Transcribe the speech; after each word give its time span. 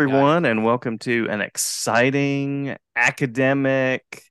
everyone, 0.00 0.44
and 0.44 0.64
welcome 0.64 0.96
to 0.96 1.26
an 1.28 1.40
exciting 1.40 2.76
academic 2.94 4.22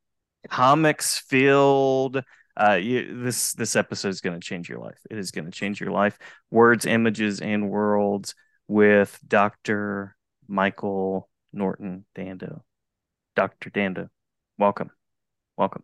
comics 0.48 1.18
field. 1.18 2.24
Uh, 2.56 2.76
you, 2.76 3.22
this 3.22 3.52
this 3.52 3.76
episode 3.76 4.08
is 4.08 4.22
going 4.22 4.40
to 4.40 4.48
change 4.48 4.70
your 4.70 4.80
life. 4.80 4.98
It 5.12 5.18
is 5.18 5.32
going 5.32 5.44
to 5.44 5.52
change 5.52 5.82
your 5.82 5.92
life. 5.92 6.18
Words, 6.50 6.86
images, 6.86 7.42
and 7.42 7.70
worlds 7.70 8.34
with 8.70 9.20
Dr. 9.28 10.16
Michael 10.48 11.28
Norton 11.52 12.06
Dando. 12.16 12.64
Dr. 13.36 13.70
Dando, 13.70 14.08
welcome, 14.58 14.90
welcome. 15.58 15.84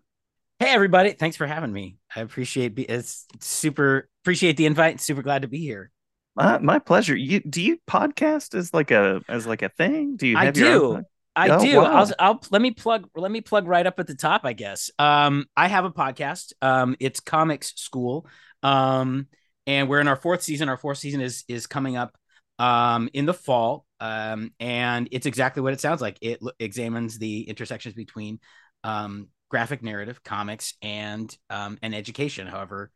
Hey 0.60 0.70
everybody, 0.70 1.12
thanks 1.12 1.36
for 1.36 1.46
having 1.46 1.74
me. 1.74 1.98
I 2.16 2.22
appreciate 2.22 2.74
be- 2.74 2.90
it's 2.90 3.26
super 3.42 4.08
appreciate 4.24 4.56
the 4.56 4.66
invite. 4.66 5.02
Super 5.02 5.24
glad 5.24 5.42
to 5.42 5.50
be 5.50 5.60
here. 5.60 5.92
My, 6.36 6.58
my 6.60 6.80
pleasure. 6.80 7.16
You 7.16 7.40
do 7.42 7.62
you 7.62 7.78
podcast 7.88 8.56
as 8.56 8.74
like 8.74 8.92
a 8.92 9.22
as 9.28 9.46
like 9.46 9.62
a 9.62 9.70
thing? 9.70 10.16
Do 10.16 10.28
you? 10.28 10.38
I 10.38 10.52
do. 10.52 10.96
own- 10.96 11.06
I 11.36 11.50
Oh, 11.50 11.60
do. 11.60 11.78
wow. 11.78 11.86
I'll, 11.96 12.12
I'll 12.20 12.44
let 12.52 12.62
me 12.62 12.70
plug. 12.72 13.08
Let 13.16 13.32
me 13.32 13.42
plug 13.42 13.68
right 13.68 13.86
up 13.86 14.00
at 14.00 14.06
the 14.08 14.14
top. 14.16 14.42
I 14.44 14.54
guess. 14.54 14.92
Um, 15.00 15.46
I 15.58 15.68
have 15.68 15.84
a 15.86 15.92
podcast. 15.92 16.54
Um, 16.62 16.96
it's 17.00 17.20
Comics 17.20 17.74
School. 17.76 18.28
Um, 18.62 19.28
and 19.66 19.90
we're 19.90 20.00
in 20.00 20.08
our 20.08 20.16
fourth 20.16 20.44
season. 20.44 20.70
Our 20.70 20.78
fourth 20.78 21.00
season 21.00 21.22
is 21.22 21.44
is 21.48 21.66
coming 21.68 21.98
up. 21.98 22.16
Um, 22.60 23.10
in 23.14 23.26
the 23.26 23.34
fall. 23.34 23.86
Um, 24.00 24.52
and 24.60 25.10
it's 25.12 25.26
exactly 25.26 25.64
what 25.64 25.74
it 25.74 25.82
sounds 25.82 26.02
like. 26.02 26.18
It 26.22 26.42
lo- 26.42 26.52
examines 26.60 27.18
the 27.18 27.42
intersections 27.50 27.96
between, 27.96 28.40
um, 28.84 29.30
graphic 29.50 29.82
narrative, 29.82 30.22
comics, 30.24 30.76
and 30.82 31.36
um, 31.50 31.80
and 31.82 31.96
education. 31.96 32.46
However, 32.46 32.92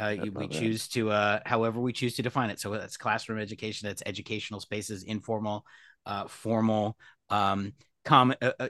uh, 0.00 0.08
you, 0.08 0.32
we 0.32 0.48
choose 0.48 0.88
to 0.88 1.10
uh, 1.10 1.40
however 1.44 1.80
we 1.80 1.92
choose 1.92 2.16
to 2.16 2.22
define 2.22 2.50
it. 2.50 2.60
So 2.60 2.70
that's 2.70 2.96
classroom 2.96 3.38
education. 3.38 3.88
That's 3.88 4.02
educational 4.04 4.60
spaces, 4.60 5.04
informal, 5.04 5.64
uh, 6.04 6.26
formal, 6.26 6.96
um, 7.30 7.74
com- 8.04 8.34
uh, 8.42 8.52
uh, 8.58 8.68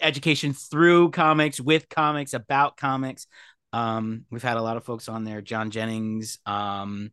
education 0.00 0.52
through 0.52 1.10
comics, 1.10 1.60
with 1.60 1.88
comics, 1.88 2.34
about 2.34 2.76
comics. 2.76 3.26
Um, 3.72 4.24
we've 4.30 4.42
had 4.42 4.58
a 4.58 4.62
lot 4.62 4.76
of 4.76 4.84
folks 4.84 5.08
on 5.08 5.24
there: 5.24 5.40
John 5.40 5.70
Jennings, 5.70 6.38
um, 6.44 7.10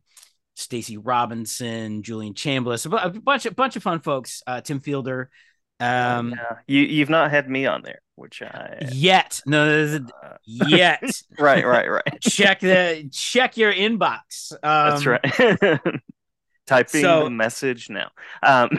Stacey 0.56 0.98
Robinson, 0.98 2.02
Julian 2.02 2.34
Chambliss, 2.34 2.86
a 2.86 2.88
bu- 2.90 2.96
a 2.96 3.10
bunch 3.10 3.46
of 3.46 3.56
bunch 3.56 3.76
of 3.76 3.82
fun 3.82 4.00
folks. 4.00 4.42
Uh, 4.46 4.60
Tim 4.60 4.80
Fielder. 4.80 5.30
Um, 5.84 6.30
yeah. 6.30 6.56
You 6.66 6.82
you've 6.82 7.10
not 7.10 7.30
had 7.30 7.48
me 7.48 7.66
on 7.66 7.82
there, 7.82 8.00
which 8.14 8.42
I 8.42 8.78
Yet, 8.92 9.40
no, 9.46 9.98
uh, 10.22 10.36
yet. 10.44 11.02
right, 11.38 11.66
right, 11.66 11.90
right. 11.90 12.02
check 12.20 12.60
the 12.60 13.08
check 13.12 13.56
your 13.56 13.72
inbox. 13.72 14.52
Um, 14.52 14.58
That's 14.62 15.06
right. 15.06 15.80
Typing 16.66 17.02
so- 17.02 17.24
the 17.24 17.30
message 17.30 17.90
now. 17.90 18.10
Um, 18.42 18.78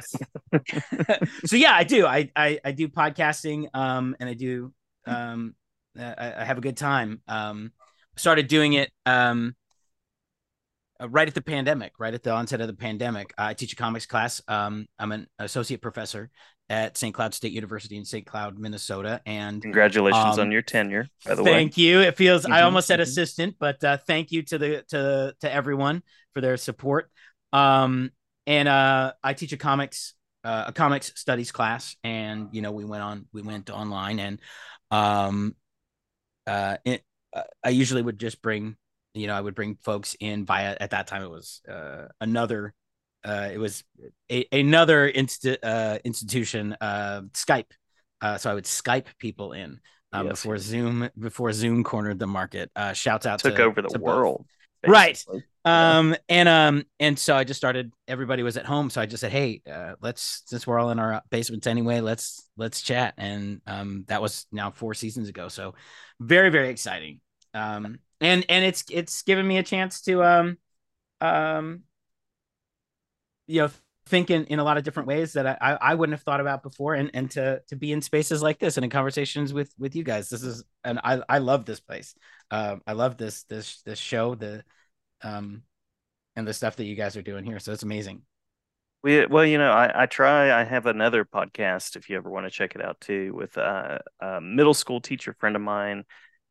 so 1.45 1.56
yeah, 1.56 1.73
I 1.73 1.83
do. 1.83 2.06
I 2.06 2.31
I, 2.36 2.59
I 2.66 2.72
do 2.72 2.88
podcasting. 2.88 3.67
Um, 3.73 4.16
and 4.20 4.28
I 4.30 4.33
do. 4.33 4.73
Um, 5.06 5.53
I, 5.98 6.33
I 6.38 6.44
have 6.44 6.58
a 6.58 6.61
good 6.61 6.78
time. 6.78 7.22
Um, 7.28 7.72
started 8.16 8.48
doing 8.48 8.73
it. 8.73 8.92
Um, 9.06 9.56
uh, 11.01 11.09
right 11.09 11.27
at 11.27 11.33
the 11.33 11.41
pandemic, 11.41 11.93
right 11.99 12.13
at 12.13 12.23
the 12.23 12.31
onset 12.31 12.61
of 12.61 12.67
the 12.67 12.73
pandemic. 12.73 13.33
I 13.38 13.53
teach 13.53 13.73
a 13.73 13.75
comics 13.75 14.05
class. 14.05 14.41
Um, 14.47 14.88
I'm 14.99 15.11
an 15.11 15.27
associate 15.39 15.81
professor 15.81 16.29
at 16.69 16.97
St. 16.97 17.13
Cloud 17.13 17.33
State 17.33 17.52
University 17.52 17.97
in 17.97 18.05
St. 18.05 18.25
Cloud, 18.25 18.57
Minnesota, 18.57 19.21
and 19.25 19.61
congratulations 19.61 20.37
Um, 20.37 20.39
on 20.39 20.52
your 20.52 20.61
tenure, 20.61 21.07
by 21.25 21.35
the 21.35 21.43
way. 21.43 21.52
thank 21.52 21.77
you. 21.77 22.02
It 22.02 22.17
feels 22.17 22.45
I 22.45 22.61
Mhm, 22.61 22.65
almost 22.65 22.87
said 22.87 22.99
assistant, 22.99 23.55
but 23.59 23.83
uh, 23.83 23.97
thank 23.97 24.31
you 24.31 24.41
to 24.43 24.57
the 24.57 24.83
to 24.89 25.35
to 25.41 25.52
everyone 25.52 26.03
for 26.33 26.41
their 26.41 26.57
support. 26.57 27.09
Um, 27.53 28.11
and 28.47 28.67
uh, 28.67 29.13
I 29.23 29.33
teach 29.33 29.53
a 29.53 29.57
comics 29.57 30.13
uh, 30.43 30.65
a 30.67 30.73
comics 30.73 31.11
studies 31.15 31.52
class, 31.52 31.95
and 32.03 32.49
you 32.52 32.61
know 32.61 32.71
we 32.71 32.85
went 32.85 33.03
on 33.03 33.25
we 33.33 33.41
went 33.41 33.69
online, 33.69 34.19
and 34.19 34.39
um, 34.91 35.55
uh, 36.47 36.77
it, 36.86 37.03
uh, 37.33 37.43
I 37.64 37.70
usually 37.70 38.02
would 38.02 38.20
just 38.20 38.41
bring 38.41 38.75
you 39.15 39.27
know 39.27 39.33
I 39.33 39.42
would 39.42 39.55
bring 39.55 39.77
folks 39.83 40.15
in 40.20 40.45
via 40.45 40.77
at 40.80 40.92
that 40.92 41.08
time 41.08 41.23
it 41.23 41.30
was 41.30 41.61
uh, 41.70 42.08
another. 42.21 42.73
Uh, 43.23 43.49
it 43.52 43.58
was 43.58 43.83
a, 44.31 44.45
another 44.52 45.11
insti- 45.11 45.58
uh, 45.64 45.98
institution, 46.03 46.77
uh, 46.80 47.21
Skype. 47.33 47.71
Uh, 48.21 48.37
so 48.37 48.52
I 48.52 48.53
would 48.53 48.65
Skype 48.65 49.08
people 49.17 49.53
in 49.53 49.80
um, 50.14 50.27
Yes, 50.27 50.42
before. 50.42 50.58
Zoom 50.59 51.09
before 51.17 51.52
Zoom 51.52 51.83
cornered 51.83 52.20
the 52.20 52.27
market. 52.27 52.70
Uh, 52.76 52.93
shouts 52.93 53.26
out 53.26 53.39
Took 53.39 53.55
to, 53.55 53.64
over 53.64 53.81
the 53.81 53.89
to 53.89 53.99
world. 53.99 54.45
Right. 54.86 55.23
Um 55.64 56.15
and 56.30 56.47
um 56.47 56.83
and 56.99 57.17
so 57.17 57.36
I 57.36 57.43
just 57.43 57.58
started. 57.58 57.92
Everybody 58.08 58.43
was 58.43 58.55
at 58.55 58.67
home, 58.67 58.92
so 58.92 59.02
I 59.02 59.08
just 59.08 59.21
said, 59.21 59.32
"Hey, 59.32 59.64
uh, 59.70 59.95
let's 59.99 60.43
since 60.45 60.67
we're 60.67 60.77
all 60.77 60.92
in 60.92 60.99
our 60.99 61.23
basements 61.32 61.65
anyway, 61.65 62.02
let's 62.02 62.47
let's 62.55 62.83
chat." 62.83 63.15
And 63.17 63.61
um 63.65 64.05
that 64.08 64.21
was 64.21 64.45
now 64.52 64.70
four 64.70 64.93
seasons 64.93 65.27
ago. 65.27 65.47
So 65.47 65.73
very 66.20 66.52
very 66.52 66.70
exciting. 66.70 67.20
Um 67.55 67.97
and 68.21 68.45
and 68.49 68.65
it's 68.65 68.83
it's 68.89 69.21
given 69.23 69.48
me 69.48 69.58
a 69.58 69.64
chance 69.64 70.02
to 70.02 70.23
um 70.23 70.58
um 71.21 71.81
you 73.48 73.61
know 73.61 73.70
think 74.08 74.30
in, 74.30 74.45
in 74.45 74.59
a 74.59 74.64
lot 74.64 74.77
of 74.77 74.83
different 74.83 75.08
ways 75.08 75.33
that 75.33 75.48
I, 75.48 75.77
I 75.81 75.95
wouldn't 75.95 76.14
have 76.14 76.21
thought 76.21 76.39
about 76.39 76.61
before 76.61 76.93
and 76.93 77.09
and 77.14 77.30
to 77.31 77.61
to 77.70 77.76
be 77.76 77.92
in 77.92 78.02
spaces 78.02 78.42
like 78.42 78.59
this 78.59 78.77
and 78.77 78.83
in 78.83 78.89
conversations 78.89 79.52
with 79.52 79.73
with 79.80 79.95
you 79.95 80.03
guys. 80.03 80.30
This 80.30 80.43
is 80.43 80.64
and 80.83 80.99
I 81.03 81.21
I 81.27 81.39
love 81.39 81.65
this 81.65 81.80
place. 81.80 82.14
Um 82.52 82.81
I 82.86 82.93
love 82.93 83.17
this 83.17 83.43
this 83.43 83.81
this 83.81 83.98
show 83.98 84.36
the 84.36 84.64
um 85.23 85.64
and 86.36 86.47
the 86.47 86.53
stuff 86.53 86.76
that 86.76 86.86
you 86.86 86.95
guys 86.95 87.17
are 87.17 87.21
doing 87.21 87.45
here. 87.45 87.59
So 87.59 87.71
it's 87.71 87.83
amazing. 87.83 88.21
We, 89.03 89.26
well, 89.27 89.45
you 89.45 89.59
know, 89.59 89.71
I, 89.71 90.03
I 90.03 90.05
try. 90.08 90.52
I 90.52 90.64
have 90.64 90.87
another 90.87 91.26
podcast 91.26 91.95
if 91.95 92.09
you 92.09 92.17
ever 92.17 92.30
want 92.30 92.47
to 92.47 92.49
check 92.49 92.73
it 92.73 92.83
out 92.83 92.99
too, 92.99 93.33
with 93.36 93.55
uh, 93.58 93.99
a 94.20 94.42
middle 94.42 94.73
school 94.73 94.99
teacher 94.99 95.36
friend 95.39 95.55
of 95.55 95.61
mine, 95.61 96.05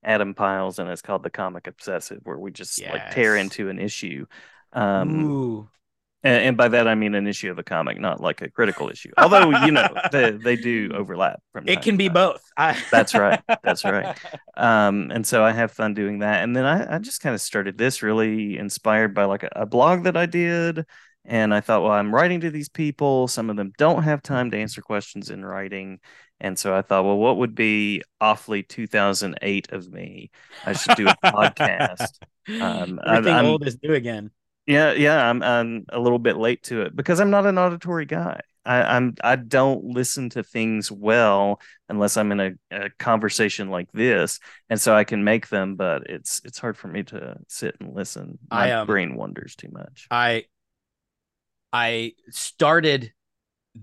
Adam 0.04 0.34
Piles, 0.34 0.78
and 0.78 0.88
it's 0.88 1.03
called 1.03 1.22
The 1.22 1.31
Comic 1.31 1.66
Obsessive, 1.66 2.20
where 2.25 2.38
we 2.38 2.50
just 2.50 2.82
like 2.82 3.10
tear 3.10 3.37
into 3.37 3.69
an 3.69 3.78
issue. 3.78 4.26
Um, 4.72 5.25
Ooh 5.25 5.69
and, 6.25 6.42
and 6.42 6.56
by 6.56 6.69
that 6.69 6.88
I 6.88 6.94
mean 6.94 7.15
an 7.15 7.26
issue 7.26 7.50
of 7.50 7.59
a 7.59 7.62
comic, 7.62 8.00
not 8.00 8.20
like 8.20 8.41
a 8.41 8.50
critical 8.50 8.88
issue. 8.88 9.12
Although 9.19 9.64
you 9.64 9.70
know 9.70 9.87
they 10.12 10.31
they 10.32 10.56
do 10.56 10.91
overlap. 10.94 11.41
From 11.53 11.69
it 11.69 11.82
can 11.82 11.97
be 11.97 12.09
time. 12.09 12.14
both 12.14 12.43
I... 12.56 12.82
That's 12.91 13.14
right. 13.14 13.41
That's 13.62 13.84
right. 13.84 14.19
um 14.56 15.10
and 15.12 15.26
so 15.26 15.43
i 15.44 15.50
have 15.50 15.72
fun 15.72 15.94
doing 15.94 16.20
that 16.20 16.44
and 16.44 16.54
then 16.54 16.64
i, 16.64 16.94
I 16.94 16.98
just 16.98 17.20
kind 17.20 17.34
of 17.34 17.41
started 17.41 17.76
this 17.76 18.04
really 18.04 18.56
inspired 18.56 19.12
by 19.12 19.25
like 19.25 19.43
a, 19.43 19.50
a 19.56 19.66
blog 19.66 20.04
that 20.04 20.16
i 20.16 20.26
did 20.26 20.87
and 21.24 21.54
i 21.54 21.60
thought 21.60 21.82
well 21.82 21.92
i'm 21.92 22.14
writing 22.14 22.40
to 22.40 22.50
these 22.50 22.68
people. 22.68 23.28
Some 23.28 23.50
of 23.50 23.56
them 23.56 23.72
don't 23.78 24.02
have 24.02 24.22
time 24.22 24.50
to 24.50 24.58
answer 24.58 24.82
questions 24.82 25.30
in 25.30 25.44
writing. 25.44 26.00
And 26.40 26.58
so 26.58 26.74
i 26.74 26.82
thought 26.82 27.04
well 27.04 27.16
what 27.18 27.38
would 27.38 27.54
be 27.54 28.02
awfully 28.20 28.62
2008 28.62 29.72
of 29.72 29.90
me? 29.92 30.30
I 30.66 30.72
should 30.72 30.96
do 30.96 31.08
a 31.08 31.16
podcast. 31.24 32.08
Um, 32.60 33.00
everything 33.06 33.34
I'm- 33.34 33.46
old 33.46 33.66
is 33.66 33.78
new 33.82 33.94
again. 33.94 34.30
Yeah 34.66 34.92
yeah 34.92 35.28
I'm, 35.28 35.42
I'm 35.42 35.84
a 35.90 35.98
little 36.00 36.18
bit 36.18 36.36
late 36.36 36.62
to 36.64 36.82
it 36.82 36.96
because 36.96 37.20
i'm 37.20 37.30
not 37.30 37.46
an 37.46 37.58
auditory 37.58 38.06
guy. 38.06 38.40
I, 38.66 38.96
I'm 38.96 39.14
I 39.22 39.36
don't 39.36 39.84
listen 39.84 40.30
to 40.30 40.42
things 40.42 40.90
well 40.90 41.60
unless 41.90 42.16
I'm 42.16 42.32
in 42.32 42.40
a, 42.40 42.52
a 42.70 42.90
conversation 42.98 43.68
like 43.68 43.92
this, 43.92 44.40
and 44.70 44.80
so 44.80 44.94
I 44.94 45.04
can 45.04 45.22
make 45.22 45.48
them, 45.48 45.76
but 45.76 46.08
it's 46.08 46.40
it's 46.44 46.58
hard 46.58 46.78
for 46.78 46.88
me 46.88 47.02
to 47.04 47.36
sit 47.46 47.76
and 47.80 47.94
listen. 47.94 48.38
My 48.50 48.70
I, 48.70 48.72
um, 48.72 48.86
brain 48.86 49.16
wanders 49.16 49.54
too 49.54 49.68
much. 49.70 50.06
I 50.10 50.44
I 51.74 52.12
started 52.30 53.12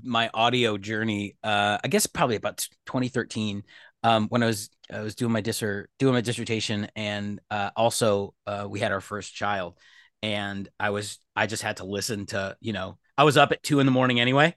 my 0.01 0.29
audio 0.33 0.77
journey 0.77 1.35
uh 1.43 1.77
I 1.83 1.89
guess 1.89 2.07
probably 2.07 2.37
about 2.37 2.65
2013 2.85 3.63
um 4.03 4.29
when 4.29 4.41
I 4.41 4.45
was 4.45 4.69
I 4.89 5.01
was 5.01 5.15
doing 5.15 5.33
my 5.33 5.41
disser 5.41 5.87
doing 5.99 6.13
my 6.13 6.21
dissertation 6.21 6.87
and 6.95 7.41
uh 7.51 7.71
also 7.75 8.33
uh 8.47 8.65
we 8.69 8.79
had 8.79 8.93
our 8.93 9.01
first 9.01 9.35
child. 9.35 9.77
And 10.23 10.69
I 10.79 10.91
was 10.91 11.19
I 11.35 11.47
just 11.47 11.63
had 11.63 11.77
to 11.77 11.83
listen 11.83 12.27
to 12.27 12.55
you 12.61 12.71
know 12.71 12.97
I 13.17 13.25
was 13.25 13.35
up 13.35 13.51
at 13.51 13.61
2 13.61 13.81
in 13.81 13.85
the 13.85 13.91
morning 13.91 14.21
anyway. 14.21 14.55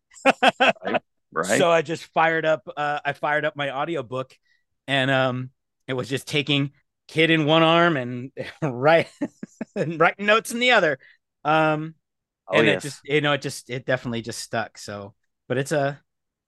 Right? 1.32 1.58
so 1.58 1.68
I 1.68 1.82
just 1.82 2.04
fired 2.04 2.46
up 2.46 2.62
uh 2.76 3.00
I 3.04 3.12
fired 3.12 3.44
up 3.44 3.56
my 3.56 3.70
audio 3.70 4.04
book, 4.04 4.38
and 4.86 5.10
um 5.10 5.50
it 5.88 5.94
was 5.94 6.08
just 6.08 6.28
taking 6.28 6.70
kid 7.08 7.30
in 7.30 7.44
one 7.44 7.64
arm 7.64 7.96
and 7.96 8.30
right 8.62 9.08
and 9.74 9.98
writing 9.98 10.26
notes 10.26 10.52
in 10.52 10.60
the 10.60 10.70
other. 10.70 11.00
Um 11.44 11.96
oh 12.48 12.58
and 12.58 12.66
yes. 12.66 12.84
it 12.84 12.88
just 12.88 13.00
you 13.04 13.20
know 13.20 13.32
it 13.32 13.42
just 13.42 13.70
it 13.70 13.86
definitely 13.86 14.22
just 14.22 14.40
stuck 14.40 14.78
so 14.78 15.14
but 15.48 15.58
it's 15.58 15.72
a 15.72 16.00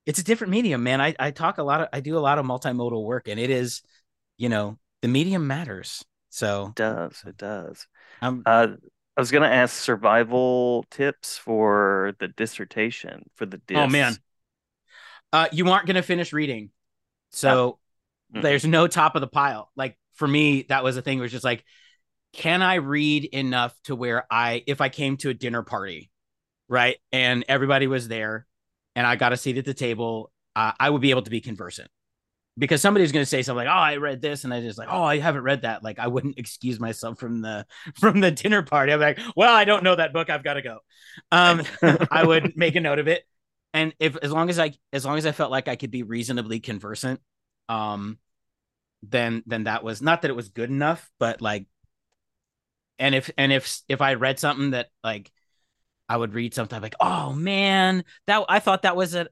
it's 0.04 0.18
a 0.18 0.24
different 0.24 0.50
medium 0.50 0.82
man 0.82 1.00
i 1.00 1.14
i 1.18 1.30
talk 1.30 1.58
a 1.58 1.62
lot 1.62 1.80
of 1.80 1.88
i 1.92 2.00
do 2.00 2.16
a 2.16 2.20
lot 2.20 2.38
of 2.38 2.46
multimodal 2.46 3.04
work 3.04 3.28
and 3.28 3.40
it 3.40 3.50
is 3.50 3.82
you 4.38 4.48
know 4.48 4.78
the 5.02 5.08
medium 5.08 5.46
matters 5.46 6.04
so 6.30 6.68
it 6.68 6.74
does 6.74 7.22
it 7.26 7.36
does. 7.36 7.86
i'm 8.20 8.42
Uh, 8.46 8.68
I 9.16 9.20
was 9.20 9.30
gonna 9.30 9.46
ask 9.46 9.74
survival 9.74 10.84
tips 10.90 11.38
for 11.38 12.14
the 12.18 12.28
dissertation 12.28 13.24
for 13.34 13.46
the 13.46 13.58
disc. 13.58 13.80
oh 13.80 13.86
man 13.86 14.16
uh 15.32 15.48
you 15.52 15.68
aren't 15.70 15.86
gonna 15.86 16.02
finish 16.02 16.32
reading 16.32 16.70
so 17.30 17.78
Mm-mm. 18.34 18.42
there's 18.42 18.64
no 18.64 18.86
top 18.86 19.14
of 19.14 19.20
the 19.20 19.26
pile 19.26 19.70
like 19.76 19.96
for 20.14 20.28
me 20.28 20.66
that 20.68 20.84
was 20.84 20.96
a 20.96 21.02
thing 21.02 21.18
where 21.18 21.24
it's 21.24 21.32
just 21.32 21.44
like 21.44 21.64
can 22.36 22.62
i 22.62 22.74
read 22.74 23.24
enough 23.24 23.74
to 23.84 23.96
where 23.96 24.24
i 24.30 24.62
if 24.66 24.80
i 24.80 24.88
came 24.88 25.16
to 25.16 25.30
a 25.30 25.34
dinner 25.34 25.62
party 25.62 26.10
right 26.68 26.96
and 27.12 27.44
everybody 27.48 27.86
was 27.86 28.08
there 28.08 28.46
and 28.96 29.06
I 29.06 29.14
got 29.14 29.32
a 29.34 29.36
seat 29.36 29.58
at 29.58 29.66
the 29.66 29.74
table, 29.74 30.32
uh, 30.56 30.72
I 30.80 30.90
would 30.90 31.02
be 31.02 31.10
able 31.10 31.22
to 31.22 31.30
be 31.30 31.42
conversant 31.42 31.90
because 32.58 32.80
somebody's 32.80 33.12
going 33.12 33.22
to 33.22 33.28
say 33.28 33.42
something 33.42 33.66
like, 33.66 33.72
"Oh, 33.72 33.78
I 33.78 33.96
read 33.98 34.22
this," 34.22 34.44
and 34.44 34.52
I 34.52 34.62
just 34.62 34.78
like, 34.78 34.88
"Oh, 34.90 35.02
I 35.02 35.18
haven't 35.18 35.42
read 35.42 35.62
that." 35.62 35.84
Like, 35.84 35.98
I 35.98 36.08
wouldn't 36.08 36.38
excuse 36.38 36.80
myself 36.80 37.20
from 37.20 37.42
the 37.42 37.66
from 38.00 38.20
the 38.20 38.30
dinner 38.30 38.62
party. 38.62 38.92
I'm 38.92 39.00
like, 39.00 39.20
"Well, 39.36 39.54
I 39.54 39.64
don't 39.64 39.84
know 39.84 39.94
that 39.94 40.14
book. 40.14 40.30
I've 40.30 40.42
got 40.42 40.54
to 40.54 40.62
go." 40.62 40.78
Um, 41.30 41.62
I 42.10 42.24
would 42.24 42.56
make 42.56 42.74
a 42.74 42.80
note 42.80 42.98
of 42.98 43.06
it, 43.06 43.24
and 43.74 43.94
if 44.00 44.16
as 44.16 44.32
long 44.32 44.48
as 44.48 44.58
I 44.58 44.72
as 44.92 45.04
long 45.04 45.18
as 45.18 45.26
I 45.26 45.32
felt 45.32 45.50
like 45.50 45.68
I 45.68 45.76
could 45.76 45.90
be 45.90 46.02
reasonably 46.02 46.58
conversant, 46.58 47.20
um, 47.68 48.18
then 49.02 49.42
then 49.46 49.64
that 49.64 49.84
was 49.84 50.00
not 50.00 50.22
that 50.22 50.30
it 50.30 50.36
was 50.36 50.48
good 50.48 50.70
enough, 50.70 51.10
but 51.20 51.42
like, 51.42 51.66
and 52.98 53.14
if 53.14 53.30
and 53.36 53.52
if 53.52 53.80
if 53.88 54.00
I 54.00 54.14
read 54.14 54.38
something 54.38 54.70
that 54.70 54.88
like. 55.02 55.30
I 56.08 56.16
would 56.16 56.34
read 56.34 56.54
something 56.54 56.80
like, 56.80 56.94
"Oh 57.00 57.32
man, 57.32 58.04
that 58.28 58.44
I 58.48 58.60
thought 58.60 58.82
that 58.82 58.94
was 58.94 59.16
a 59.16 59.26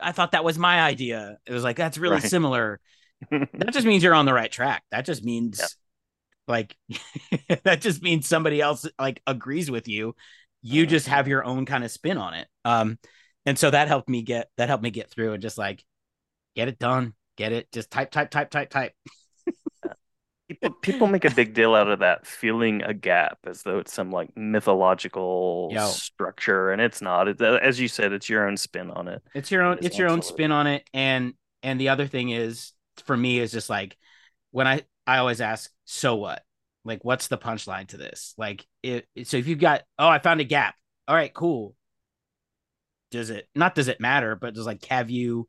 I 0.00 0.12
thought 0.12 0.32
that 0.32 0.44
was 0.44 0.58
my 0.58 0.80
idea. 0.80 1.38
It 1.46 1.52
was 1.52 1.64
like 1.64 1.76
that's 1.76 1.98
really 1.98 2.16
right. 2.16 2.22
similar. 2.22 2.80
that 3.30 3.72
just 3.72 3.86
means 3.86 4.02
you're 4.02 4.14
on 4.14 4.26
the 4.26 4.32
right 4.32 4.50
track. 4.50 4.84
That 4.90 5.04
just 5.04 5.24
means 5.24 5.58
yep. 5.58 5.68
like 6.46 6.76
that 7.64 7.80
just 7.80 8.02
means 8.02 8.28
somebody 8.28 8.60
else 8.60 8.86
like 8.98 9.22
agrees 9.26 9.70
with 9.70 9.88
you. 9.88 10.14
You 10.62 10.86
just 10.86 11.06
mm-hmm. 11.06 11.14
have 11.14 11.28
your 11.28 11.44
own 11.44 11.66
kind 11.66 11.84
of 11.84 11.90
spin 11.90 12.18
on 12.18 12.34
it. 12.34 12.48
Um 12.64 12.98
and 13.46 13.58
so 13.58 13.70
that 13.70 13.88
helped 13.88 14.08
me 14.08 14.22
get 14.22 14.48
that 14.56 14.68
helped 14.68 14.84
me 14.84 14.90
get 14.90 15.10
through 15.10 15.32
and 15.32 15.42
just 15.42 15.58
like 15.58 15.82
get 16.54 16.68
it 16.68 16.78
done, 16.78 17.14
get 17.36 17.52
it, 17.52 17.70
just 17.72 17.90
type 17.90 18.10
type 18.10 18.30
type 18.30 18.50
type 18.50 18.70
type. 18.70 18.92
People 20.48 20.70
people 20.70 21.06
make 21.06 21.24
a 21.24 21.30
big 21.30 21.52
deal 21.52 21.74
out 21.74 21.88
of 21.88 21.98
that 21.98 22.26
feeling 22.26 22.82
a 22.82 22.94
gap 22.94 23.38
as 23.44 23.62
though 23.62 23.78
it's 23.78 23.92
some 23.92 24.10
like 24.10 24.34
mythological 24.36 25.68
Yo. 25.70 25.86
structure 25.88 26.70
and 26.70 26.80
it's 26.80 27.02
not. 27.02 27.28
It, 27.28 27.40
uh, 27.40 27.58
as 27.62 27.78
you 27.78 27.88
said 27.88 28.12
it's 28.12 28.28
your 28.28 28.48
own 28.48 28.56
spin 28.56 28.90
on 28.90 29.08
it 29.08 29.22
it's 29.34 29.50
your 29.50 29.62
own 29.62 29.78
it's, 29.78 29.88
it's 29.88 29.98
your 29.98 30.08
own 30.08 30.22
spin 30.22 30.50
on 30.50 30.66
it 30.66 30.88
and 30.94 31.34
and 31.62 31.80
the 31.80 31.90
other 31.90 32.06
thing 32.06 32.30
is 32.30 32.72
for 33.04 33.16
me 33.16 33.38
is 33.38 33.52
just 33.52 33.68
like 33.68 33.96
when 34.50 34.66
i 34.66 34.82
i 35.06 35.18
always 35.18 35.40
ask 35.40 35.70
so 35.84 36.16
what? 36.16 36.42
Like 36.84 37.04
what's 37.04 37.28
the 37.28 37.38
punchline 37.38 37.88
to 37.88 37.96
this? 37.98 38.34
Like 38.38 38.66
it 38.82 39.06
so 39.24 39.36
if 39.36 39.46
you've 39.46 39.58
got 39.58 39.82
oh 39.98 40.08
i 40.08 40.18
found 40.18 40.40
a 40.40 40.44
gap. 40.44 40.74
All 41.06 41.14
right 41.14 41.32
cool. 41.32 41.74
Does 43.10 43.30
it 43.30 43.48
not 43.54 43.74
does 43.74 43.88
it 43.88 44.00
matter 44.00 44.34
but 44.34 44.54
does 44.54 44.66
like 44.66 44.84
have 44.86 45.10
you 45.10 45.48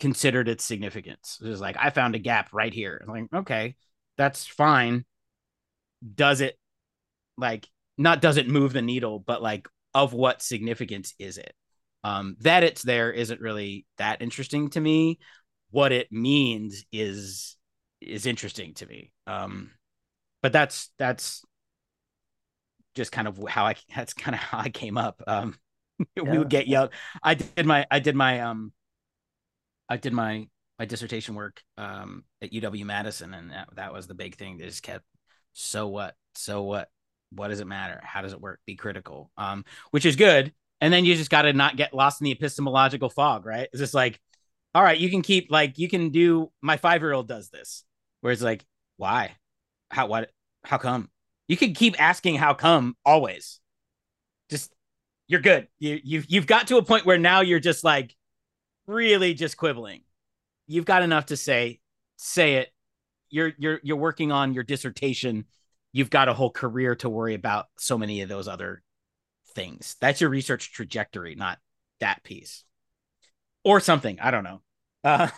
considered 0.00 0.48
its 0.48 0.64
significance? 0.64 1.38
It's 1.40 1.60
like 1.60 1.76
i 1.78 1.90
found 1.90 2.16
a 2.16 2.18
gap 2.18 2.50
right 2.52 2.72
here. 2.72 3.00
I'm 3.02 3.12
like 3.12 3.32
okay 3.32 3.76
that's 4.20 4.46
fine. 4.46 5.06
Does 6.14 6.42
it 6.42 6.58
like 7.38 7.66
not 7.96 8.20
does 8.20 8.36
it 8.36 8.46
move 8.46 8.74
the 8.74 8.82
needle, 8.82 9.18
but 9.18 9.40
like 9.40 9.66
of 9.94 10.12
what 10.12 10.42
significance 10.42 11.14
is 11.18 11.38
it? 11.38 11.54
Um, 12.04 12.36
that 12.40 12.62
it's 12.62 12.82
there 12.82 13.10
isn't 13.10 13.40
really 13.40 13.86
that 13.96 14.20
interesting 14.20 14.68
to 14.70 14.80
me. 14.80 15.20
What 15.70 15.92
it 15.92 16.12
means 16.12 16.84
is 16.92 17.56
is 18.02 18.26
interesting 18.26 18.74
to 18.74 18.86
me. 18.86 19.10
Um, 19.26 19.70
but 20.42 20.52
that's 20.52 20.90
that's 20.98 21.42
just 22.94 23.12
kind 23.12 23.26
of 23.26 23.42
how 23.48 23.64
I 23.64 23.74
that's 23.96 24.12
kind 24.12 24.34
of 24.34 24.40
how 24.42 24.58
I 24.58 24.68
came 24.68 24.98
up. 24.98 25.22
Um, 25.26 25.56
yeah. 26.14 26.24
we 26.30 26.36
would 26.36 26.50
get 26.50 26.68
yelled. 26.68 26.90
I 27.22 27.36
did 27.36 27.64
my 27.64 27.86
I 27.90 28.00
did 28.00 28.14
my 28.14 28.40
um 28.40 28.74
I 29.88 29.96
did 29.96 30.12
my 30.12 30.46
my 30.80 30.86
dissertation 30.86 31.34
work 31.34 31.62
um, 31.76 32.24
at 32.40 32.52
UW 32.52 32.86
Madison, 32.86 33.34
and 33.34 33.50
that, 33.50 33.68
that 33.76 33.92
was 33.92 34.06
the 34.06 34.14
big 34.14 34.36
thing. 34.36 34.56
They 34.56 34.64
just 34.64 34.82
kept, 34.82 35.04
so 35.52 35.86
what? 35.88 36.14
So 36.34 36.62
what? 36.62 36.88
What 37.32 37.48
does 37.48 37.60
it 37.60 37.66
matter? 37.66 38.00
How 38.02 38.22
does 38.22 38.32
it 38.32 38.40
work? 38.40 38.60
Be 38.66 38.76
critical, 38.76 39.30
um, 39.36 39.66
which 39.90 40.06
is 40.06 40.16
good. 40.16 40.54
And 40.80 40.90
then 40.90 41.04
you 41.04 41.14
just 41.16 41.28
got 41.28 41.42
to 41.42 41.52
not 41.52 41.76
get 41.76 41.92
lost 41.92 42.22
in 42.22 42.24
the 42.24 42.32
epistemological 42.32 43.10
fog, 43.10 43.44
right? 43.44 43.68
It's 43.70 43.78
just 43.78 43.92
like, 43.92 44.18
all 44.74 44.82
right, 44.82 44.98
you 44.98 45.10
can 45.10 45.20
keep 45.20 45.50
like 45.50 45.78
you 45.78 45.86
can 45.86 46.08
do. 46.08 46.50
My 46.62 46.78
five 46.78 47.02
year 47.02 47.12
old 47.12 47.28
does 47.28 47.50
this, 47.50 47.84
where 48.22 48.32
it's 48.32 48.40
like, 48.40 48.64
why? 48.96 49.32
How? 49.90 50.06
What? 50.06 50.30
How 50.64 50.78
come? 50.78 51.10
You 51.46 51.58
can 51.58 51.74
keep 51.74 52.00
asking 52.00 52.36
how 52.36 52.54
come 52.54 52.96
always. 53.04 53.60
Just 54.48 54.72
you're 55.28 55.42
good. 55.42 55.68
You 55.78 56.00
you've 56.02 56.24
you've 56.30 56.46
got 56.46 56.68
to 56.68 56.78
a 56.78 56.82
point 56.82 57.04
where 57.04 57.18
now 57.18 57.42
you're 57.42 57.60
just 57.60 57.84
like 57.84 58.16
really 58.86 59.34
just 59.34 59.58
quibbling 59.58 60.00
you've 60.70 60.84
got 60.84 61.02
enough 61.02 61.26
to 61.26 61.36
say, 61.36 61.80
say 62.16 62.56
it. 62.56 62.68
You're 63.28 63.52
you're 63.58 63.80
you're 63.82 63.96
working 63.96 64.32
on 64.32 64.54
your 64.54 64.64
dissertation. 64.64 65.44
You've 65.92 66.10
got 66.10 66.28
a 66.28 66.34
whole 66.34 66.50
career 66.50 66.94
to 66.96 67.08
worry 67.08 67.34
about 67.34 67.66
so 67.78 67.98
many 67.98 68.22
of 68.22 68.28
those 68.28 68.48
other 68.48 68.82
things. 69.54 69.96
That's 70.00 70.20
your 70.20 70.30
research 70.30 70.72
trajectory, 70.72 71.34
not 71.34 71.58
that 72.00 72.22
piece. 72.24 72.64
Or 73.64 73.80
something. 73.80 74.18
I 74.20 74.30
don't 74.30 74.44
know. 74.44 74.62
Uh, 75.02 75.28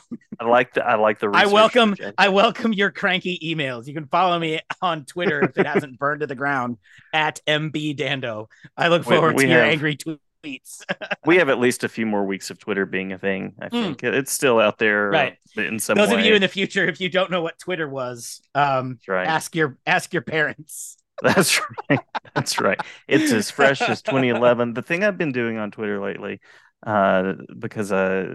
I 0.40 0.44
like 0.44 0.74
the 0.74 0.84
I 0.84 0.96
like 0.96 1.20
the. 1.20 1.30
I 1.32 1.46
welcome 1.46 1.94
I 2.18 2.30
welcome 2.30 2.72
your 2.72 2.90
cranky 2.90 3.38
emails. 3.44 3.86
You 3.86 3.94
can 3.94 4.06
follow 4.06 4.36
me 4.36 4.58
on 4.80 5.04
Twitter 5.04 5.40
if 5.40 5.56
it 5.56 5.68
hasn't 5.68 6.00
burned 6.00 6.22
to 6.22 6.26
the 6.26 6.34
ground 6.34 6.78
at 7.12 7.40
mb 7.46 7.96
dando. 7.96 8.48
I 8.76 8.88
look 8.88 9.04
forward 9.04 9.36
we, 9.36 9.44
we 9.44 9.46
to 9.46 9.52
have, 9.52 9.58
your 9.58 9.70
angry 9.70 9.96
tweets 9.96 10.18
tweets. 10.42 10.82
we 11.26 11.36
have 11.36 11.48
at 11.48 11.58
least 11.58 11.84
a 11.84 11.88
few 11.88 12.06
more 12.06 12.24
weeks 12.24 12.50
of 12.50 12.58
Twitter 12.58 12.86
being 12.86 13.12
a 13.12 13.18
thing. 13.18 13.54
I 13.60 13.68
hmm. 13.68 13.82
think 13.82 13.98
mm. 13.98 14.12
it's 14.12 14.32
still 14.32 14.58
out 14.60 14.78
there, 14.78 15.08
right? 15.10 15.38
In 15.56 15.78
some 15.78 15.96
those 15.96 16.10
way. 16.10 16.20
of 16.20 16.24
you 16.24 16.34
in 16.34 16.42
the 16.42 16.48
future, 16.48 16.86
if 16.86 17.00
you 17.00 17.08
don't 17.08 17.30
know 17.30 17.42
what 17.42 17.58
Twitter 17.58 17.88
was, 17.88 18.40
um, 18.54 18.98
right. 19.06 19.26
ask 19.26 19.54
your 19.54 19.78
ask 19.86 20.12
your 20.12 20.22
parents. 20.22 20.96
That's 21.22 21.60
right. 21.88 22.00
That's 22.34 22.60
right. 22.60 22.80
It's 23.06 23.32
as 23.32 23.50
fresh 23.50 23.80
as 23.80 24.02
2011. 24.02 24.74
The 24.74 24.82
thing 24.82 25.04
I've 25.04 25.18
been 25.18 25.30
doing 25.30 25.56
on 25.56 25.70
Twitter 25.70 26.00
lately, 26.00 26.40
uh, 26.84 27.34
because 27.58 27.92
uh, 27.92 28.34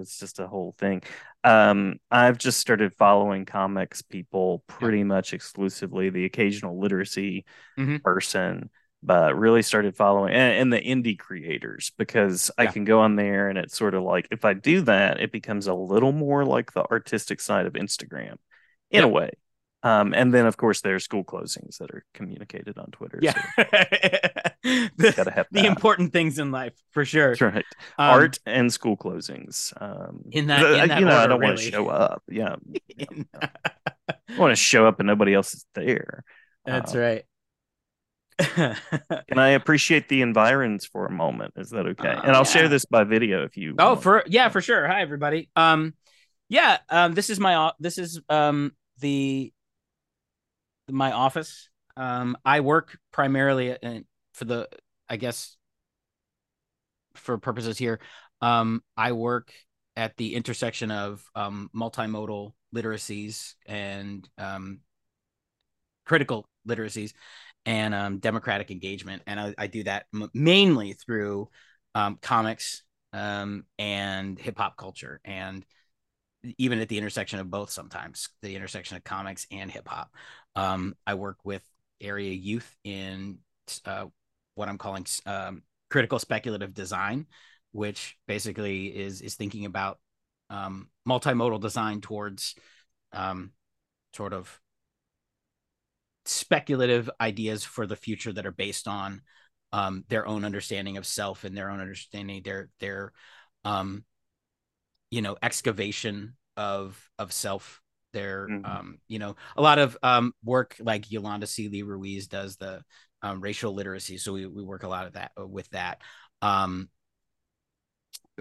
it's 0.00 0.18
just 0.18 0.40
a 0.40 0.48
whole 0.48 0.74
thing. 0.78 1.02
Um, 1.44 2.00
I've 2.10 2.38
just 2.38 2.58
started 2.58 2.92
following 2.94 3.44
comics 3.44 4.02
people 4.02 4.64
pretty 4.66 5.04
much 5.04 5.32
exclusively. 5.32 6.10
The 6.10 6.24
occasional 6.24 6.80
literacy 6.80 7.44
mm-hmm. 7.78 7.98
person 7.98 8.70
but 9.02 9.38
really 9.38 9.62
started 9.62 9.96
following 9.96 10.34
and, 10.34 10.54
and 10.58 10.72
the 10.72 10.80
indie 10.80 11.18
creators 11.18 11.92
because 11.98 12.50
yeah. 12.58 12.64
I 12.64 12.66
can 12.66 12.84
go 12.84 13.00
on 13.00 13.16
there 13.16 13.48
and 13.48 13.58
it's 13.58 13.76
sort 13.76 13.94
of 13.94 14.02
like 14.02 14.28
if 14.30 14.44
I 14.44 14.54
do 14.54 14.80
that, 14.82 15.20
it 15.20 15.30
becomes 15.30 15.66
a 15.66 15.74
little 15.74 16.12
more 16.12 16.44
like 16.44 16.72
the 16.72 16.84
artistic 16.90 17.40
side 17.40 17.66
of 17.66 17.74
Instagram 17.74 18.36
in 18.90 19.00
yep. 19.00 19.04
a 19.04 19.08
way. 19.08 19.30
Um, 19.84 20.12
and 20.12 20.34
then 20.34 20.46
of 20.46 20.56
course 20.56 20.80
there 20.80 20.96
are 20.96 20.98
school 20.98 21.22
closings 21.22 21.78
that 21.78 21.92
are 21.92 22.04
communicated 22.12 22.78
on 22.78 22.90
Twitter. 22.90 23.20
Yeah, 23.22 23.40
so 23.56 23.64
the, 24.96 25.12
gotta 25.16 25.30
have 25.30 25.46
the 25.52 25.66
important 25.66 26.12
things 26.12 26.40
in 26.40 26.50
life 26.50 26.72
for 26.90 27.04
sure. 27.04 27.28
That's 27.28 27.40
right. 27.40 27.64
Um, 27.96 28.10
Art 28.10 28.38
and 28.44 28.72
school 28.72 28.96
closings. 28.96 29.72
Um, 29.80 30.22
in 30.32 30.48
that, 30.48 30.64
in 30.64 30.88
that 30.88 30.98
you 30.98 31.06
know, 31.06 31.12
order, 31.12 31.22
I 31.22 31.26
don't 31.28 31.38
really. 31.38 31.50
want 31.50 31.58
to 31.60 31.70
show 31.70 31.88
up. 31.88 32.22
Yeah, 32.28 32.56
I 33.40 34.36
want 34.36 34.50
to 34.50 34.56
show 34.56 34.88
up 34.88 34.98
and 34.98 35.06
nobody 35.06 35.32
else 35.32 35.54
is 35.54 35.64
there. 35.74 36.24
That's 36.66 36.92
um, 36.92 37.00
right. 37.00 37.24
Can 38.38 39.38
I 39.38 39.50
appreciate 39.50 40.08
the 40.08 40.22
environs 40.22 40.86
for 40.86 41.06
a 41.06 41.10
moment? 41.10 41.54
Is 41.56 41.70
that 41.70 41.86
okay? 41.86 42.08
Uh, 42.08 42.22
and 42.22 42.32
I'll 42.32 42.38
yeah. 42.38 42.42
share 42.44 42.68
this 42.68 42.84
by 42.84 43.04
video 43.04 43.44
if 43.44 43.56
you. 43.56 43.74
Oh, 43.78 43.90
want. 43.90 44.02
for 44.02 44.24
yeah, 44.26 44.48
for 44.48 44.60
sure. 44.60 44.86
Hi, 44.86 45.02
everybody. 45.02 45.50
Um, 45.56 45.94
yeah. 46.48 46.78
Um, 46.88 47.14
this 47.14 47.30
is 47.30 47.40
my 47.40 47.72
this 47.80 47.98
is 47.98 48.20
um 48.28 48.72
the 49.00 49.52
my 50.88 51.12
office. 51.12 51.68
Um, 51.96 52.36
I 52.44 52.60
work 52.60 52.96
primarily 53.12 53.76
in, 53.82 54.04
for 54.34 54.44
the 54.44 54.68
I 55.08 55.16
guess 55.16 55.56
for 57.14 57.38
purposes 57.38 57.76
here. 57.76 57.98
Um, 58.40 58.84
I 58.96 59.12
work 59.12 59.52
at 59.96 60.16
the 60.16 60.36
intersection 60.36 60.92
of 60.92 61.24
um 61.34 61.70
multimodal 61.74 62.52
literacies 62.72 63.54
and 63.66 64.28
um 64.38 64.80
critical 66.04 66.48
literacies 66.66 67.12
and 67.66 67.94
um, 67.94 68.18
democratic 68.18 68.70
engagement. 68.70 69.22
And 69.26 69.38
I, 69.38 69.54
I 69.58 69.66
do 69.66 69.84
that 69.84 70.06
m- 70.14 70.30
mainly 70.34 70.94
through 70.94 71.48
um, 71.94 72.18
comics 72.20 72.82
um, 73.12 73.64
and 73.78 74.38
hip 74.38 74.58
hop 74.58 74.76
culture, 74.76 75.20
and 75.24 75.64
even 76.56 76.78
at 76.78 76.88
the 76.88 76.98
intersection 76.98 77.38
of 77.40 77.50
both. 77.50 77.70
Sometimes 77.70 78.28
the 78.42 78.54
intersection 78.54 78.96
of 78.96 79.04
comics 79.04 79.46
and 79.50 79.70
hip 79.70 79.88
hop. 79.88 80.10
Um, 80.54 80.94
I 81.06 81.14
work 81.14 81.38
with 81.44 81.62
area 82.00 82.32
youth 82.32 82.76
in 82.84 83.38
uh, 83.84 84.06
what 84.54 84.68
I'm 84.68 84.78
calling 84.78 85.06
um, 85.26 85.62
critical 85.90 86.18
speculative 86.18 86.74
design, 86.74 87.26
which 87.72 88.16
basically 88.26 88.86
is 88.86 89.20
is 89.20 89.34
thinking 89.34 89.64
about 89.64 89.98
um, 90.50 90.88
multimodal 91.06 91.60
design 91.60 92.00
towards 92.00 92.54
sort 94.14 94.32
of 94.32 94.60
speculative 96.28 97.10
ideas 97.20 97.64
for 97.64 97.86
the 97.86 97.96
future 97.96 98.32
that 98.32 98.46
are 98.46 98.52
based 98.52 98.86
on 98.88 99.22
um, 99.72 100.04
their 100.08 100.26
own 100.26 100.44
understanding 100.44 100.96
of 100.96 101.06
self 101.06 101.44
and 101.44 101.56
their 101.56 101.70
own 101.70 101.80
understanding 101.80 102.42
their 102.42 102.68
their 102.80 103.12
um, 103.64 104.04
you 105.10 105.22
know 105.22 105.36
excavation 105.42 106.36
of 106.56 107.00
of 107.18 107.32
self. 107.32 107.80
Their 108.14 108.48
mm-hmm. 108.48 108.64
um, 108.64 108.98
you 109.06 109.18
know 109.18 109.36
a 109.56 109.62
lot 109.62 109.78
of 109.78 109.98
um, 110.02 110.32
work 110.42 110.76
like 110.80 111.10
Yolanda 111.10 111.46
Sealey-Ruiz 111.46 112.26
does 112.26 112.56
the 112.56 112.82
um, 113.22 113.40
racial 113.40 113.74
literacy. 113.74 114.16
So 114.16 114.32
we, 114.32 114.46
we 114.46 114.62
work 114.62 114.82
a 114.82 114.88
lot 114.88 115.06
of 115.06 115.12
that 115.12 115.32
uh, 115.38 115.46
with 115.46 115.68
that. 115.70 116.00
Um, 116.40 116.88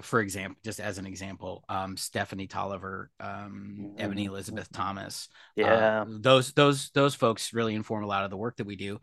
for 0.02 0.20
example, 0.20 0.60
just 0.64 0.80
as 0.80 0.98
an 0.98 1.06
example, 1.06 1.64
um, 1.70 1.98
Stephanie 1.98 2.48
Toliver, 2.48 3.08
um, 3.20 3.78
mm-hmm. 3.80 3.96
Ebony 3.98 4.26
Elizabeth 4.26 4.72
Thomas, 4.72 5.30
uh, 5.32 5.62
yeah, 5.62 6.02
uh, 6.02 6.06
those 6.08 6.54
those 6.54 6.90
those 6.92 7.16
folks 7.16 7.54
really 7.54 7.76
inform 7.76 8.04
a 8.04 8.08
lot 8.08 8.24
of 8.24 8.30
the 8.30 8.38
work 8.38 8.58
that 8.58 8.68
we 8.68 8.76
do. 8.76 9.00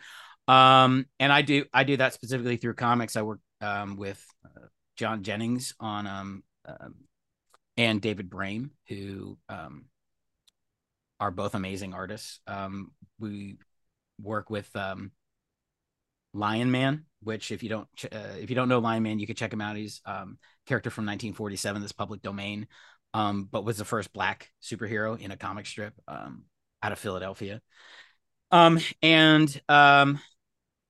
Um, 0.47 1.07
and 1.19 1.33
I 1.33 1.43
do 1.43 1.65
I 1.73 1.85
do 1.85 1.97
that 1.97 2.15
specifically 2.15 2.57
through 2.57 2.75
comics. 2.75 3.17
I 3.17 3.23
work 3.23 3.41
um, 3.61 3.97
with 3.97 4.25
uh, 4.45 4.67
John 4.97 5.23
Jennings 5.23 5.75
on 5.81 6.07
um, 6.07 6.43
um 6.67 6.95
and 7.77 8.01
David 8.01 8.31
Brame, 8.31 8.71
who 8.89 9.37
um, 9.49 9.87
are 11.19 11.31
both 11.31 11.55
amazing 11.55 11.95
artists. 11.95 12.41
Um, 12.47 12.93
we 13.19 13.57
work 14.21 14.49
with 14.49 14.75
um, 14.77 15.11
Lion 16.33 16.71
Man, 16.71 17.07
which 17.23 17.51
if 17.51 17.63
you 17.63 17.69
don't 17.69 17.89
uh, 18.13 18.37
if 18.39 18.51
you 18.51 18.57
don't 18.57 18.69
know 18.69 18.79
Lion 18.79 19.03
Man, 19.03 19.19
you 19.19 19.27
can 19.27 19.37
check 19.37 19.53
him 19.53 19.61
out. 19.61 19.77
He's 19.77 20.01
um, 20.05 20.39
character 20.67 20.91
from 20.91 21.05
1947, 21.05 21.83
this 21.83 21.93
public 21.93 22.23
domain, 22.23 22.67
um, 23.13 23.49
but 23.51 23.65
was 23.65 23.79
the 23.79 23.85
first 23.85 24.13
black 24.13 24.51
superhero 24.63 25.19
in 25.19 25.31
a 25.31 25.37
comic 25.37 25.67
strip 25.67 25.95
um, 26.09 26.45
out 26.83 26.93
of 26.93 26.99
Philadelphia. 26.99 27.61
Um, 28.51 28.79
and 29.03 29.61
um, 29.69 30.21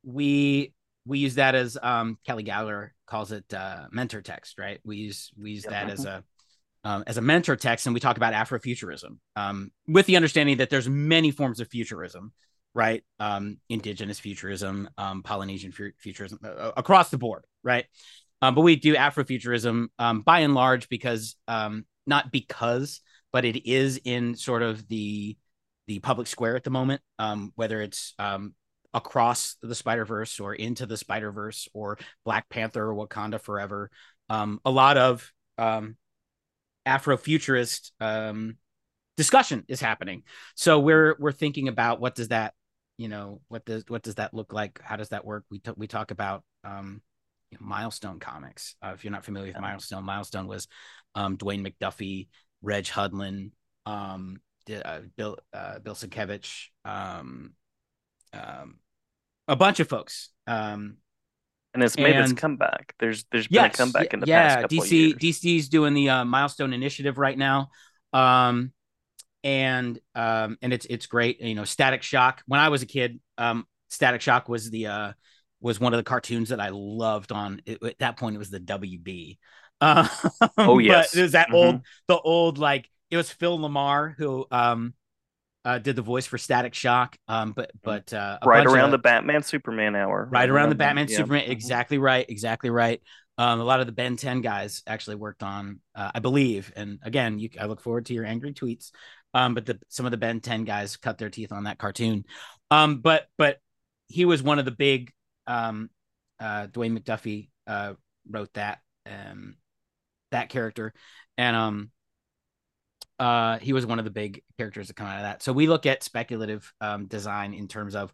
we 0.02 0.73
we 1.07 1.19
use 1.19 1.35
that 1.35 1.54
as 1.54 1.76
um, 1.81 2.19
Kelly 2.26 2.43
Gallagher 2.43 2.95
calls 3.07 3.33
it 3.33 3.52
uh, 3.52 3.87
mentor 3.93 4.23
text, 4.23 4.59
right? 4.59 4.81
We 4.85 4.97
use 4.97 5.31
we 5.38 5.52
use 5.52 5.64
that 5.64 5.90
as 5.90 6.04
a 6.04 6.25
um, 6.85 7.04
as 7.07 7.16
a 7.16 7.23
mentor 7.23 7.57
text, 7.57 7.87
and 7.87 7.95
we 7.95 8.00
talk 8.00 8.16
about 8.16 8.35
Afrofuturism 8.35 9.19
um, 9.37 9.71
with 9.87 10.07
the 10.07 10.16
understanding 10.16 10.59
that 10.59 10.71
there's 10.71 10.88
many 10.88 11.31
forms 11.31 11.61
of 11.61 11.69
futurism 11.69 12.33
right? 12.75 13.04
Um, 13.21 13.59
indigenous 13.69 14.19
futurism, 14.19 14.88
um, 14.99 15.23
Polynesian 15.23 15.73
futurism 15.73 16.40
uh, 16.45 16.49
uh, 16.49 16.73
across 16.76 17.11
the 17.11 17.19
board, 17.19 17.45
right? 17.62 17.87
Um, 18.45 18.55
but 18.55 18.61
we 18.61 18.77
do 18.77 18.95
Afrofuturism 18.95 19.87
um, 19.99 20.21
by 20.21 20.41
and 20.41 20.53
large 20.53 20.91
because 20.91 21.35
um, 21.49 21.87
not 22.07 22.31
because, 22.31 23.01
but 23.33 23.47
it 23.47 23.67
is 23.67 23.99
in 24.05 24.35
sort 24.35 24.61
of 24.63 24.87
the 24.89 25.39
the 25.87 25.99
public 26.01 26.27
square 26.27 26.55
at 26.55 26.63
the 26.63 26.69
moment. 26.69 27.01
Um, 27.19 27.53
whether 27.55 27.81
it's 27.81 28.13
um, 28.19 28.53
across 28.93 29.57
the 29.63 29.75
Spider 29.75 30.05
Verse 30.05 30.41
or 30.41 30.55
into 30.55 30.85
the 30.85 30.99
Spider 30.99 31.33
Verse 31.33 31.69
or 31.73 31.97
Black 32.27 32.51
Panther 32.51 32.87
or 32.87 33.07
Wakanda 33.07 33.41
Forever, 33.41 33.91
um, 34.29 34.61
a 34.67 34.71
lot 34.71 34.99
of 34.99 35.33
Afrofuturist 36.87 37.93
discussion 39.17 39.65
is 39.69 39.81
happening. 39.81 40.23
So 40.55 40.81
we're 40.81 41.17
we're 41.19 41.33
thinking 41.33 41.69
about 41.69 41.99
what 41.99 42.15
does 42.15 42.29
that 42.29 42.53
you 42.99 43.09
know 43.09 43.41
what 43.49 43.65
does 43.65 43.85
what 43.89 44.03
does 44.03 44.17
that 44.17 44.35
look 44.35 44.53
like 44.53 44.81
how 44.83 44.97
does 44.97 45.09
that 45.09 45.25
work 45.25 45.45
we 45.51 45.61
t- 45.61 45.73
we 45.77 45.87
talk 45.89 46.11
about 46.11 46.45
milestone 47.61 48.18
comics 48.18 48.76
uh, 48.82 48.92
if 48.94 49.04
you're 49.04 49.12
not 49.12 49.25
familiar 49.25 49.52
with 49.52 49.61
milestone 49.61 50.04
milestone 50.04 50.46
was 50.46 50.68
um 51.14 51.37
dwayne 51.37 51.66
mcduffie 51.66 52.28
reg 52.62 52.87
hudlin 52.87 53.50
um 53.87 54.40
uh, 54.70 55.00
bill 55.16 55.38
uh, 55.52 55.78
bill 55.78 55.94
Sienkiewicz, 55.94 56.68
um 56.84 57.52
um 58.32 58.76
a 59.46 59.56
bunch 59.56 59.80
of 59.80 59.88
folks 59.88 60.30
um 60.46 60.96
and 61.75 61.82
it's 61.82 61.96
made 61.96 62.14
and, 62.14 62.30
its 62.30 62.40
comeback. 62.40 62.94
There's 63.00 63.25
there's 63.32 63.49
been 63.49 63.64
yes, 63.64 63.75
a 63.75 63.78
comeback 63.78 64.14
in 64.14 64.20
the 64.20 64.28
yeah, 64.28 64.46
past 64.46 64.61
couple 64.62 64.78
DC 64.78 64.90
years. 64.92 65.14
DC 65.14 65.58
DC's 65.58 65.68
doing 65.68 65.92
the 65.92 66.08
uh, 66.08 66.25
milestone 66.25 66.73
initiative 66.73 67.18
right 67.18 67.37
now. 67.37 67.70
Um, 68.12 68.73
and 69.44 70.00
um 70.14 70.56
and 70.62 70.73
it's 70.73 70.87
it's 70.87 71.06
great 71.06 71.40
you 71.40 71.54
know 71.54 71.64
static 71.64 72.02
shock 72.02 72.42
when 72.46 72.58
i 72.58 72.70
was 72.70 72.82
a 72.82 72.87
kid 72.87 73.20
um 73.37 73.66
static 73.90 74.23
shock 74.23 74.49
was 74.49 74.70
the 74.70 74.87
uh 74.87 75.12
was 75.64 75.80
one 75.80 75.92
of 75.92 75.99
the 75.99 76.04
cartoons 76.04 76.50
that 76.50 76.61
i 76.61 76.68
loved 76.71 77.33
on 77.33 77.61
it, 77.66 77.83
at 77.83 77.99
that 77.99 78.16
point 78.16 78.37
it 78.37 78.38
was 78.38 78.50
the 78.50 78.61
wb 78.61 79.38
uh, 79.80 80.09
oh 80.59 80.78
yes 80.78 81.16
it 81.16 81.23
was 81.23 81.33
that 81.33 81.49
mm-hmm. 81.49 81.56
old 81.56 81.80
the 82.06 82.18
old 82.18 82.59
like 82.59 82.88
it 83.11 83.16
was 83.16 83.30
phil 83.30 83.59
LaMarr 83.59 84.14
who 84.16 84.47
um 84.50 84.94
uh, 85.64 85.78
did 85.78 85.97
the 85.97 86.02
voice 86.02 86.26
for 86.26 86.37
Static 86.37 86.75
Shock, 86.75 87.16
um, 87.26 87.52
but 87.52 87.71
mm-hmm. 87.71 87.78
but 87.83 88.12
uh, 88.12 88.38
right 88.44 88.66
around 88.66 88.87
of, 88.87 88.90
the 88.90 88.99
Batman 88.99 89.42
Superman 89.42 89.97
hour, 89.97 90.28
right 90.30 90.50
around 90.50 90.68
the 90.68 90.75
Batman 90.75 91.09
yeah. 91.09 91.16
Superman, 91.16 91.44
mm-hmm. 91.44 91.52
exactly 91.52 91.97
right, 91.97 92.26
exactly 92.28 92.68
right. 92.68 93.00
Um, 93.38 93.61
a 93.61 93.64
lot 93.64 93.80
of 93.80 93.87
the 93.87 93.92
Ben 93.92 94.16
10 94.16 94.42
guys 94.42 94.83
actually 94.87 95.16
worked 95.16 95.42
on, 95.42 95.80
uh, 95.94 96.11
I 96.14 96.21
believe, 96.21 96.71
and 96.76 96.99
again, 97.02 97.38
you, 97.38 97.49
I 97.59 97.64
look 97.64 97.80
forward 97.80 98.06
to 98.06 98.14
your 98.14 98.25
angry 98.26 98.52
tweets. 98.52 98.90
Um, 99.33 99.54
but 99.54 99.66
the 99.66 99.80
some 99.88 100.06
of 100.06 100.12
the 100.12 100.18
Ben 100.18 100.40
10 100.40 100.64
guys 100.64 100.97
cut 100.97 101.18
their 101.18 101.30
teeth 101.30 101.50
on 101.50 101.64
that 101.64 101.78
cartoon. 101.78 102.25
Um, 102.71 102.99
but 102.99 103.26
but 103.37 103.59
he 104.06 104.25
was 104.25 104.42
one 104.42 104.59
of 104.59 104.64
the 104.64 104.71
big 104.71 105.12
um 105.47 105.91
uh 106.41 106.67
Dwayne 106.69 106.99
McDuffie 106.99 107.49
uh 107.67 107.95
wrote 108.29 108.53
that 108.55 108.81
um 109.07 109.57
that 110.31 110.49
character. 110.49 110.93
And 111.37 111.57
um 111.57 111.91
uh 113.19 113.59
he 113.59 113.73
was 113.73 113.87
one 113.87 113.99
of 113.99 114.05
the 114.05 114.11
big 114.11 114.43
characters 114.59 114.89
that 114.89 114.95
come 114.95 115.07
out 115.07 115.17
of 115.17 115.23
that. 115.23 115.43
So 115.43 115.53
we 115.53 115.67
look 115.67 115.87
at 115.87 116.03
speculative 116.03 116.73
um 116.81 117.07
design 117.07 117.55
in 117.55 117.69
terms 117.69 117.95
of 117.95 118.13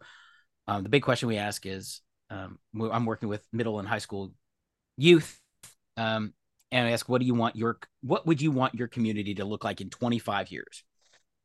um 0.67 0.83
the 0.83 0.89
big 0.89 1.03
question 1.03 1.27
we 1.27 1.37
ask 1.37 1.65
is 1.65 2.01
um 2.29 2.59
I'm 2.75 3.05
working 3.05 3.29
with 3.29 3.45
middle 3.51 3.79
and 3.79 3.87
high 3.87 3.99
school 3.99 4.33
youth 4.97 5.39
um 5.97 6.33
and 6.71 6.87
I 6.87 6.91
ask 6.91 7.09
what 7.09 7.21
do 7.21 7.27
you 7.27 7.33
want 7.33 7.55
your 7.55 7.79
what 8.01 8.25
would 8.27 8.41
you 8.41 8.51
want 8.51 8.75
your 8.75 8.87
community 8.87 9.35
to 9.35 9.45
look 9.45 9.63
like 9.63 9.81
in 9.81 9.89
25 9.89 10.51
years 10.51 10.83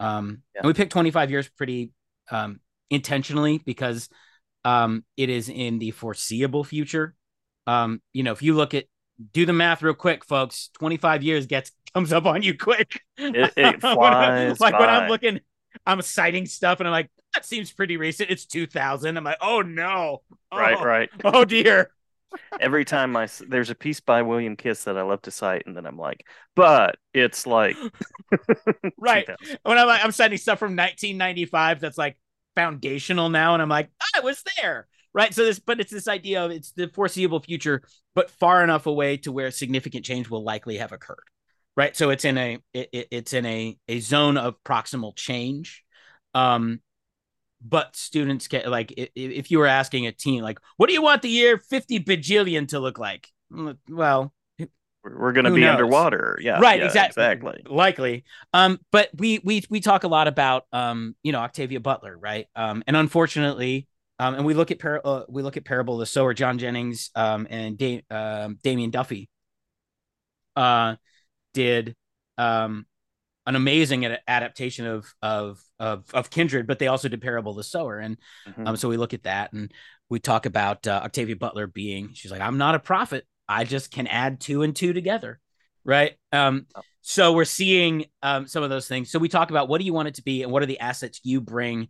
um, 0.01 0.43
yeah. 0.55 0.61
And 0.61 0.67
we 0.67 0.75
picked 0.75 0.93
25 0.93 1.31
years 1.31 1.49
pretty 1.49 1.93
um, 2.31 2.61
intentionally 2.91 3.59
because 3.59 4.09
um, 4.67 5.05
it 5.17 5.31
is 5.31 5.49
in 5.49 5.79
the 5.79 5.93
foreseeable 5.93 6.65
future. 6.65 7.15
Um, 7.69 8.03
you 8.13 8.25
know, 8.25 8.33
if 8.33 8.43
you 8.43 8.55
look 8.55 8.75
at 8.75 8.87
do 9.33 9.47
the 9.47 9.53
math 9.53 9.81
real 9.81 9.95
quick, 9.95 10.25
folks, 10.25 10.71
25 10.79 11.23
years 11.23 11.47
gets 11.47 11.71
comes 11.95 12.13
up 12.13 12.27
on 12.27 12.43
you 12.43 12.59
quick. 12.59 13.01
It, 13.17 13.53
it 13.57 13.81
flies 13.81 14.59
like 14.61 14.73
by. 14.73 14.81
when 14.81 14.89
I'm 14.89 15.09
looking, 15.09 15.41
I'm 15.87 16.03
citing 16.03 16.47
stuff 16.47 16.81
and 16.81 16.89
I'm 16.89 16.93
like, 16.93 17.11
that 17.35 17.47
seems 17.47 17.71
pretty 17.71 17.97
recent. 17.97 18.29
It's 18.29 18.45
2000. 18.45 19.17
I'm 19.17 19.23
like, 19.23 19.39
oh 19.41 19.63
no. 19.63 20.23
Oh, 20.51 20.59
right, 20.59 20.85
right. 20.85 21.11
Oh 21.25 21.45
dear 21.45 21.91
every 22.61 22.85
time 22.85 23.17
I 23.17 23.29
there's 23.49 23.71
a 23.71 23.75
piece 23.75 24.01
by 24.01 24.23
William 24.23 24.57
Kist 24.57 24.85
that 24.87 24.97
I 24.97 25.03
love 25.03 25.23
to 25.23 25.31
cite, 25.31 25.65
and 25.67 25.77
then 25.77 25.87
I'm 25.87 25.99
like, 25.99 26.27
but 26.55 26.97
it's 27.15 27.47
like 27.47 27.77
right 28.99 29.29
when 29.63 29.79
I'm 29.79 29.87
like, 29.87 30.05
I'm 30.05 30.13
citing 30.13 30.39
stuff 30.39 30.59
from 30.59 30.77
1995 30.77 31.81
that's 31.81 31.99
like 31.99 32.19
foundational 32.57 33.29
now, 33.29 33.53
and 33.55 33.63
I'm 33.63 33.69
like, 33.69 33.91
I 34.17 34.21
was 34.21 34.43
there, 34.61 34.89
right? 35.15 35.33
So 35.33 35.45
this, 35.45 35.61
but 35.61 35.79
it's 35.79 35.93
this 35.93 36.09
idea 36.09 36.45
of 36.45 36.51
it's 36.51 36.73
the 36.73 36.89
foreseeable 36.89 37.41
future, 37.41 37.83
but 38.17 38.31
far 38.31 38.65
enough 38.65 38.87
away 38.87 39.19
to 39.19 39.31
where 39.31 39.53
significant 39.53 40.05
change 40.05 40.29
will 40.29 40.43
likely 40.43 40.79
have 40.79 40.91
occurred, 40.91 41.29
right? 41.77 41.97
So 41.97 42.11
it's 42.11 42.25
in 42.25 42.37
a 42.37 42.59
it, 42.75 42.89
it's 43.13 43.33
in 43.33 43.47
a 43.47 43.79
a 43.87 44.01
zone 44.01 44.37
of 44.37 44.57
proximal 44.65 45.15
change. 45.15 45.85
Um, 46.35 46.81
but 47.61 47.97
students 47.97 48.49
get 48.49 48.69
like 48.69 48.93
if 48.97 49.51
you 49.51 49.59
were 49.59 49.67
asking 49.67 50.07
a 50.07 50.13
teen 50.13 50.43
like 50.43 50.59
what 50.77 50.89
do 50.89 50.93
you 50.93 51.03
want 51.03 51.23
the 51.23 51.29
year 51.29 51.59
50 51.59 52.01
bajillion 52.01 52.69
to 52.69 52.79
look 52.79 52.99
like 52.99 53.29
mm, 53.51 53.77
well 53.89 54.33
we're 55.17 55.33
going 55.33 55.45
to 55.45 55.51
be 55.51 55.61
knows? 55.61 55.71
underwater 55.71 56.39
yeah 56.41 56.59
right 56.61 56.81
yeah, 56.81 56.87
exactly 56.87 57.23
exactly 57.25 57.63
likely 57.69 58.25
um 58.53 58.79
but 58.91 59.09
we 59.17 59.41
we 59.45 59.63
we 59.71 59.81
talk 59.81 60.05
a 60.05 60.09
lot 60.09 60.29
about 60.29 60.65
um 60.73 61.15
you 61.23 61.33
know 61.33 61.39
octavia 61.39 61.81
butler 61.81 62.17
right 62.17 62.47
um 62.57 62.83
and 62.87 62.97
unfortunately 62.97 63.87
um 64.19 64.35
and 64.35 64.45
we 64.45 64.55
look 64.55 64.71
at 64.71 64.79
par- 64.79 65.01
uh, 65.05 65.23
we 65.29 65.43
look 65.43 65.57
at 65.57 65.65
parable 65.65 65.95
of 65.95 66.01
the 66.01 66.07
sower 66.07 66.35
john 66.35 66.59
jennings 66.59 67.11
um 67.15 67.47
and 67.51 67.79
da- 67.79 68.05
um, 68.11 68.59
damian 68.63 68.91
duffy 68.91 69.29
uh 70.57 70.97
did 71.55 71.95
um 72.39 72.87
an 73.47 73.55
amazing 73.55 74.05
adaptation 74.27 74.87
of 74.87 75.15
of 75.23 75.63
of 75.79 76.05
of 76.13 76.31
Kindred, 76.31 76.67
but 76.67 76.81
they 76.81 76.89
also 76.89 77.09
did 77.09 77.23
Parable 77.23 77.55
the 77.55 77.63
Sower, 77.63 77.99
and 77.99 78.19
mm-hmm. 78.47 78.67
um, 78.67 78.77
so 78.77 78.89
we 78.89 78.97
look 78.97 79.15
at 79.15 79.23
that 79.23 79.53
and 79.53 79.73
we 80.09 80.19
talk 80.19 80.47
about 80.47 80.87
uh, 80.87 81.01
Octavia 81.05 81.37
Butler 81.37 81.67
being. 81.67 82.11
She's 82.15 82.31
like, 82.31 82.41
I'm 82.41 82.59
not 82.59 82.75
a 82.75 82.79
prophet. 82.79 83.27
I 83.49 83.65
just 83.65 83.91
can 83.91 84.07
add 84.07 84.41
two 84.41 84.63
and 84.63 84.75
two 84.75 84.93
together, 84.93 85.41
right? 85.85 86.15
Um, 86.33 86.67
oh. 86.75 86.83
so 87.03 87.33
we're 87.33 87.45
seeing 87.45 88.07
um, 88.23 88.47
some 88.47 88.63
of 88.63 88.71
those 88.71 88.89
things. 88.89 89.11
So 89.11 89.19
we 89.19 89.29
talk 89.29 89.51
about 89.51 89.69
what 89.69 89.79
do 89.79 89.85
you 89.85 89.93
want 89.93 90.09
it 90.09 90.15
to 90.15 90.23
be, 90.23 90.43
and 90.43 90.53
what 90.53 90.63
are 90.63 90.67
the 90.67 90.81
assets 90.81 91.21
you 91.23 91.41
bring, 91.41 91.89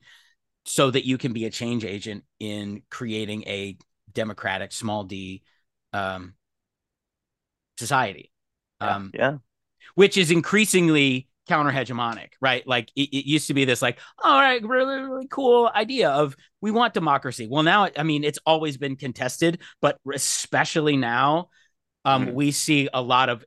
so 0.64 0.90
that 0.90 1.06
you 1.06 1.18
can 1.18 1.32
be 1.32 1.44
a 1.44 1.50
change 1.50 1.84
agent 1.84 2.24
in 2.40 2.82
creating 2.90 3.44
a 3.44 3.78
democratic, 4.12 4.72
small 4.72 5.04
d, 5.04 5.42
um, 5.92 6.34
society. 7.78 8.32
Yeah. 8.80 8.96
Um, 8.96 9.10
yeah. 9.14 9.36
Which 9.94 10.16
is 10.16 10.30
increasingly 10.30 11.28
counter 11.46 11.70
hegemonic, 11.70 12.30
right? 12.40 12.66
Like 12.66 12.90
it, 12.96 13.08
it, 13.16 13.26
used 13.26 13.48
to 13.48 13.54
be 13.54 13.64
this 13.64 13.82
like, 13.82 13.98
all 14.22 14.40
right, 14.40 14.62
really, 14.62 15.00
really 15.00 15.26
cool 15.28 15.70
idea 15.74 16.10
of 16.10 16.36
we 16.60 16.70
want 16.70 16.94
democracy. 16.94 17.48
Well, 17.50 17.62
now, 17.62 17.88
I 17.96 18.02
mean, 18.02 18.24
it's 18.24 18.38
always 18.44 18.76
been 18.76 18.96
contested, 18.96 19.60
but 19.80 19.98
especially 20.12 20.96
now, 20.96 21.48
um, 22.04 22.26
mm-hmm. 22.26 22.34
we 22.34 22.50
see 22.50 22.88
a 22.92 23.02
lot 23.02 23.28
of 23.28 23.44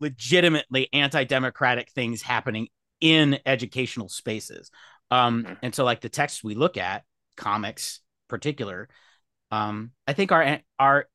legitimately 0.00 0.88
anti-democratic 0.92 1.90
things 1.90 2.22
happening 2.22 2.68
in 3.00 3.38
educational 3.46 4.08
spaces. 4.08 4.70
Um, 5.10 5.44
mm-hmm. 5.44 5.54
and 5.62 5.74
so 5.74 5.84
like 5.84 6.00
the 6.00 6.08
texts 6.08 6.42
we 6.42 6.54
look 6.54 6.76
at, 6.76 7.04
comics 7.36 8.00
particular, 8.28 8.88
um, 9.50 9.92
I 10.06 10.12
think 10.12 10.32
our 10.32 10.58
our 10.78 11.06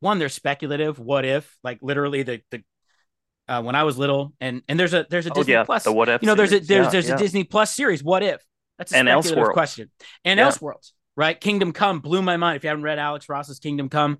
one 0.00 0.18
they're 0.18 0.28
speculative. 0.28 0.98
What 0.98 1.24
if 1.24 1.56
like 1.62 1.78
literally 1.82 2.22
the 2.22 2.40
the 2.50 2.62
uh, 3.50 3.62
when 3.62 3.74
I 3.74 3.82
was 3.82 3.98
little 3.98 4.32
and 4.40 4.62
and 4.68 4.80
there's 4.80 4.94
a 4.94 5.06
there's 5.10 5.26
a 5.26 5.30
Oh, 5.30 5.34
Disney 5.34 5.52
yeah, 5.52 5.64
Plus 5.64 5.84
the 5.84 5.92
What 5.92 6.08
If 6.08 6.22
you 6.22 6.26
know 6.26 6.34
there's 6.34 6.52
a 6.52 6.60
there's 6.60 6.86
Yeah, 6.86 6.90
there's 6.90 7.08
yeah. 7.08 7.14
a 7.16 7.18
Disney 7.18 7.44
Plus 7.44 7.74
series. 7.74 8.02
What 8.02 8.22
if 8.22 8.42
that's 8.78 8.92
a 8.92 8.96
And 8.96 9.08
speculative 9.08 9.44
Elseworlds. 9.50 9.52
question 9.52 9.90
and 10.24 10.38
Yeah. 10.38 10.48
Elseworlds 10.48 10.92
right? 11.16 11.38
Kingdom 11.38 11.72
Come 11.72 12.00
blew 12.00 12.22
my 12.22 12.38
mind. 12.38 12.56
If 12.56 12.62
you 12.64 12.68
haven't 12.68 12.84
read 12.84 12.98
Alex 12.98 13.28
Ross's 13.28 13.58
Kingdom 13.58 13.90
Come, 13.90 14.18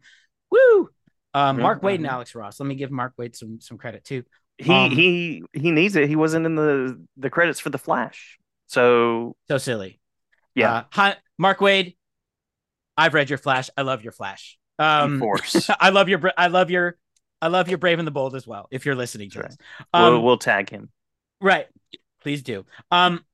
woo. 0.51 0.91
Um, 1.33 1.57
Mhm, 1.57 1.63
Mark 1.63 1.83
Waid 1.83 1.95
and. 1.95 2.07
Alex 2.07 2.35
Ross. 2.35 2.61
Let 2.61 2.67
me 2.67 2.75
give 2.75 2.91
Mark 2.91 3.15
Waid 3.19 3.37
some 3.37 3.61
some 3.61 3.79
credit 3.79 4.05
too. 4.05 4.25
He 4.59 4.73
Um, 4.75 4.91
he 4.91 5.43
he 5.55 5.71
needs 5.71 5.97
it. 5.97 6.09
He 6.09 6.17
wasn't 6.17 6.45
in 6.45 6.57
the 6.57 7.01
the 7.17 7.31
credits 7.31 7.61
for 7.61 7.71
the 7.71 7.79
Flash. 7.79 8.39
So 8.67 9.37
So 9.49 9.57
silly. 9.59 10.01
yeah, 10.55 10.73
Uh, 10.73 10.85
hi, 10.91 11.17
Mark 11.39 11.61
Waid. 11.61 11.97
I've 12.97 13.15
read 13.15 13.31
your 13.31 13.39
Flash. 13.39 13.71
I 13.77 13.83
love 13.83 14.03
your 14.03 14.13
Flash. 14.13 14.59
Um, 14.79 15.19
force. 15.21 15.71
I 15.81 15.91
love 15.91 16.09
your. 16.09 16.21
I 16.37 16.49
love 16.49 16.71
your. 16.71 16.97
I 17.43 17.49
love 17.49 17.69
your 17.69 17.79
Brave 17.79 17.99
and 17.99 18.07
the 18.07 18.13
Bold 18.13 18.35
as 18.35 18.47
well. 18.47 18.69
If 18.71 18.85
you're 18.87 18.95
listening 18.95 19.31
to 19.31 19.41
this, 19.41 19.57
um, 19.93 20.13
we'll 20.15 20.23
we'll 20.23 20.39
tag 20.39 20.71
him. 20.71 20.91
right? 21.41 21.67
Please 22.23 22.43
do. 22.43 22.67
Um, 22.91 23.25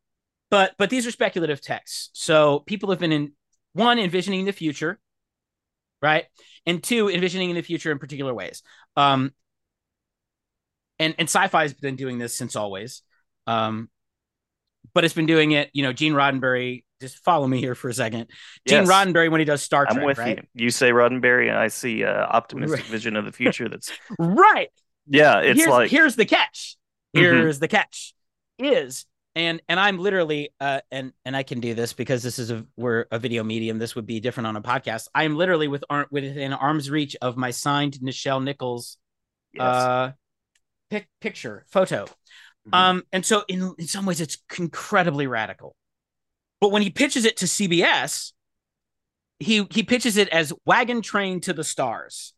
but 0.51 0.75
but 0.79 0.91
these 0.91 1.07
are 1.07 1.11
speculative 1.11 1.61
texts. 1.61 2.11
So 2.13 2.61
people 2.61 2.91
have 2.91 2.99
been 3.01 3.13
in 3.13 3.33
one 3.73 3.99
envisioning 3.99 4.45
the 4.45 4.53
future, 4.53 4.99
right, 6.01 6.25
and 6.67 6.83
two 6.83 7.11
envisioning 7.11 7.51
in 7.51 7.57
the 7.57 7.63
future 7.63 7.91
in 7.93 7.99
particular 7.99 8.33
ways. 8.33 8.63
Um, 8.97 9.33
and 10.99 11.15
and 11.19 11.29
sci-fi 11.29 11.63
has 11.63 11.75
been 11.75 11.97
doing 11.97 12.19
this 12.19 12.37
since 12.37 12.57
always. 12.57 13.03
Um, 13.47 13.91
but 14.95 15.05
it's 15.05 15.15
been 15.15 15.27
doing 15.27 15.51
it. 15.53 15.71
You 15.73 15.83
know, 15.83 15.93
Gene 15.93 16.15
Roddenberry. 16.15 16.85
Just 17.01 17.19
follow 17.25 17.47
me 17.47 17.59
here 17.61 17.75
for 17.75 17.89
a 17.89 17.95
second. 17.95 18.29
Gene 18.67 18.85
Yes. 18.85 18.89
Roddenberry 18.89 19.31
when 19.31 19.41
he 19.41 19.45
does 19.45 19.63
Star 19.63 19.85
Trek, 19.85 19.99
I'm 19.99 20.05
with 20.05 20.19
right? 20.19 20.39
you. 20.55 20.65
You 20.65 20.71
say 20.71 20.91
Roddenberry, 20.91 21.49
and 21.49 21.59
I 21.59 21.69
see 21.69 22.03
a 22.03 22.23
optimistic 22.25 22.81
Right. 22.81 22.89
vision 22.91 23.17
of 23.17 23.25
the 23.27 23.33
future. 23.33 23.69
That's 23.69 23.93
Right. 24.19 24.71
yeah. 25.07 25.41
It's 25.41 25.61
here's, 25.61 25.71
like 25.71 25.91
here's 25.91 26.17
the 26.17 26.25
catch. 26.25 26.77
Mhm. 27.15 27.21
Here's 27.21 27.59
the 27.59 27.69
catch. 27.69 28.15
Is 28.59 29.05
and 29.35 29.61
and 29.69 29.79
I'm 29.79 29.99
literally 29.99 30.55
uh 30.61 30.81
and 30.91 31.13
and 31.27 31.37
I 31.37 31.43
can 31.43 31.61
do 31.61 31.75
this 31.75 31.93
because 31.93 32.23
this 32.23 32.39
is 32.39 32.51
a 32.51 32.65
we're 32.79 33.05
a 33.11 33.19
video 33.19 33.45
medium. 33.45 33.79
This 33.79 33.95
would 33.95 34.07
be 34.07 34.19
different 34.21 34.47
on 34.47 34.57
a 34.57 34.63
podcast. 34.63 35.09
I 35.15 35.25
am 35.25 35.37
literally 35.37 35.69
with 35.69 35.85
ar- 35.91 36.07
within 36.11 36.55
arm's 36.55 36.89
reach 36.91 37.15
of 37.21 37.37
my 37.37 37.51
signed 37.51 37.99
Nichelle 38.03 38.43
Nichols 38.43 38.97
yes. 39.53 39.63
uh 39.63 40.13
pic- 40.89 41.09
picture 41.21 41.67
photo. 41.69 42.07
Mhm. 42.67 42.75
Um 42.75 43.03
and 43.13 43.27
so 43.27 43.45
in 43.49 43.75
in 43.79 43.87
some 43.87 44.07
ways 44.07 44.23
it's 44.23 44.39
incredibly 44.59 45.27
radical. 45.27 45.77
But 46.61 46.71
when 46.71 46.83
he 46.83 46.91
pitches 46.91 47.25
it 47.25 47.39
to 47.39 47.47
CBS, 47.47 48.33
he 49.39 49.67
he 49.71 49.83
pitches 49.83 50.17
it 50.17 50.29
as 50.31 50.53
wagon 50.65 51.03
train 51.03 51.41
to 51.43 51.53
the 51.53 51.65
stars. 51.65 52.33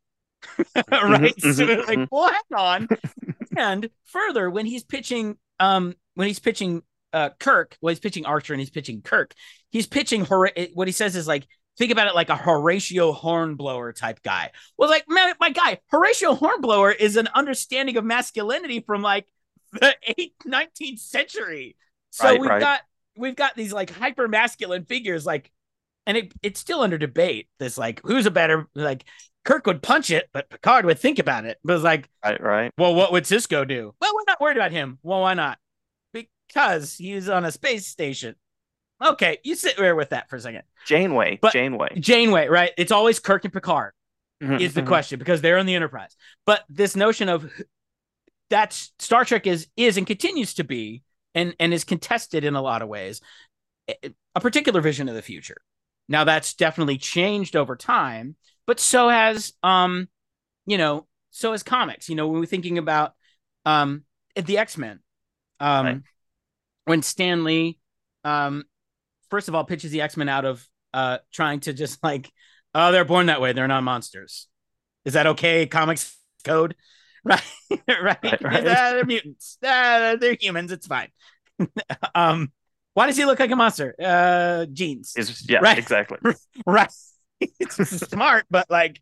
right? 0.91 1.35
Mhm, 1.43 1.55
so 1.55 1.67
mhm, 1.67 1.87
like, 1.87 2.01
well, 2.11 2.31
hang 2.31 2.59
on. 2.59 2.89
and 3.57 3.89
further, 4.07 4.51
when 4.51 4.67
he's 4.67 4.85
pitching 4.85 5.37
um 5.61 5.95
when 6.15 6.29
he's 6.29 6.39
pitching 6.39 6.83
uh 7.13 7.31
Kirk, 7.39 7.77
well, 7.81 7.91
he's 7.91 8.01
pitching 8.01 8.27
Archer 8.27 8.53
and 8.53 8.61
he's 8.61 8.71
pitching 8.71 9.03
Kirk, 9.03 9.35
he's 9.71 9.87
pitching 9.87 10.25
Hor- 10.25 10.51
what 10.75 10.89
he 10.89 10.93
says 10.93 11.17
is 11.17 11.29
like 11.29 11.47
think 11.79 11.93
about 11.93 12.09
it 12.09 12.15
like 12.15 12.29
a 12.29 12.37
Horatio 12.37 13.13
Hornblower 13.13 13.93
type 13.93 14.23
guy. 14.23 14.51
Well, 14.77 14.91
like 14.91 15.05
man, 15.09 15.35
my 15.41 15.51
guy, 15.51 15.79
Horatio 15.89 16.35
Hornblower 16.35 16.93
is 16.93 17.17
an 17.17 17.29
understanding 17.35 17.97
of 17.97 18.05
masculinity 18.05 18.81
from 18.81 19.03
like 19.03 19.27
the 19.73 19.95
8th, 20.09 20.33
19th 20.47 21.01
century. 21.01 21.77
So 22.11 22.29
Right, 22.29 22.41
we've 22.41 22.51
right. 22.51 22.61
got 22.61 22.81
we've 23.19 23.37
got 23.37 23.55
these 23.57 23.73
like 23.73 23.91
hyper 23.91 24.29
masculine 24.29 24.85
figures 24.85 25.27
like 25.27 25.51
and 26.07 26.17
it, 26.17 26.33
it's 26.43 26.59
still 26.61 26.81
under 26.81 26.97
debate. 26.97 27.49
This 27.59 27.77
like 27.77 28.01
who's 28.05 28.27
a 28.27 28.31
better 28.31 28.67
like 28.75 29.05
Kirk 29.45 29.67
would 29.67 29.83
punch 29.83 30.11
it, 30.11 30.29
but 30.33 30.49
Picard 30.51 30.85
would 30.87 30.99
think 30.99 31.19
about 31.19 31.45
it. 31.45 31.59
But 31.65 31.75
it's 31.75 31.85
like, 31.85 32.09
right, 32.25 32.43
right. 32.43 32.73
well, 32.77 32.95
what 32.95 33.13
would 33.13 33.25
Sisko 33.25 33.67
do? 33.67 33.95
Well, 34.01 34.13
we're 34.15 34.25
not 34.27 34.41
worried 34.41 34.57
about 34.57 34.73
him. 34.73 34.99
Well, 35.03 35.21
why 35.21 35.35
not? 35.35 35.59
Because 36.13 36.97
he's 36.97 37.29
on 37.29 37.45
a 37.45 37.53
space 37.53 37.87
station. 37.87 38.35
Okay, 39.05 39.39
you 39.45 39.55
sit 39.55 39.77
there 39.77 39.95
with 39.95 40.11
that 40.11 40.29
for 40.29 40.37
a 40.37 40.41
second. 40.41 40.63
Janeway, 40.87 41.39
But- 41.41 41.53
Janeway 41.53 41.99
Janeway, 42.01 42.49
right? 42.49 42.73
It's 42.77 42.93
always 42.93 43.21
Kirk 43.21 43.45
and 43.45 43.53
Picard 43.53 43.93
Mhm, 44.43 44.61
is 44.61 44.75
the 44.75 44.83
mhm. 44.83 44.87
question 44.87 45.19
because 45.19 45.41
they're 45.41 45.59
on 45.59 45.67
the 45.67 45.75
Enterprise. 45.75 46.17
But 46.47 46.65
this 46.69 46.97
notion 46.97 47.29
of 47.29 47.51
that's 48.51 48.93
Star 48.99 49.25
Trek 49.25 49.47
is 49.47 49.69
is 49.77 49.97
and 49.97 50.07
continues 50.07 50.55
to 50.55 50.65
be 50.65 51.03
and 51.39 51.55
and 51.61 51.73
is 51.73 51.85
contested 51.85 52.45
in 52.45 52.55
a 52.55 52.63
lot 52.63 52.83
of 52.83 52.89
ways 52.89 53.21
a- 53.89 54.15
a 54.35 54.41
particular 54.41 54.81
vision 54.81 55.09
of 55.09 55.15
the 55.15 55.23
future. 55.23 55.61
Now 56.09 56.25
that's 56.25 56.55
definitely 56.55 56.99
changed 56.99 57.57
over 57.57 57.77
time, 57.77 58.37
but 58.67 58.81
so 58.81 59.09
has 59.09 59.53
um 59.63 60.09
you 60.67 60.79
know 60.79 61.07
so 61.31 61.53
has 61.53 61.63
comics. 61.63 62.09
You 62.09 62.17
know 62.17 62.29
when 62.29 62.41
we're 62.41 62.47
thinking 62.47 62.79
about 62.79 63.15
um 63.65 64.05
the 64.35 64.59
X 64.59 64.77
Men, 64.77 65.01
um 65.61 65.87
Right. 65.87 66.03
when 66.85 67.03
Stan 67.03 67.45
Lee 67.45 67.79
um 68.25 68.65
first 69.31 69.49
of 69.49 69.55
all 69.55 69.65
pitches 69.65 69.91
the 69.91 70.01
X 70.03 70.17
Men 70.17 70.29
out 70.29 70.45
of 70.45 70.67
uh 70.95 71.19
trying 71.33 71.61
to 71.61 71.73
just 71.73 72.03
like 72.03 72.31
oh 72.75 72.93
they're 72.93 73.05
born 73.05 73.27
that 73.27 73.41
way 73.41 73.53
they're 73.53 73.69
not 73.69 73.85
monsters. 73.85 74.49
Is 75.05 75.15
that 75.15 75.27
okay? 75.29 75.67
Comics 75.67 76.17
code, 76.45 76.75
right? 77.25 77.43
right? 77.71 78.19
Right, 78.23 78.43
right. 78.43 78.65
They're 78.65 79.05
mutants. 79.05 79.59
Ah, 79.65 80.17
they're 80.21 80.37
humans. 80.41 80.73
It's 80.73 80.87
fine. 80.87 81.09
um, 82.15 82.53
why 82.95 83.07
does 83.07 83.17
he 83.17 83.25
look 83.25 83.39
like 83.41 83.51
a 83.51 83.57
monster? 83.57 83.95
Uh, 84.03 84.67
genes. 84.67 85.15
Is 85.17 85.49
yeah, 85.49 85.59
Right. 85.61 85.79
exactly. 85.79 86.19
right. 86.67 86.93
it's 87.41 87.77
smart, 88.09 88.47
but 88.51 88.69
like, 88.71 89.01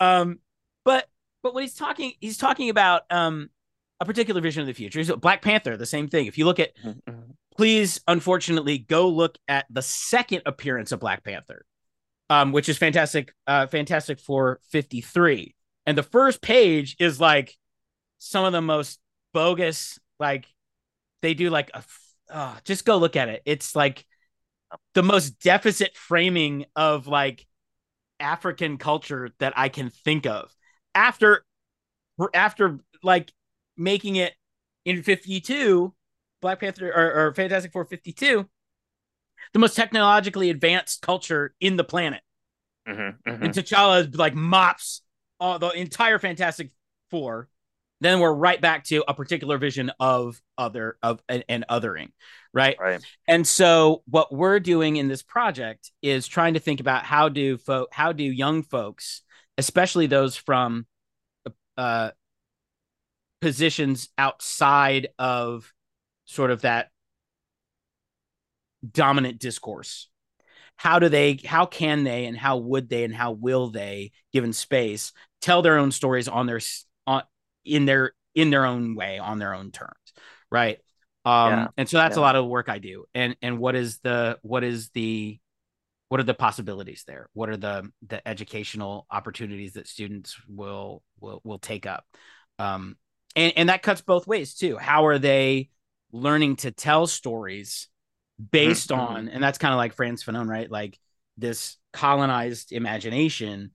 um, 0.00 0.38
but 0.84 1.06
but 1.42 1.54
when 1.54 1.62
he's 1.62 1.74
talking, 1.74 2.12
he's 2.20 2.38
talking 2.38 2.70
about 2.70 3.02
um 3.10 3.48
a 4.00 4.04
particular 4.04 4.40
vision 4.40 4.62
of 4.62 4.66
the 4.66 4.72
future. 4.74 5.02
So 5.04 5.16
Black 5.16 5.42
Panther, 5.42 5.76
the 5.76 5.86
same 5.86 6.08
thing. 6.08 6.26
If 6.26 6.38
you 6.38 6.44
look 6.46 6.58
at, 6.58 6.74
Mhm, 6.78 7.00
mhm. 7.08 7.22
please, 7.56 8.00
unfortunately, 8.08 8.78
go 8.78 9.08
look 9.08 9.36
at 9.46 9.66
the 9.70 9.82
second 9.82 10.42
appearance 10.46 10.90
of 10.90 11.00
Black 11.00 11.22
Panther, 11.22 11.64
um, 12.30 12.52
which 12.52 12.68
is 12.68 12.78
fantastic. 12.78 13.34
Uh, 13.46 13.66
Fantastic 13.66 14.18
Four 14.18 14.60
fifty 14.70 15.00
three, 15.00 15.54
and 15.90 15.98
the 15.98 16.04
first 16.04 16.40
page 16.40 16.94
is 17.00 17.18
like 17.18 17.58
some 18.18 18.44
of 18.44 18.52
the 18.52 18.62
most 18.62 19.00
bogus. 19.34 19.98
Like 20.20 20.46
they 21.20 21.34
do 21.34 21.50
like 21.50 21.72
a. 21.74 21.82
Oh, 22.32 22.56
just 22.62 22.84
go 22.84 22.96
look 22.96 23.16
at 23.16 23.28
it. 23.28 23.42
It's 23.44 23.74
like 23.74 24.06
the 24.94 25.02
most 25.02 25.40
deficit 25.40 25.96
framing 25.96 26.66
of 26.76 27.08
like 27.08 27.44
African 28.20 28.78
culture 28.78 29.30
that 29.40 29.52
I 29.56 29.68
can 29.68 29.90
think 29.90 30.26
of. 30.26 30.54
After 30.94 31.44
after 32.34 32.78
like 33.02 33.32
making 33.76 34.14
it 34.14 34.32
in 34.84 35.02
52, 35.02 35.92
Black 36.40 36.60
Panther 36.60 36.88
or, 36.88 37.12
or 37.14 37.34
Fantastic 37.34 37.72
Four 37.72 37.84
52, 37.84 38.48
the 39.54 39.58
most 39.58 39.74
technologically 39.74 40.50
advanced 40.50 41.02
culture 41.02 41.52
in 41.58 41.76
the 41.76 41.82
planet. 41.82 42.20
Mhm, 42.86 43.16
mhm. 43.26 43.42
And 43.42 43.52
T'Challa 43.52 44.16
like 44.16 44.36
mops 44.36 45.02
all 45.40 45.58
the 45.58 45.70
entire 45.70 46.18
Fantastic 46.18 46.70
Four. 47.10 47.48
Then 48.02 48.20
we're 48.20 48.32
right 48.32 48.60
back 48.60 48.84
to 48.84 49.04
a 49.06 49.12
particular 49.12 49.58
vision 49.58 49.90
of 50.00 50.40
other 50.56 50.96
of 51.02 51.20
and, 51.28 51.44
an 51.48 51.64
othering, 51.68 52.08
right? 52.54 52.76
Right. 52.80 53.00
And 53.28 53.46
so 53.46 54.02
what 54.06 54.32
we're 54.32 54.60
doing 54.60 54.96
in 54.96 55.08
this 55.08 55.22
project 55.22 55.90
is 56.00 56.26
trying 56.26 56.54
to 56.54 56.60
think 56.60 56.80
about 56.80 57.04
how 57.04 57.28
do 57.28 57.58
fo- 57.58 57.88
how 57.92 58.12
do 58.12 58.24
young 58.24 58.62
folks, 58.62 59.22
especially 59.58 60.06
those 60.06 60.36
from 60.36 60.86
uh 61.76 62.10
positions 63.40 64.08
outside 64.18 65.08
of 65.18 65.72
sort 66.24 66.50
of 66.50 66.62
that 66.62 66.90
dominant 68.92 69.38
discourse 69.38 70.08
how 70.76 70.98
do 70.98 71.10
they 71.10 71.38
how 71.44 71.66
can 71.66 72.04
they 72.04 72.24
and 72.24 72.38
how 72.38 72.56
would 72.56 72.88
they 72.88 73.04
and 73.04 73.14
how 73.14 73.32
will 73.32 73.68
they 73.68 74.10
given 74.32 74.50
space 74.52 75.12
tell 75.40 75.62
their 75.62 75.78
own 75.78 75.92
stories 75.92 76.28
on 76.28 76.46
their 76.46 76.60
on 77.06 77.22
in 77.64 77.84
their 77.86 78.12
in 78.34 78.50
their 78.50 78.64
own 78.66 78.94
way 78.94 79.18
on 79.18 79.38
their 79.38 79.54
own 79.54 79.70
terms 79.70 79.94
right? 80.50 80.78
Um 81.24 81.68
Yeah, 81.68 81.70
and 81.76 81.88
so 81.88 81.98
that's 81.98 82.16
a 82.16 82.20
lot 82.20 82.36
of 82.36 82.46
work 82.46 82.68
i 82.68 82.78
do. 82.78 83.04
And 83.14 83.36
and 83.42 83.58
what 83.58 83.74
is 83.74 83.98
the 84.00 84.38
what 84.42 84.64
is 84.64 84.90
the 84.90 85.38
what 86.08 86.20
are 86.20 86.24
the 86.24 86.34
possibilities 86.34 87.04
there? 87.06 87.28
What 87.34 87.48
are 87.48 87.56
the 87.56 87.90
the 88.06 88.26
educational 88.26 89.06
opportunities 89.10 89.74
that 89.74 89.86
students 89.88 90.36
will 90.48 91.02
will 91.20 91.40
will 91.44 91.58
take 91.58 91.86
up? 91.86 92.04
Um 92.58 92.96
and 93.36 93.52
and 93.56 93.68
that 93.68 93.82
cuts 93.82 94.00
both 94.00 94.26
ways 94.26 94.54
too. 94.54 94.76
How 94.76 95.06
are 95.06 95.18
they 95.18 95.70
learning 96.12 96.56
to 96.56 96.72
tell 96.72 97.06
stories 97.06 97.88
based 98.52 98.92
Mhm, 98.92 98.92
on 98.92 99.28
and 99.28 99.42
that's 99.42 99.58
kind 99.58 99.72
of 99.74 99.78
like 99.78 99.94
Frantz 99.94 100.24
Fanon 100.24 100.48
right? 100.48 100.70
Like 100.70 100.98
this 101.36 101.76
colonized 101.92 102.72
imagination. 102.72 103.72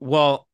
Well 0.00 0.47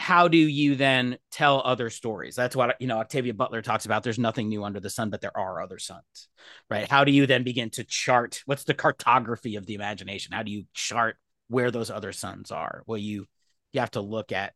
how 0.00 0.28
do 0.28 0.36
you 0.38 0.74
then 0.74 1.16
tell 1.30 1.62
other 1.64 1.90
stories 1.90 2.34
that's 2.34 2.56
what 2.56 2.76
you 2.80 2.86
know 2.86 2.98
Octavia 2.98 3.34
Butler 3.34 3.62
talks 3.62 3.84
about 3.84 4.02
there's 4.02 4.18
nothing 4.18 4.48
new 4.48 4.64
under 4.64 4.80
the 4.80 4.90
sun 4.90 5.10
but 5.10 5.20
there 5.20 5.36
are 5.36 5.60
other 5.60 5.78
suns 5.78 6.28
right 6.68 6.90
how 6.90 7.04
do 7.04 7.12
you 7.12 7.26
then 7.26 7.44
begin 7.44 7.70
to 7.70 7.84
chart 7.84 8.42
what's 8.46 8.64
the 8.64 8.74
cartography 8.74 9.56
of 9.56 9.66
the 9.66 9.74
imagination 9.74 10.32
how 10.32 10.42
do 10.42 10.50
you 10.50 10.64
chart 10.74 11.16
where 11.48 11.70
those 11.70 11.90
other 11.90 12.12
suns 12.12 12.50
are 12.50 12.82
well 12.86 12.98
you 12.98 13.26
you 13.72 13.80
have 13.80 13.90
to 13.92 14.00
look 14.00 14.32
at 14.32 14.52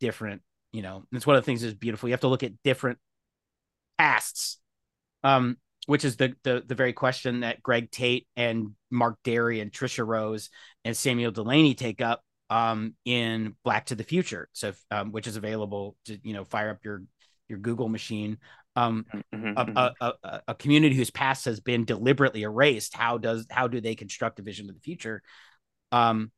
different, 0.00 0.42
you 0.72 0.82
know, 0.82 1.04
it's 1.12 1.26
one 1.26 1.36
of 1.36 1.42
the 1.42 1.46
things 1.46 1.62
that's 1.62 1.74
beautiful. 1.74 2.08
You 2.08 2.12
have 2.12 2.20
to 2.20 2.28
look 2.28 2.42
at 2.42 2.62
different 2.62 2.98
pasts. 3.96 4.58
Um, 5.24 5.56
which 5.86 6.04
is 6.04 6.16
the, 6.16 6.34
the 6.44 6.62
the 6.66 6.74
very 6.74 6.92
question 6.92 7.40
that 7.40 7.62
Greg 7.62 7.90
Tate 7.90 8.26
and 8.36 8.74
Mark 8.90 9.16
Dery 9.24 9.62
and 9.62 9.72
Tricia 9.72 10.06
Rose 10.06 10.50
and 10.84 10.94
Samuel 10.94 11.30
Delany 11.30 11.74
take 11.74 12.02
up 12.02 12.22
um, 12.50 12.94
in 13.04 13.54
Black 13.64 13.86
to 13.86 13.94
the 13.94 14.04
Future. 14.04 14.48
So, 14.52 14.72
um, 14.90 15.12
which 15.12 15.26
is 15.26 15.36
available 15.36 15.96
to 16.06 16.18
you 16.22 16.34
know 16.34 16.44
fire 16.44 16.70
up 16.70 16.84
your 16.84 17.02
your 17.48 17.58
Google 17.58 17.88
machine. 17.88 18.38
Um, 18.76 19.06
mm-hmm, 19.34 19.46
a, 19.56 19.64
mm-hmm. 19.64 19.76
a, 19.76 20.12
a, 20.22 20.42
a, 20.48 20.54
community 20.54 20.94
whose 20.94 21.10
past 21.10 21.46
has 21.46 21.58
been 21.58 21.84
deliberately 21.84 22.42
erased. 22.42 22.94
How 22.94 23.18
does 23.18 23.46
how 23.50 23.66
do 23.66 23.80
they 23.80 23.94
construct 23.94 24.38
a 24.38 24.42
vision 24.42 24.68
of 24.68 24.76
the 24.76 24.80
future? 24.80 25.22
Um, 25.90 26.30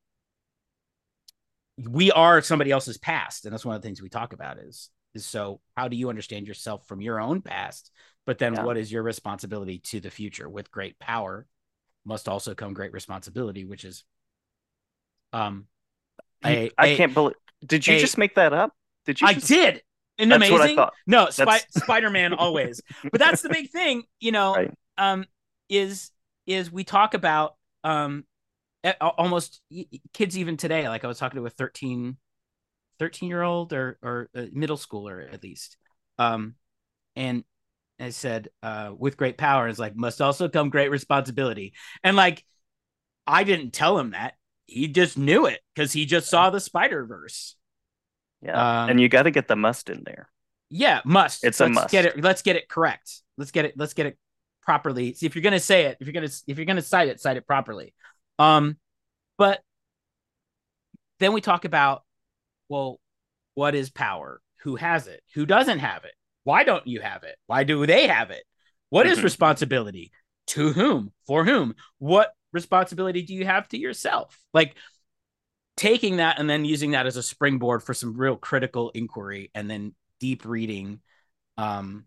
we 1.76 2.10
are 2.12 2.40
somebody 2.40 2.70
else's 2.70 2.96
past, 2.96 3.44
and 3.44 3.52
that's 3.52 3.64
one 3.64 3.76
of 3.76 3.82
the 3.82 3.86
things 3.86 4.00
we 4.00 4.08
talk 4.08 4.32
about. 4.32 4.58
Is 4.58 4.88
is 5.14 5.26
so 5.26 5.60
how 5.76 5.88
do 5.88 5.96
you 5.96 6.08
understand 6.08 6.46
yourself 6.46 6.86
from 6.86 7.00
your 7.00 7.20
own 7.20 7.42
past 7.42 7.90
but 8.26 8.38
then 8.38 8.54
yeah. 8.54 8.64
what 8.64 8.76
is 8.76 8.92
your 8.92 9.02
responsibility 9.02 9.78
to 9.78 10.00
the 10.00 10.08
future? 10.08 10.48
With 10.48 10.70
great 10.70 10.98
power 10.98 11.46
must 12.04 12.28
also 12.28 12.54
come 12.54 12.74
great 12.74 12.92
responsibility, 12.92 13.64
which 13.64 13.84
is 13.84 14.04
um 15.32 15.66
I 16.42 16.70
I 16.78 16.96
can't 16.96 17.14
believe 17.14 17.36
did 17.64 17.86
you 17.86 17.98
just 17.98 18.18
make 18.18 18.34
that 18.36 18.52
up? 18.52 18.72
Did 19.06 19.20
you 19.20 19.26
I 19.26 19.34
just... 19.34 19.48
did. 19.48 19.82
Isn't 20.18 20.32
amazing? 20.32 20.78
No, 21.06 21.30
Sp- 21.32 21.68
Spider-Man 21.70 22.34
always. 22.34 22.82
But 23.10 23.18
that's 23.20 23.42
the 23.42 23.48
big 23.48 23.70
thing, 23.72 24.02
you 24.18 24.32
know, 24.32 24.54
right. 24.54 24.74
um 24.98 25.24
is 25.68 26.10
is 26.46 26.70
we 26.70 26.84
talk 26.84 27.14
about 27.14 27.54
um 27.84 28.24
almost 29.00 29.60
kids 30.14 30.38
even 30.38 30.56
today 30.56 30.88
like 30.88 31.04
I 31.04 31.06
was 31.06 31.18
talking 31.18 31.38
to 31.38 31.46
a 31.46 31.50
13 31.50 32.16
13 32.98 33.28
year 33.28 33.42
old 33.42 33.72
or 33.72 33.98
or 34.02 34.28
middle 34.52 34.78
schooler 34.78 35.32
at 35.32 35.42
least 35.42 35.76
um 36.18 36.54
and 37.16 37.44
I 38.00 38.10
said, 38.10 38.48
uh, 38.62 38.92
with 38.96 39.16
great 39.16 39.36
power 39.36 39.68
is 39.68 39.78
like 39.78 39.94
must 39.94 40.20
also 40.20 40.48
come 40.48 40.70
great 40.70 40.90
responsibility. 40.90 41.74
And 42.02 42.16
like 42.16 42.44
I 43.26 43.44
didn't 43.44 43.72
tell 43.72 43.98
him 43.98 44.10
that. 44.10 44.34
He 44.70 44.88
just 44.88 45.18
knew 45.18 45.46
it 45.46 45.60
because 45.74 45.92
he 45.92 46.06
just 46.06 46.30
saw 46.30 46.50
the 46.50 46.60
Spider 46.60 47.04
Verse. 47.04 47.56
Yeah. 48.42 48.82
Um, 48.84 48.90
and 48.90 49.00
you 49.00 49.08
got 49.08 49.24
to 49.24 49.30
get 49.30 49.48
the 49.48 49.56
must 49.56 49.90
in 49.90 50.02
there. 50.04 50.30
Yeah, 50.70 51.00
must. 51.04 51.44
It's 51.44 51.60
let's 51.60 51.70
a 51.70 51.72
must. 51.72 51.90
Get 51.90 52.06
it. 52.06 52.22
Let's 52.22 52.42
get 52.42 52.56
it 52.56 52.68
correct. 52.68 53.22
Let's 53.36 53.50
get 53.50 53.64
it. 53.64 53.74
Let's 53.76 53.94
get 53.94 54.06
it 54.06 54.16
properly. 54.62 55.14
See 55.14 55.26
if 55.26 55.34
you're 55.34 55.42
gonna 55.42 55.60
say 55.60 55.86
it. 55.86 55.98
If 56.00 56.06
you're 56.06 56.14
gonna 56.14 56.30
if 56.46 56.56
you're 56.56 56.66
gonna 56.66 56.82
cite 56.82 57.08
it, 57.08 57.20
cite 57.20 57.36
it 57.36 57.46
properly. 57.46 57.92
Um, 58.38 58.76
but 59.36 59.60
then 61.18 61.32
we 61.32 61.40
talk 61.40 61.64
about 61.64 62.04
well, 62.68 63.00
what 63.54 63.74
is 63.74 63.90
power? 63.90 64.40
Who 64.62 64.76
has 64.76 65.08
it? 65.08 65.22
Who 65.34 65.44
doesn't 65.44 65.80
have 65.80 66.04
it? 66.04 66.12
Why 66.44 66.64
don't 66.64 66.86
you 66.86 67.00
have 67.00 67.24
it? 67.24 67.36
Why 67.46 67.64
do 67.64 67.84
they 67.84 68.06
have 68.06 68.30
it? 68.30 68.44
What 68.90 69.06
is 69.06 69.18
mm-hmm. 69.18 69.24
responsibility? 69.24 70.12
To 70.48 70.72
whom? 70.72 71.12
For 71.26 71.44
whom? 71.44 71.74
What 71.98 72.32
responsibility 72.52 73.22
do 73.22 73.34
you 73.34 73.44
have 73.44 73.68
to 73.68 73.78
yourself? 73.78 74.38
Like 74.52 74.74
taking 75.76 76.16
that 76.16 76.38
and 76.38 76.48
then 76.48 76.64
using 76.64 76.92
that 76.92 77.06
as 77.06 77.16
a 77.16 77.22
springboard 77.22 77.82
for 77.82 77.94
some 77.94 78.16
real 78.16 78.36
critical 78.36 78.90
inquiry 78.90 79.50
and 79.54 79.70
then 79.70 79.94
deep 80.18 80.44
reading 80.44 81.00
um 81.56 82.04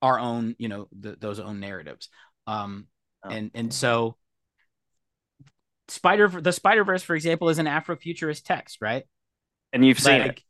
our 0.00 0.18
own, 0.18 0.56
you 0.58 0.68
know, 0.68 0.88
the, 0.98 1.16
those 1.18 1.38
own 1.40 1.60
narratives. 1.60 2.08
Um 2.46 2.86
oh. 3.24 3.30
and 3.30 3.50
and 3.54 3.72
so 3.72 4.16
Spider 5.88 6.28
the 6.28 6.52
Spider 6.52 6.84
Verse, 6.84 7.02
for 7.02 7.14
example, 7.14 7.48
is 7.48 7.58
an 7.58 7.66
Afrofuturist 7.66 8.44
text, 8.44 8.78
right? 8.80 9.04
And 9.72 9.84
you've 9.84 9.98
seen 9.98 10.22
it. 10.22 10.40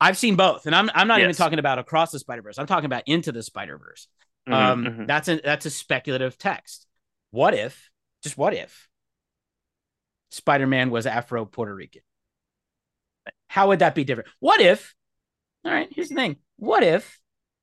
I've 0.00 0.16
seen 0.16 0.36
both, 0.36 0.66
and 0.66 0.74
I'm 0.74 0.90
I'm 0.94 1.08
not 1.08 1.18
yes. 1.18 1.24
even 1.24 1.34
talking 1.34 1.58
about 1.58 1.78
across 1.78 2.10
the 2.10 2.18
Spider 2.18 2.42
Verse. 2.42 2.58
I'm 2.58 2.66
talking 2.66 2.86
about 2.86 3.02
into 3.06 3.32
the 3.32 3.42
Spider 3.42 3.78
Verse. 3.78 4.08
Mm-hmm, 4.48 4.54
um, 4.54 4.84
mm-hmm. 4.84 5.06
That's 5.06 5.28
a 5.28 5.40
that's 5.42 5.66
a 5.66 5.70
speculative 5.70 6.38
text. 6.38 6.85
What 7.30 7.54
if, 7.54 7.90
just 8.22 8.38
what 8.38 8.54
if, 8.54 8.88
Spider 10.30 10.66
Man 10.66 10.90
was 10.90 11.06
Afro 11.06 11.44
Puerto 11.44 11.74
Rican? 11.74 12.02
How 13.48 13.68
would 13.68 13.80
that 13.80 13.94
be 13.94 14.04
different? 14.04 14.28
What 14.40 14.60
if? 14.60 14.94
All 15.64 15.72
right, 15.72 15.88
here's 15.90 16.08
the 16.08 16.14
thing. 16.14 16.36
What 16.56 16.82
if, 16.82 17.20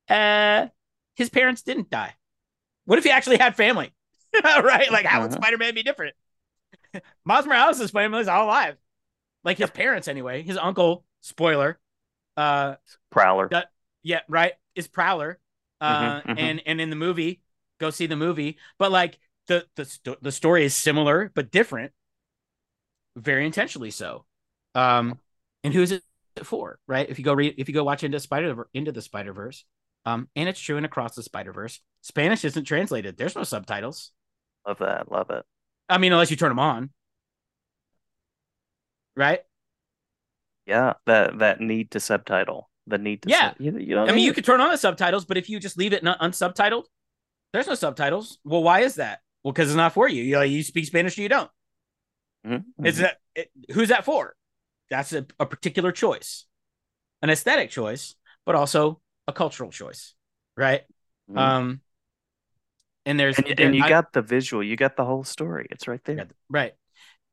uh, 0.10 0.67
his 1.15 1.30
parents 1.30 1.62
didn't 1.62 1.89
die? 1.89 2.13
What 2.86 2.97
if 2.97 3.06
he 3.06 3.12
actually 3.12 3.38
had 3.38 3.56
family? 3.56 3.93
right? 4.43 4.91
Like, 4.91 5.06
how 5.06 5.19
uh-huh. 5.19 5.28
would 5.28 5.34
Spider 5.34 5.58
Man 5.58 5.73
be 5.73 5.84
different? 5.84 6.15
Miles 7.26 7.45
Morales' 7.45 7.91
family 7.91 8.21
is 8.21 8.28
all 8.28 8.45
alive. 8.45 8.78
Like 9.43 9.58
his 9.58 9.69
parents, 9.69 10.08
anyway. 10.08 10.41
His 10.43 10.58
uncle, 10.58 11.06
spoiler, 11.21 11.80
uh 12.38 12.76
Prowler. 13.12 13.49
That, 13.49 13.67
yeah, 14.02 14.21
right. 14.28 14.54
Is 14.76 14.88
Prowler. 14.88 15.39
Uh 15.82 16.21
mm-hmm, 16.21 16.30
mm-hmm. 16.30 16.39
and 16.39 16.62
and 16.65 16.82
in 16.82 16.89
the 16.89 16.95
movie, 16.95 17.41
go 17.80 17.89
see 17.89 18.08
the 18.08 18.15
movie. 18.15 18.58
But 18.80 18.91
like 18.91 19.19
the 19.47 19.65
the 19.75 20.17
the 20.21 20.32
story 20.32 20.65
is 20.65 20.75
similar 20.75 21.32
but 21.34 21.51
different. 21.51 21.91
Very 23.15 23.45
intentionally 23.45 23.91
so. 23.91 24.25
Um 24.75 25.19
and 25.63 25.73
who's 25.73 25.91
it 25.91 26.03
for, 26.43 26.79
right? 26.88 27.10
If 27.10 27.19
you 27.19 27.25
go 27.25 27.34
read 27.34 27.56
if 27.58 27.67
you 27.67 27.73
go 27.73 27.84
watch 27.84 28.03
into 28.03 28.19
Spider 28.19 28.67
into 28.73 28.91
the 28.91 29.01
Spider-Verse, 29.01 29.65
um, 30.06 30.27
and 30.36 30.49
it's 30.49 30.60
true 30.60 30.77
and 30.77 30.86
across 30.86 31.15
the 31.15 31.23
Spider-Verse, 31.23 31.79
Spanish 32.01 32.43
isn't 32.43 32.65
translated. 32.65 33.17
There's 33.17 33.36
no 33.36 33.43
subtitles. 33.43 34.12
Love 34.67 34.79
that. 34.79 35.12
Love 35.12 35.29
it. 35.29 35.45
I 35.89 35.97
mean, 35.97 36.12
unless 36.12 36.32
you 36.32 36.38
turn 36.38 36.49
them 36.49 36.60
on. 36.60 36.89
Right? 39.15 39.41
Yeah, 40.65 40.93
that 41.06 41.39
that 41.39 41.62
need 41.62 41.91
to 41.91 41.99
subtitle, 41.99 42.69
the 42.88 42.97
need 42.97 43.21
to. 43.23 43.29
Yeah, 43.29 43.51
sub- 43.51 43.62
you, 43.62 43.77
you 43.77 43.95
know 43.95 44.06
I 44.06 44.12
mean, 44.12 44.25
you 44.25 44.34
could 44.34 44.45
turn 44.45 44.62
on 44.62 44.71
the 44.71 44.77
subtitles, 44.77 45.25
but 45.25 45.38
if 45.38 45.49
you 45.49 45.60
just 45.60 45.77
leave 45.77 45.93
it 45.93 46.03
not 46.03 46.19
unsubtitled, 46.19 46.86
there's 47.51 47.67
no 47.67 47.75
subtitles. 47.75 48.39
Well, 48.43 48.63
why 48.63 48.79
is 48.79 48.95
that? 48.95 49.19
Well, 49.43 49.51
because 49.51 49.69
it's 49.69 49.75
not 49.75 49.93
for 49.93 50.08
you. 50.08 50.23
You, 50.23 50.36
know, 50.36 50.41
you 50.41 50.63
speak 50.63 50.86
Spanish 50.86 51.17
or 51.17 51.21
you 51.21 51.29
don't. 51.29 51.51
Mm-hmm. 52.45 52.86
Is 52.86 52.97
that 52.97 53.17
it, 53.36 53.51
who's 53.71 53.89
that 53.89 54.06
for? 54.06 54.36
That's 54.89 55.13
a, 55.13 55.25
a 55.39 55.45
particular 55.45 55.91
choice, 55.91 56.45
an 57.21 57.29
aesthetic 57.29 57.69
choice, 57.69 58.15
but 58.45 58.56
also 58.56 59.01
a 59.27 59.34
cultural 59.34 59.71
choice, 59.71 60.13
right? 60.58 60.82
Mm-hmm. 61.29 61.38
Um, 61.38 61.82
and 63.06 63.19
there's 63.19 63.38
and, 63.38 63.60
and 63.60 63.75
you 63.75 63.84
I, 63.84 63.89
got 63.89 64.13
the 64.13 64.21
visual, 64.21 64.63
you 64.63 64.75
got 64.75 64.95
the 64.95 65.06
whole 65.06 65.23
story. 65.23 65.67
It's 65.71 65.88
right 65.88 66.03
there, 66.03 66.27
right? 66.49 66.73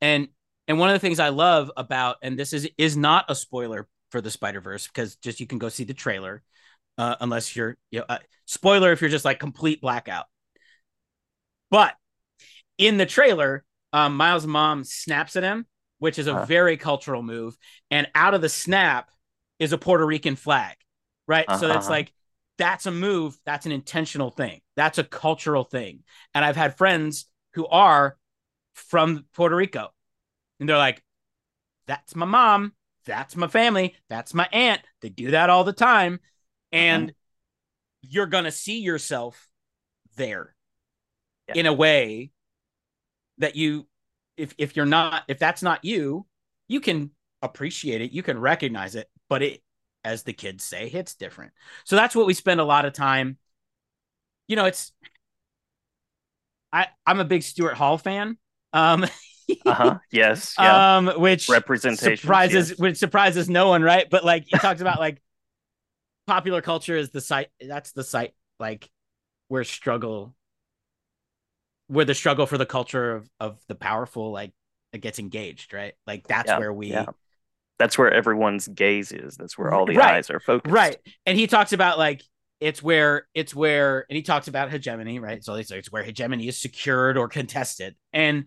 And 0.01 0.29
and 0.68 0.79
one 0.79 0.88
of 0.88 0.94
the 0.94 1.01
things 1.01 1.18
I 1.18 1.31
love 1.31 1.70
about, 1.77 2.16
and 2.23 2.38
this 2.38 2.53
is 2.53 2.68
is 2.79 2.96
not 2.96 3.27
a 3.29 3.35
spoiler 3.35 3.88
for 4.11 4.20
the 4.20 4.31
Spider 4.31 4.61
Verse 4.61 4.87
because 4.87 5.16
just 5.16 5.40
you 5.40 5.46
can 5.46 5.59
go 5.59 5.68
see 5.68 5.85
the 5.85 5.94
trailer, 5.94 6.42
uh, 6.99 7.16
unless 7.20 7.55
you're 7.55 7.77
you 7.90 8.01
know, 8.01 8.07
uh, 8.09 8.18
spoiler 8.46 8.92
if 8.92 9.01
you're 9.01 9.11
just 9.11 9.25
like 9.25 9.38
complete 9.38 9.81
blackout. 9.81 10.27
But 11.70 11.94
in 12.81 12.97
the 12.97 13.07
trailer, 13.07 13.64
um, 13.93 14.16
Miles' 14.16 14.47
mom 14.47 14.85
snaps 14.85 15.37
at 15.37 15.43
him, 15.43 15.66
which 15.99 16.19
is 16.19 16.27
a 16.27 16.35
huh. 16.35 16.45
very 16.47 16.77
cultural 16.77 17.23
move, 17.23 17.57
and 17.90 18.09
out 18.14 18.35
of 18.35 18.40
the 18.40 18.49
snap 18.49 19.11
is 19.59 19.73
a 19.73 19.79
Puerto 19.79 20.07
Rican 20.07 20.37
flag, 20.37 20.77
right? 21.29 21.45
Uh-huh. 21.47 21.59
So 21.59 21.66
it's 21.69 21.87
uh-huh. 21.87 21.90
like 21.90 22.12
that's 22.59 22.87
a 22.87 22.90
move, 22.90 23.37
that's 23.45 23.66
an 23.66 23.73
intentional 23.73 24.31
thing, 24.31 24.61
that's 24.77 24.99
a 24.99 25.05
cultural 25.05 25.64
thing, 25.64 26.05
and 26.35 26.45
I've 26.45 26.57
had 26.57 26.77
friends 26.77 27.27
who 27.55 27.66
are 27.66 28.16
from 28.75 29.27
Puerto 29.35 29.57
Rico 29.57 29.90
and 30.61 30.69
they're 30.69 30.79
like, 30.79 31.03
that's 31.87 32.14
my 32.14 32.27
mom. 32.27 32.75
That's 33.07 33.35
my 33.35 33.49
family. 33.49 33.97
That's 34.09 34.35
my 34.35 34.49
aunt. 34.53 34.83
They 35.01 35.09
do 35.09 35.33
that 35.33 35.51
all 35.51 35.64
the 35.64 35.73
time. 35.73 36.21
And 36.71 37.09
mm-hmm. 37.09 38.09
you're 38.09 38.27
going 38.27 38.45
to 38.45 38.53
see 38.53 38.81
yourself 38.81 39.49
there 40.16 40.55
yeah. 41.49 41.55
in 41.57 41.66
a 41.66 41.73
way 41.73 42.31
that 43.40 43.57
you, 43.57 43.87
if, 44.37 44.55
if 44.57 44.76
you're 44.76 44.87
not, 44.87 45.24
if 45.29 45.38
that's 45.38 45.62
not 45.62 45.85
you, 45.85 46.26
you 46.68 46.81
can 46.81 47.11
appreciate 47.42 48.00
it. 48.00 48.12
You 48.12 48.22
can 48.22 48.38
recognize 48.38 48.94
it, 48.94 49.09
but 49.29 49.42
it, 49.42 49.62
as 50.05 50.22
the 50.22 50.33
kids 50.33 50.64
say, 50.64 50.88
hits 50.88 51.14
different. 51.14 51.53
So 51.85 51.96
that's 51.96 52.14
what 52.14 52.26
we 52.26 52.35
spend 52.35 52.61
a 52.61 52.64
lot 52.64 52.85
of 52.85 52.92
time. 52.92 53.37
You 54.48 54.57
know, 54.57 54.64
it's, 54.64 54.92
I, 56.72 56.87
I'm 57.05 57.20
a 57.20 57.24
big 57.24 57.42
Stuart 57.42 57.74
Hall 57.74 57.98
fan. 57.98 58.38
Um, 58.72 59.05
uh-huh. 59.66 59.98
Yes. 60.11 60.55
Yeah. 60.59 60.96
Um, 60.96 61.09
which 61.20 61.48
representation 61.48 62.16
surprises, 62.16 62.70
yes. 62.70 62.79
which 62.79 62.96
surprises 62.96 63.50
no 63.50 63.68
one, 63.68 63.83
right? 63.83 64.09
But 64.09 64.24
like 64.24 64.44
he 64.46 64.57
talks 64.59 64.81
about 64.81 64.98
like 64.98 65.20
popular 66.26 66.62
culture 66.62 66.96
is 66.96 67.11
the 67.11 67.20
site. 67.20 67.48
That's 67.61 67.92
the 67.92 68.05
site 68.05 68.35
like 68.59 68.88
where 69.48 69.64
struggle, 69.64 70.35
where 71.90 72.05
the 72.05 72.14
struggle 72.14 72.46
for 72.46 72.59
the 72.59 72.66
culture 72.66 73.16
of 73.16 73.29
of 73.38 73.61
the 73.68 73.74
powerful 73.74 74.33
like 74.33 74.53
it 74.92 75.00
gets 75.00 75.18
engaged, 75.18 75.72
right? 75.72 75.94
Like 76.07 76.26
that's 76.26 76.48
yeah, 76.48 76.59
where 76.59 76.72
we. 76.72 76.88
Yeah. 76.88 77.07
That's 77.79 77.96
where 77.96 78.12
everyone's 78.12 78.68
gaze 78.68 79.11
is. 79.11 79.37
That's 79.37 79.57
where 79.57 79.72
all 79.72 79.87
the 79.87 79.96
right, 79.96 80.16
eyes 80.16 80.29
are 80.29 80.38
focused. 80.38 80.70
Right. 80.70 80.98
And 81.24 81.38
he 81.38 81.46
talks 81.46 81.72
about 81.72 81.96
like 81.96 82.22
it's 82.61 82.83
where 82.83 83.26
it's 83.35 83.55
where 83.55 84.05
and 84.11 84.16
he 84.16 84.22
talks 84.22 84.46
about 84.46 84.70
hegemony 84.70 85.18
right 85.18 85.42
so 85.42 85.55
it's, 85.55 85.70
it's 85.70 85.90
where 85.90 86.03
hegemony 86.03 86.46
is 86.46 86.61
secured 86.61 87.16
or 87.16 87.26
contested 87.26 87.96
and 88.12 88.44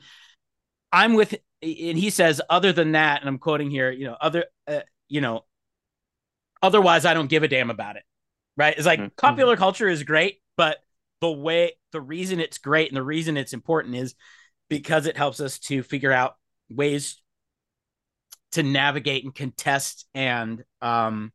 I'm 0.94 1.16
with, 1.16 1.34
and 1.64 1.98
he 1.98 2.12
says, 2.12 2.40
other 2.50 2.72
than 2.72 2.92
that, 2.92 3.22
and 3.22 3.28
I'm 3.28 3.40
quoting 3.40 3.72
here, 3.72 3.90
you 3.90 4.06
know, 4.06 4.16
other, 4.22 4.46
uh, 4.68 4.82
you 5.10 5.22
know, 5.22 5.44
otherwise 6.62 7.04
I 7.04 7.16
don't 7.16 7.28
give 7.28 7.42
a 7.42 7.48
damn 7.48 7.72
about 7.72 7.96
it. 7.96 8.04
Right? 8.56 8.76
It's 8.78 8.86
like 8.86 9.00
mm-hmm. 9.00 9.16
popular 9.18 9.58
culture 9.58 9.90
is 9.90 10.04
great, 10.04 10.40
but 10.56 10.78
the 11.20 11.32
way, 11.32 11.74
the 11.94 12.02
reason 12.02 12.42
it's 12.42 12.58
great 12.58 12.90
and 12.90 12.98
the 12.98 13.04
reason 13.04 13.38
it's 13.38 13.54
important 13.54 13.96
is 13.96 14.16
because 14.70 15.06
it 15.06 15.16
helps 15.16 15.40
us 15.40 15.60
to 15.60 15.82
figure 15.82 16.12
out 16.12 16.36
ways 16.70 17.22
to 18.52 18.64
navigate 18.64 19.24
and 19.24 19.34
contest 19.34 20.06
and 20.14 20.64
um 20.82 21.32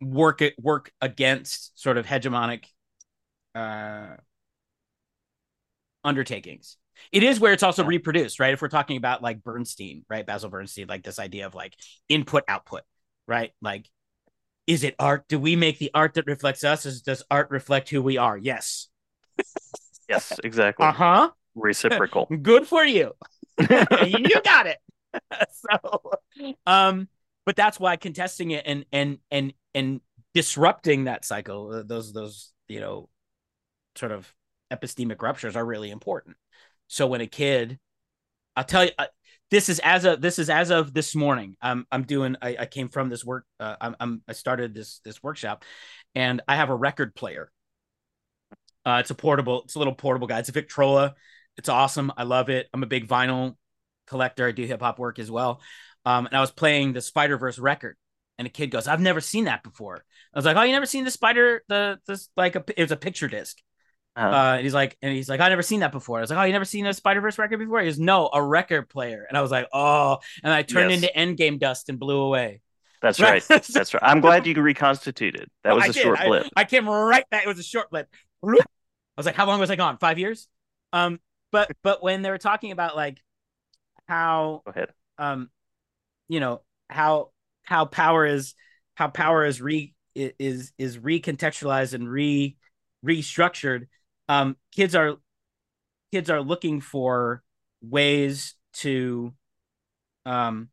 work 0.00 0.42
it 0.42 0.54
work 0.58 0.90
against 1.00 1.80
sort 1.80 1.96
of 1.96 2.06
hegemonic 2.06 2.64
uh 3.54 4.16
undertakings. 6.04 6.76
It 7.12 7.22
is 7.22 7.38
where 7.38 7.52
it's 7.52 7.62
also 7.62 7.82
yeah. 7.82 7.88
reproduced 7.88 8.40
right? 8.40 8.54
If 8.54 8.62
we're 8.62 8.68
talking 8.68 8.96
about 8.96 9.22
like 9.22 9.44
bernstein 9.44 10.04
right? 10.08 10.26
Basil 10.26 10.50
bernstein 10.50 10.86
like 10.88 11.04
this 11.04 11.18
idea 11.18 11.46
of 11.46 11.54
like 11.54 11.74
input 12.08 12.44
output 12.48 12.82
right? 13.28 13.52
Like 13.60 13.88
is 14.66 14.84
it 14.84 14.94
art? 14.98 15.24
Do 15.28 15.38
we 15.38 15.56
make 15.56 15.78
the 15.78 15.90
art 15.94 16.14
that 16.14 16.26
reflects 16.26 16.64
us? 16.64 16.86
Is, 16.86 17.02
does 17.02 17.22
art 17.30 17.50
reflect 17.50 17.88
who 17.88 18.02
we 18.02 18.16
are? 18.16 18.36
Yes. 18.36 18.88
Yes 20.08 20.38
exactly. 20.42 20.86
Uh-huh. 20.86 21.30
Reciprocal. 21.54 22.26
Good 22.42 22.66
for 22.66 22.84
you. 22.84 23.12
You 23.58 24.40
got 24.44 24.66
it. 24.66 24.78
So 25.50 26.12
um 26.66 27.08
but 27.46 27.56
that's 27.56 27.80
why 27.80 27.96
contesting 27.96 28.50
it 28.50 28.64
and 28.66 28.84
and 28.92 29.18
and 29.30 29.54
and 29.74 30.00
disrupting 30.34 31.04
that 31.04 31.24
cycle 31.24 31.72
uh, 31.72 31.82
those 31.82 32.12
those 32.12 32.52
you 32.68 32.80
know 32.80 33.08
sort 33.94 34.12
of 34.12 34.32
epistemic 34.70 35.22
ruptures 35.22 35.56
are 35.56 35.64
really 35.64 35.90
important. 35.90 36.36
So 36.88 37.06
when 37.06 37.20
a 37.22 37.26
kid 37.26 37.78
i'll 38.54 38.64
tell 38.64 38.84
you 38.84 38.90
uh, 38.98 39.06
this 39.50 39.68
is 39.68 39.78
as 39.80 40.04
of 40.04 40.20
this 40.20 40.38
is 40.38 40.50
as 40.50 40.70
of 40.70 40.92
this 40.92 41.14
morning. 41.14 41.56
I'm 41.60 41.86
i'm 41.90 42.04
doing 42.04 42.36
i, 42.42 42.56
I 42.60 42.66
came 42.66 42.88
from 42.88 43.08
this 43.08 43.24
work 43.24 43.44
uh, 43.60 43.76
I'm, 43.80 44.22
i 44.28 44.32
started 44.32 44.74
this 44.74 45.00
this 45.04 45.22
workshop 45.22 45.64
and 46.14 46.42
i 46.48 46.56
have 46.56 46.70
a 46.70 46.74
record 46.74 47.14
player. 47.14 47.50
Uh 48.84 48.98
it's 49.00 49.10
a 49.10 49.14
portable 49.14 49.62
it's 49.62 49.74
a 49.74 49.78
little 49.78 49.94
portable 49.94 50.26
guy. 50.26 50.38
It's 50.38 50.48
a 50.48 50.52
victrola. 50.52 51.14
It's 51.56 51.68
awesome. 51.68 52.12
I 52.16 52.24
love 52.24 52.50
it. 52.50 52.68
I'm 52.74 52.82
a 52.82 52.86
big 52.86 53.08
vinyl 53.08 53.56
collector. 54.06 54.46
I 54.46 54.52
do 54.52 54.64
hip-hop 54.64 54.98
work 54.98 55.18
as 55.18 55.30
well. 55.30 55.60
Um 56.04 56.26
and 56.26 56.36
i 56.36 56.40
was 56.40 56.50
playing 56.50 56.92
the 56.92 57.00
spider 57.00 57.38
verse 57.38 57.58
record 57.58 57.96
and 58.38 58.46
a 58.46 58.50
kid 58.50 58.70
goes, 58.70 58.86
"I've 58.86 59.00
never 59.00 59.20
seen 59.20 59.44
that 59.44 59.62
before." 59.62 60.04
I 60.34 60.38
was 60.38 60.44
like, 60.44 60.56
"Oh, 60.56 60.62
you 60.62 60.72
never 60.72 60.86
seen 60.86 61.04
the 61.04 61.10
spider? 61.10 61.62
The 61.68 61.98
this 62.06 62.28
like 62.36 62.56
a 62.56 62.64
it 62.76 62.82
was 62.82 62.92
a 62.92 62.96
picture 62.96 63.28
disc." 63.28 63.58
Uh-huh. 64.16 64.28
Uh, 64.28 64.54
and 64.54 64.64
he's 64.64 64.72
like, 64.72 64.96
and 65.02 65.12
he's 65.12 65.28
like, 65.28 65.40
"I 65.40 65.50
never 65.50 65.62
seen 65.62 65.80
that 65.80 65.92
before." 65.92 66.18
I 66.18 66.20
was 66.22 66.30
like, 66.30 66.38
"Oh, 66.38 66.44
you 66.44 66.52
never 66.52 66.64
seen 66.64 66.86
a 66.86 66.94
Spider 66.94 67.20
Verse 67.20 67.38
record 67.38 67.58
before?" 67.58 67.80
He 67.80 67.86
goes, 67.86 67.98
"No, 67.98 68.30
a 68.32 68.42
record 68.42 68.88
player." 68.88 69.26
And 69.28 69.36
I 69.36 69.42
was 69.42 69.50
like, 69.50 69.68
"Oh," 69.74 70.18
and 70.42 70.52
I 70.52 70.62
turned 70.62 70.90
yes. 70.90 71.02
into 71.02 71.18
Endgame 71.18 71.58
dust 71.58 71.90
and 71.90 71.98
blew 71.98 72.20
away. 72.20 72.62
That's 73.02 73.20
right. 73.20 73.42
That's 73.42 73.74
right. 73.74 74.02
I'm 74.02 74.22
glad 74.22 74.46
you 74.46 74.54
reconstituted. 74.54 75.50
That 75.64 75.74
was 75.74 75.84
I 75.84 75.88
a 75.88 75.92
did. 75.92 76.02
short 76.02 76.18
blip. 76.24 76.46
I, 76.56 76.62
I, 76.62 76.64
came 76.64 76.88
right 76.88 77.28
back. 77.28 77.44
It 77.44 77.48
was 77.48 77.58
a 77.58 77.62
short 77.62 77.90
blip. 77.90 78.08
I 78.42 78.56
was 79.18 79.26
like, 79.26 79.34
"How 79.34 79.46
long 79.46 79.60
was 79.60 79.70
I 79.70 79.76
gone? 79.76 79.98
Five 79.98 80.18
years?" 80.18 80.48
Um, 80.94 81.20
but 81.52 81.70
but 81.82 82.02
when 82.02 82.22
they 82.22 82.30
were 82.30 82.38
talking 82.38 82.72
about 82.72 82.96
like 82.96 83.18
how, 84.08 84.62
go 84.64 84.70
ahead. 84.70 84.88
Um, 85.18 85.50
you 86.28 86.40
know 86.40 86.62
how 86.88 87.32
how 87.64 87.84
power 87.84 88.24
is 88.24 88.54
how 88.94 89.08
power 89.08 89.44
is 89.44 89.60
re 89.60 89.92
is 90.14 90.72
is 90.78 90.96
recontextualized 90.96 91.92
and 91.92 92.08
re 92.08 92.56
restructured 93.04 93.88
um 94.28 94.56
kids 94.74 94.94
are 94.94 95.16
kids 96.12 96.30
are 96.30 96.42
looking 96.42 96.80
for 96.80 97.42
ways 97.82 98.54
to 98.74 99.32
um 100.26 100.70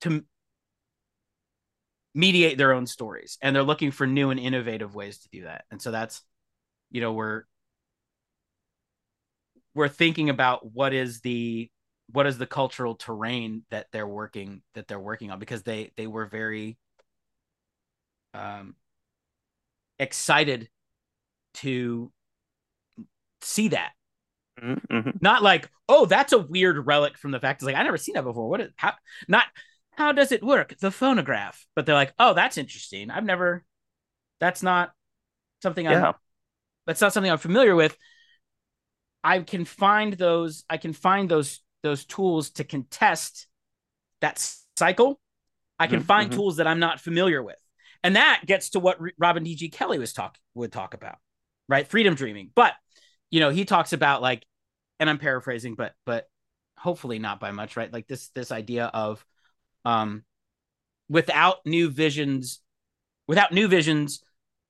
to 0.00 0.24
mediate 2.14 2.56
their 2.58 2.72
own 2.72 2.86
stories 2.86 3.38
and 3.42 3.54
they're 3.54 3.62
looking 3.62 3.90
for 3.90 4.06
new 4.06 4.30
and 4.30 4.38
innovative 4.38 4.94
ways 4.94 5.18
to 5.18 5.28
do 5.30 5.42
that. 5.44 5.64
And 5.70 5.82
so 5.82 5.90
that's 5.90 6.22
you 6.90 7.00
know 7.00 7.12
we're 7.12 7.44
we're 9.74 9.88
thinking 9.88 10.30
about 10.30 10.72
what 10.72 10.92
is 10.92 11.20
the 11.20 11.70
what 12.12 12.26
is 12.26 12.38
the 12.38 12.46
cultural 12.46 12.94
terrain 12.94 13.62
that 13.70 13.86
they're 13.92 14.06
working 14.06 14.62
that 14.74 14.86
they're 14.86 15.00
working 15.00 15.30
on 15.30 15.38
because 15.38 15.62
they 15.62 15.90
they 15.96 16.06
were 16.06 16.26
very 16.26 16.76
um 18.34 18.74
excited 19.98 20.68
to 21.54 22.12
see 23.44 23.68
that 23.68 23.92
mm-hmm, 24.60 24.94
mm-hmm. 24.94 25.10
not 25.20 25.42
like 25.42 25.68
oh 25.88 26.06
that's 26.06 26.32
a 26.32 26.38
weird 26.38 26.86
relic 26.86 27.18
from 27.18 27.30
the 27.30 27.40
fact 27.40 27.62
It's 27.62 27.66
like 27.66 27.76
i 27.76 27.82
never 27.82 27.96
seen 27.96 28.14
that 28.14 28.24
before 28.24 28.48
what 28.48 28.60
is 28.60 28.70
how 28.76 28.94
not 29.28 29.46
how 29.92 30.12
does 30.12 30.32
it 30.32 30.42
work 30.42 30.76
the 30.78 30.90
phonograph 30.90 31.64
but 31.76 31.86
they're 31.86 31.94
like 31.94 32.14
oh 32.18 32.34
that's 32.34 32.58
interesting 32.58 33.10
i've 33.10 33.24
never 33.24 33.64
that's 34.40 34.62
not 34.62 34.92
something 35.62 35.84
yeah. 35.84 36.08
i'm 36.08 36.14
that's 36.86 37.00
not 37.00 37.12
something 37.12 37.30
i'm 37.30 37.38
familiar 37.38 37.74
with 37.74 37.96
i 39.22 39.38
can 39.40 39.64
find 39.64 40.14
those 40.14 40.64
i 40.68 40.76
can 40.76 40.92
find 40.92 41.30
those 41.30 41.60
those 41.84 42.04
tools 42.04 42.50
to 42.50 42.64
contest 42.64 43.46
that 44.20 44.38
cycle, 44.76 45.20
I 45.78 45.86
can 45.86 45.98
mm-hmm. 45.98 46.06
find 46.06 46.30
mm-hmm. 46.30 46.38
tools 46.38 46.56
that 46.56 46.66
I'm 46.66 46.80
not 46.80 47.00
familiar 47.00 47.42
with. 47.42 47.56
And 48.02 48.16
that 48.16 48.42
gets 48.46 48.70
to 48.70 48.80
what 48.80 48.98
Robin 49.18 49.44
D.G. 49.44 49.68
Kelley 49.68 49.98
was 49.98 50.12
talk 50.12 50.36
would 50.54 50.72
talk 50.72 50.94
about, 50.94 51.16
right? 51.68 51.86
Freedom 51.86 52.14
dreaming. 52.14 52.50
But, 52.54 52.72
you 53.34 53.40
know, 53.40 53.50
he 53.50 53.64
talks 53.64 53.92
about 53.92 54.22
like, 54.22 54.46
and 55.00 55.10
I'm 55.10 55.18
paraphrasing, 55.18 55.74
but 55.74 55.92
but 56.06 56.28
hopefully 56.78 57.18
not 57.18 57.40
by 57.40 57.50
much, 57.50 57.76
right? 57.76 57.92
Like 57.92 58.06
this 58.06 58.28
this 58.28 58.52
idea 58.52 58.84
of 58.84 59.26
um 59.84 60.22
without 61.08 61.56
new 61.66 61.90
visions, 61.90 62.60
without 63.26 63.50
new 63.50 63.66
visions, 63.66 64.22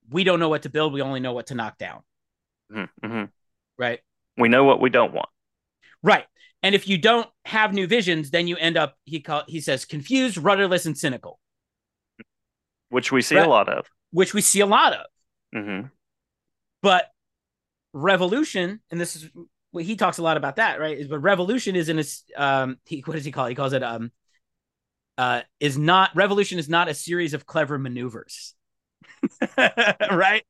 we 0.08 0.24
don't 0.24 0.40
know 0.40 0.48
what 0.48 0.62
to 0.62 0.70
build. 0.70 0.94
We 0.94 1.02
only 1.02 1.20
know 1.20 1.34
what 1.34 1.48
to 1.48 1.54
knock 1.54 1.76
down. 1.76 2.04
Mm-hmm. 2.72 3.06
mm-hmm. 3.06 3.24
Right. 3.76 4.00
We 4.38 4.48
know 4.48 4.64
what 4.64 4.80
we 4.80 4.88
don't 4.88 5.12
want. 5.12 5.28
Right. 6.02 6.24
And 6.62 6.74
if 6.74 6.88
you 6.88 6.96
don't 6.96 7.28
have 7.44 7.74
new 7.74 7.86
visions, 7.86 8.30
then 8.30 8.48
you 8.48 8.56
end 8.56 8.78
up 8.78 8.96
he 9.04 9.20
call 9.20 9.42
he 9.46 9.60
says 9.60 9.84
confused, 9.84 10.38
rudderless, 10.38 10.86
and 10.86 10.96
cynical. 10.96 11.38
Which 12.88 13.12
we 13.12 13.20
see 13.20 13.36
right? 13.36 13.46
a 13.46 13.50
lot 13.50 13.68
of. 13.68 13.84
Which 14.10 14.32
we 14.32 14.40
see 14.40 14.60
a 14.60 14.66
lot 14.66 14.94
of. 14.94 15.06
Mm-hmm. 15.54 15.88
But 16.80 17.10
revolution, 17.94 18.80
and 18.90 19.00
this 19.00 19.16
is 19.16 19.30
well, 19.72 19.84
he 19.84 19.96
talks 19.96 20.18
a 20.18 20.22
lot 20.22 20.36
about 20.36 20.56
that, 20.56 20.78
right? 20.78 20.98
Is 20.98 21.08
but 21.08 21.20
revolution 21.20 21.76
is 21.76 21.88
in 21.88 21.98
a 21.98 22.04
um 22.36 22.76
he 22.84 23.00
what 23.06 23.14
does 23.14 23.24
he 23.24 23.32
call 23.32 23.46
it? 23.46 23.50
He 23.50 23.54
calls 23.54 23.72
it 23.72 23.82
um 23.82 24.12
uh 25.16 25.42
is 25.60 25.78
not 25.78 26.10
revolution 26.14 26.58
is 26.58 26.68
not 26.68 26.88
a 26.88 26.94
series 26.94 27.32
of 27.32 27.46
clever 27.46 27.78
maneuvers. 27.78 28.54
right? 29.56 30.44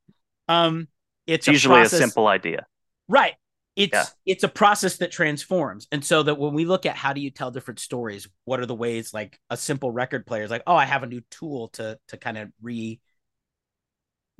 Um 0.49 0.89
it's, 1.27 1.47
it's 1.47 1.55
usually 1.55 1.77
a, 1.77 1.83
process, 1.83 2.01
a 2.01 2.03
simple 2.03 2.27
idea. 2.27 2.67
Right 3.09 3.35
it's 3.77 3.93
yeah. 3.93 4.05
it's 4.25 4.45
a 4.45 4.49
process 4.49 4.99
that 4.99 5.11
transforms 5.11 5.89
and 5.91 6.05
so 6.05 6.23
that 6.23 6.39
when 6.39 6.55
we 6.55 6.65
look 6.65 6.87
at 6.87 6.97
how 6.97 7.13
do 7.13 7.21
you 7.21 7.31
tell 7.31 7.51
different 7.51 7.81
stories 7.81 8.29
what 8.45 8.61
are 8.61 8.67
the 8.67 8.75
ways 8.75 9.13
like 9.13 9.39
a 9.51 9.57
simple 9.57 9.91
record 9.91 10.27
player 10.27 10.45
is 10.45 10.51
like 10.51 10.63
oh 10.67 10.77
i 10.77 10.85
have 10.85 11.03
a 11.03 11.07
new 11.07 11.21
tool 11.31 11.69
to 11.69 11.99
to 12.09 12.17
kind 12.17 12.39
of 12.39 12.51
re 12.63 13.01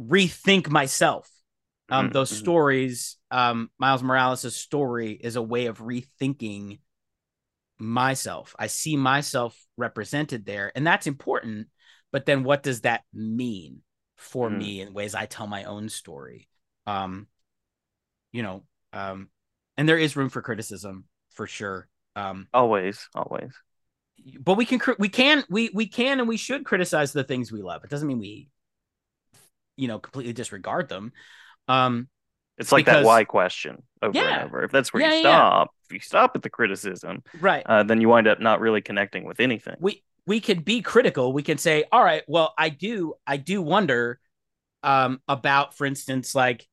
rethink 0.01 0.69
myself 0.69 1.29
um 1.91 2.07
mm-hmm. 2.07 2.13
those 2.13 2.31
mm-hmm. 2.31 2.45
stories 2.45 3.17
um 3.31 3.71
miles 3.79 4.03
morales' 4.03 4.57
story 4.57 5.13
is 5.13 5.37
a 5.37 5.43
way 5.43 5.67
of 5.67 5.79
rethinking 5.79 6.79
myself 7.79 8.55
i 8.59 8.67
see 8.67 8.97
myself 8.97 9.59
represented 9.77 10.47
there 10.47 10.71
and 10.75 10.87
that's 10.87 11.07
important 11.07 11.69
but 12.13 12.25
then 12.25 12.45
what 12.45 12.63
does 12.63 12.83
that 12.83 13.03
mean 13.13 13.81
for 14.17 14.49
mm-hmm. 14.49 14.59
me 14.59 14.81
in 14.81 14.95
ways 14.95 15.15
i 15.15 15.27
tell 15.27 15.47
my 15.47 15.65
own 15.65 15.89
story 15.89 16.49
um 16.87 17.27
you 18.33 18.43
know 18.43 18.63
um, 18.95 19.29
and 19.77 19.89
there 19.89 19.99
is 19.99 20.17
room 20.17 20.31
for 20.31 20.41
criticism 20.41 21.05
for 21.33 21.47
sure. 21.47 21.89
Um, 22.17 22.47
always, 22.55 23.09
always. 23.15 23.53
But 24.39 24.57
we 24.57 24.65
can, 24.65 24.81
we 24.99 25.09
can, 25.09 25.45
we 25.51 25.71
we 25.75 25.87
can, 25.87 26.21
and 26.21 26.29
we 26.29 26.37
should 26.37 26.65
criticize 26.65 27.13
the 27.13 27.25
things 27.25 27.53
we 27.53 27.63
love. 27.63 27.85
It 27.85 27.91
doesn't 27.91 28.07
mean 28.07 28.21
we, 28.21 28.49
you 29.77 29.89
know, 29.89 29.99
completely 29.99 30.33
disregard 30.33 30.89
them. 30.89 31.13
Um, 31.69 32.09
it's 32.59 32.71
like 32.71 32.85
because, 32.85 33.03
that 33.03 33.07
why 33.07 33.25
question 33.25 33.83
over 34.01 34.17
yeah, 34.17 34.41
and 34.41 34.45
over. 34.45 34.63
If 34.63 34.71
that's 34.71 34.93
where 34.93 35.03
yeah, 35.03 35.15
you 35.15 35.21
stop, 35.21 35.71
yeah. 35.73 35.87
if 35.87 35.93
you 35.93 36.01
stop 36.01 36.37
at 36.37 36.43
the 36.43 36.51
criticism, 36.51 37.23
right, 37.41 37.65
uh, 37.67 37.83
then 37.83 38.01
you 38.01 38.09
wind 38.09 38.29
up 38.29 38.41
not 38.41 38.61
really 38.61 38.81
connecting 38.81 39.25
with 39.25 39.41
anything. 39.41 39.77
We 39.81 40.03
we 40.27 40.41
can 40.41 40.61
be 40.61 40.81
critical. 40.81 41.33
We 41.33 41.43
can 41.43 41.59
say, 41.59 41.85
all 41.91 42.03
right, 42.03 42.23
well, 42.27 42.55
I 42.57 42.71
do, 42.71 43.15
I 43.27 43.37
do 43.37 43.61
wonder 43.61 44.19
um, 44.83 45.21
about, 45.29 45.77
for 45.77 45.85
instance, 45.85 46.35
like 46.35 46.67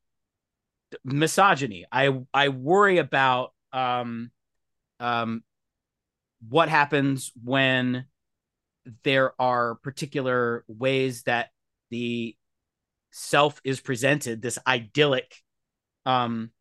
misogyny. 1.04 1.86
I 1.92 2.22
I 2.34 2.50
worry 2.50 2.98
about 2.98 3.54
um 3.74 4.32
um 5.00 5.44
what 6.48 6.70
happens 6.70 7.32
when 7.44 8.06
there 9.04 9.34
are 9.40 9.76
particular 9.76 10.66
ways 10.68 11.24
that 11.24 11.50
the 11.92 12.36
self 13.12 13.60
is 13.64 13.80
presented 13.80 14.42
this 14.42 14.58
idyllic 14.66 15.36
um 16.06 16.52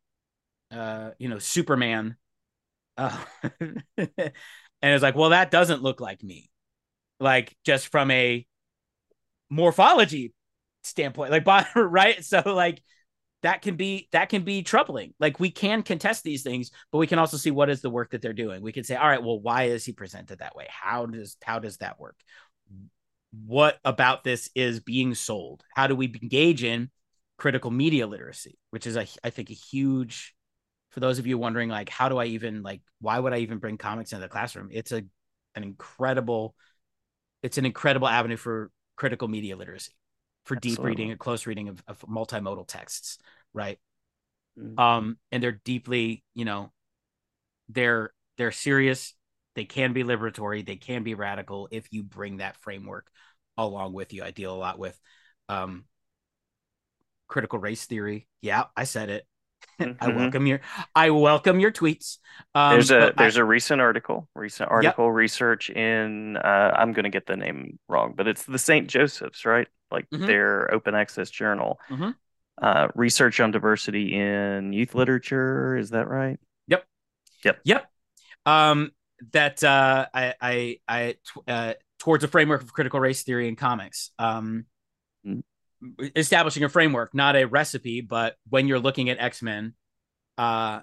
uh, 0.71 1.11
you 1.19 1.27
know, 1.29 1.39
Superman. 1.39 2.15
Uh, 2.97 3.17
and 3.97 4.31
it's 4.81 5.03
like, 5.03 5.15
well, 5.15 5.31
that 5.31 5.51
doesn't 5.51 5.83
look 5.83 5.99
like 5.99 6.23
me. 6.23 6.49
Like 7.19 7.55
just 7.63 7.89
from 7.89 8.09
a 8.11 8.45
morphology 9.49 10.33
standpoint, 10.83 11.31
like 11.31 11.45
right. 11.75 12.23
So 12.23 12.41
like 12.45 12.81
that 13.43 13.61
can 13.61 13.75
be 13.75 14.07
that 14.11 14.29
can 14.29 14.43
be 14.43 14.63
troubling. 14.63 15.13
Like 15.19 15.39
we 15.39 15.51
can 15.51 15.83
contest 15.83 16.23
these 16.23 16.41
things, 16.41 16.71
but 16.91 16.97
we 16.97 17.07
can 17.07 17.19
also 17.19 17.37
see 17.37 17.51
what 17.51 17.69
is 17.69 17.81
the 17.81 17.89
work 17.89 18.11
that 18.11 18.21
they're 18.21 18.33
doing. 18.33 18.61
We 18.63 18.71
can 18.71 18.83
say, 18.83 18.95
all 18.95 19.07
right, 19.07 19.21
well, 19.21 19.39
why 19.39 19.63
is 19.63 19.85
he 19.85 19.91
presented 19.91 20.39
that 20.39 20.55
way? 20.55 20.67
How 20.69 21.05
does 21.05 21.37
how 21.43 21.59
does 21.59 21.77
that 21.77 21.99
work? 21.99 22.15
What 23.31 23.79
about 23.85 24.23
this 24.23 24.49
is 24.55 24.79
being 24.79 25.15
sold? 25.15 25.63
How 25.75 25.87
do 25.87 25.95
we 25.95 26.07
engage 26.21 26.63
in 26.63 26.89
critical 27.37 27.71
media 27.71 28.05
literacy, 28.07 28.57
which 28.69 28.85
is 28.85 28.95
a, 28.95 29.07
I 29.23 29.29
think 29.29 29.49
a 29.49 29.53
huge 29.53 30.35
for 30.91 30.99
those 30.99 31.19
of 31.19 31.25
you 31.25 31.37
wondering 31.37 31.69
like 31.69 31.89
how 31.89 32.09
do 32.09 32.17
I 32.17 32.25
even 32.25 32.63
like 32.63 32.81
why 32.99 33.17
would 33.17 33.33
I 33.33 33.37
even 33.37 33.57
bring 33.57 33.77
comics 33.77 34.11
into 34.11 34.21
the 34.21 34.29
classroom? 34.29 34.69
It's 34.71 34.91
a 34.91 35.03
an 35.55 35.63
incredible 35.63 36.55
it's 37.41 37.57
an 37.57 37.65
incredible 37.65 38.07
avenue 38.07 38.37
for 38.37 38.69
critical 38.95 39.27
media 39.27 39.55
literacy 39.55 39.93
for 40.45 40.55
Absolutely. 40.55 40.75
deep 40.75 40.85
reading 40.85 41.11
and 41.11 41.19
close 41.19 41.47
reading 41.47 41.69
of, 41.69 41.83
of 41.87 41.99
multimodal 42.01 42.67
texts, 42.67 43.17
right? 43.53 43.79
Mm-hmm. 44.59 44.79
Um, 44.79 45.17
and 45.31 45.41
they're 45.41 45.59
deeply, 45.63 46.23
you 46.33 46.45
know, 46.45 46.71
they're 47.69 48.11
they're 48.37 48.51
serious. 48.51 49.13
They 49.55 49.65
can 49.65 49.93
be 49.93 50.03
liberatory. 50.03 50.65
They 50.65 50.77
can 50.77 51.03
be 51.03 51.13
radical 51.13 51.67
if 51.71 51.87
you 51.91 52.03
bring 52.03 52.37
that 52.37 52.57
framework 52.57 53.07
along 53.57 53.93
with 53.93 54.13
you. 54.13 54.23
I 54.23 54.31
deal 54.31 54.53
a 54.53 54.57
lot 54.57 54.79
with 54.79 54.99
um, 55.49 55.85
critical 57.27 57.59
race 57.59 57.85
theory. 57.85 58.27
Yeah, 58.41 58.65
I 58.75 58.85
said 58.85 59.09
it. 59.09 59.25
Mm-hmm. 59.79 60.03
I 60.03 60.15
welcome 60.15 60.45
your 60.45 60.61
I 60.95 61.09
welcome 61.09 61.59
your 61.59 61.71
tweets. 61.71 62.17
Um, 62.53 62.73
there's 62.73 62.91
a 62.91 63.13
there's 63.17 63.37
I, 63.37 63.41
a 63.41 63.43
recent 63.43 63.81
article, 63.81 64.27
recent 64.35 64.69
article 64.69 65.05
yep. 65.05 65.13
research 65.13 65.71
in 65.71 66.37
uh, 66.37 66.75
I'm 66.75 66.93
going 66.93 67.03
to 67.03 67.09
get 67.09 67.25
the 67.25 67.35
name 67.35 67.79
wrong, 67.87 68.13
but 68.15 68.27
it's 68.27 68.43
the 68.43 68.59
St. 68.59 68.87
Joseph's, 68.87 69.43
right? 69.43 69.67
Like 69.89 70.07
mm-hmm. 70.09 70.25
their 70.25 70.71
open 70.71 70.93
access 70.93 71.31
journal. 71.31 71.79
Mm-hmm. 71.89 72.11
Uh, 72.61 72.87
research 72.93 73.39
on 73.39 73.49
diversity 73.49 74.13
in 74.13 74.71
youth 74.71 74.93
literature. 74.93 75.77
Is 75.77 75.91
that 75.91 76.07
right? 76.07 76.39
Yep. 76.67 76.85
Yep. 77.43 77.59
Yep. 77.63 77.91
Um, 78.45 78.91
that 79.33 79.63
uh, 79.63 80.07
I 80.13 80.33
I 80.41 80.77
I 80.87 81.15
uh, 81.47 81.73
towards 81.99 82.23
a 82.23 82.27
framework 82.27 82.63
of 82.63 82.73
critical 82.73 82.99
race 82.99 83.23
theory 83.23 83.47
in 83.47 83.55
comics. 83.55 84.11
Um, 84.19 84.65
mm-hmm 85.25 85.39
establishing 86.15 86.63
a 86.63 86.69
framework, 86.69 87.13
not 87.13 87.35
a 87.35 87.45
recipe, 87.45 88.01
but 88.01 88.35
when 88.49 88.67
you're 88.67 88.79
looking 88.79 89.09
at 89.09 89.19
X 89.19 89.41
Men, 89.41 89.73
uh, 90.37 90.81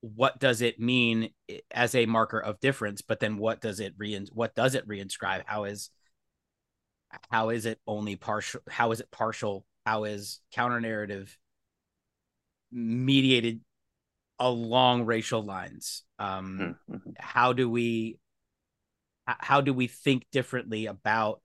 what 0.00 0.38
does 0.38 0.62
it 0.62 0.80
mean 0.80 1.30
as 1.70 1.94
a 1.94 2.06
marker 2.06 2.38
of 2.38 2.60
difference? 2.60 3.02
But 3.02 3.20
then 3.20 3.36
what 3.38 3.60
does 3.60 3.80
it 3.80 3.94
re 3.96 4.18
what 4.32 4.54
does 4.54 4.74
it 4.74 4.88
reinscribe? 4.88 5.42
How 5.46 5.64
is 5.64 5.90
how 7.30 7.50
is 7.50 7.66
it 7.66 7.78
only 7.86 8.16
partial? 8.16 8.60
How 8.68 8.92
is 8.92 9.00
it 9.00 9.10
partial? 9.10 9.64
How 9.84 10.04
is 10.04 10.40
counter 10.52 10.80
narrative 10.80 11.36
mediated 12.70 13.60
along 14.38 15.06
racial 15.06 15.42
lines? 15.42 16.02
Um, 16.18 16.76
mm-hmm. 16.90 17.10
How 17.18 17.52
do 17.52 17.68
we 17.68 18.18
how 19.24 19.60
do 19.60 19.72
we 19.72 19.86
think 19.86 20.26
differently 20.32 20.86
about 20.86 21.40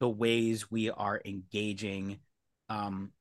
the 0.00 0.08
ways 0.08 0.70
we 0.70 0.90
are 0.90 1.20
engaging 1.24 2.18
um, 2.68 3.12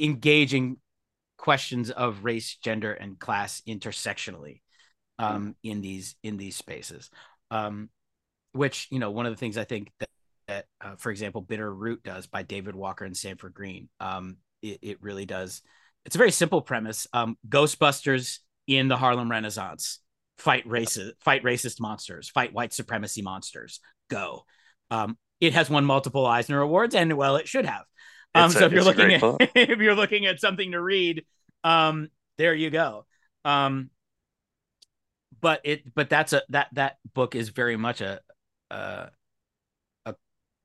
engaging 0.00 0.78
questions 1.36 1.90
of 1.90 2.24
race, 2.24 2.56
gender, 2.56 2.92
and 2.92 3.18
class 3.18 3.62
intersectionally 3.66 4.60
um, 5.18 5.48
mm. 5.48 5.70
in 5.70 5.80
these 5.80 6.16
in 6.22 6.36
these 6.36 6.56
spaces. 6.56 7.10
Um, 7.50 7.90
which 8.52 8.88
you 8.90 8.98
know, 8.98 9.10
one 9.10 9.26
of 9.26 9.32
the 9.32 9.36
things 9.36 9.56
I 9.56 9.64
think 9.64 9.90
that, 10.00 10.08
that 10.48 10.66
uh, 10.80 10.96
for 10.96 11.10
example, 11.10 11.40
Bitter 11.40 11.72
Root 11.72 12.02
does 12.02 12.26
by 12.26 12.42
David 12.42 12.74
Walker 12.74 13.04
and 13.04 13.16
Sanford 13.16 13.54
Greene, 13.54 13.88
Um, 14.00 14.38
it, 14.62 14.78
it 14.82 15.02
really 15.02 15.26
does. 15.26 15.62
It's 16.06 16.14
a 16.14 16.18
very 16.18 16.30
simple 16.30 16.62
premise. 16.62 17.06
Um, 17.12 17.36
Ghostbusters 17.48 18.38
in 18.66 18.88
the 18.88 18.96
Harlem 18.96 19.30
Renaissance. 19.30 20.00
Fight 20.38 20.66
racist 20.66 21.12
fight 21.20 21.44
racist 21.44 21.80
monsters. 21.80 22.30
Fight 22.30 22.54
white 22.54 22.72
supremacy 22.72 23.20
monsters. 23.20 23.80
Go. 24.08 24.44
Um, 24.90 25.18
it 25.40 25.52
has 25.52 25.68
won 25.68 25.84
multiple 25.84 26.26
eisner 26.26 26.60
awards 26.60 26.94
and 26.94 27.12
well 27.16 27.36
it 27.36 27.46
should 27.46 27.66
have. 27.66 27.84
Um, 28.34 28.50
so 28.50 28.64
if 28.64 28.72
you're 28.72 28.84
looking 28.84 29.12
at 29.12 29.22
if 29.54 29.78
you're 29.80 29.94
looking 29.94 30.26
at 30.26 30.40
something 30.40 30.72
to 30.72 30.80
read 30.80 31.24
um, 31.64 32.08
there 32.38 32.54
you 32.54 32.70
go. 32.70 33.06
Um, 33.44 33.90
but 35.40 35.60
it 35.64 35.94
but 35.94 36.10
that's 36.10 36.32
a 36.32 36.42
that 36.50 36.68
that 36.72 36.96
book 37.14 37.34
is 37.34 37.50
very 37.50 37.76
much 37.76 38.00
a 38.00 38.20
a, 38.70 39.10
a 40.06 40.14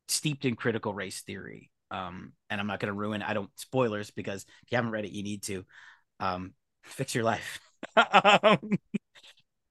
steeped 0.07 0.45
in 0.45 0.55
critical 0.55 0.93
race 0.93 1.21
theory 1.21 1.69
um, 1.95 2.33
and 2.49 2.59
i'm 2.59 2.67
not 2.67 2.79
going 2.79 2.93
to 2.93 2.97
ruin 2.97 3.21
i 3.21 3.33
don't 3.33 3.49
spoilers 3.55 4.11
because 4.11 4.45
if 4.63 4.71
you 4.71 4.75
haven't 4.75 4.91
read 4.91 5.05
it 5.05 5.11
you 5.11 5.23
need 5.23 5.43
to 5.43 5.63
um, 6.19 6.53
fix 6.83 7.15
your 7.15 7.23
life 7.23 7.59
um, 7.97 8.59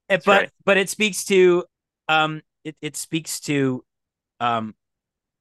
but 0.08 0.26
right. 0.26 0.50
but 0.64 0.76
it 0.76 0.88
speaks 0.88 1.24
to 1.24 1.64
um 2.08 2.42
it, 2.64 2.76
it 2.80 2.96
speaks 2.96 3.40
to 3.40 3.84
um 4.40 4.74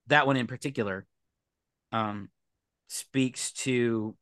that 0.07 0.27
one 0.27 0.37
in 0.37 0.47
particular 0.47 1.05
um 1.91 2.29
speaks 2.87 3.51
to 3.51 4.15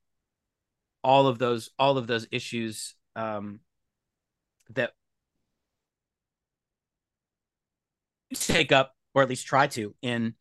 all 1.03 1.27
of 1.27 1.39
those 1.39 1.69
all 1.79 1.97
of 1.97 2.07
those 2.07 2.27
issues 2.31 2.95
um 3.15 3.59
that 4.69 4.91
take 8.33 8.71
up 8.71 8.93
or 9.13 9.21
at 9.21 9.29
least 9.29 9.45
try 9.45 9.67
to 9.67 9.93
in 10.01 10.33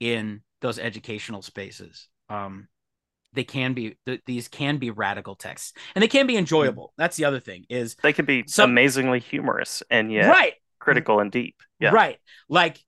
in 0.00 0.40
those 0.64 0.78
educational 0.78 1.42
spaces 1.42 2.08
um 2.30 2.68
they 3.34 3.44
can 3.44 3.74
be 3.74 3.98
th- 4.06 4.22
these 4.24 4.48
can 4.48 4.78
be 4.78 4.90
radical 4.90 5.34
texts 5.34 5.74
and 5.94 6.02
they 6.02 6.08
can 6.08 6.26
be 6.26 6.38
enjoyable. 6.38 6.86
Mm. 6.86 6.92
that's 6.96 7.16
the 7.18 7.26
other 7.26 7.38
thing 7.38 7.66
is 7.68 7.96
they 8.02 8.14
can 8.14 8.24
be 8.24 8.44
some, 8.46 8.70
amazingly 8.70 9.20
humorous 9.20 9.82
and 9.90 10.10
yet 10.10 10.28
right. 10.28 10.54
critical 10.78 11.20
and 11.20 11.30
deep. 11.30 11.56
Yeah. 11.78 11.90
Right. 11.90 12.18
Like 12.48 12.80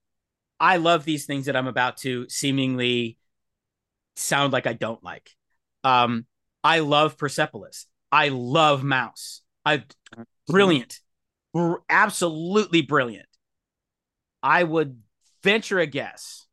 i 0.59 0.77
love 0.77 1.05
these 1.05 1.27
things 1.27 1.45
that 1.45 1.55
i'm 1.55 1.67
about 1.67 1.97
to 1.97 2.27
seemingly 2.29 3.19
sound 4.15 4.53
like 4.53 4.65
i 4.65 4.73
don't 4.73 5.03
like. 5.03 5.29
Um 5.83 6.25
i 6.63 6.79
love 6.79 7.15
persepolis. 7.15 7.85
I 8.11 8.29
love 8.29 8.81
Maus. 8.81 9.41
I 9.63 9.83
brilliant. 10.47 10.99
Br- 11.53 11.75
absolutely 11.87 12.81
brilliant. 12.81 13.27
I 14.41 14.63
would 14.63 14.99
venture 15.43 15.77
a 15.77 15.85
guess 15.85 16.46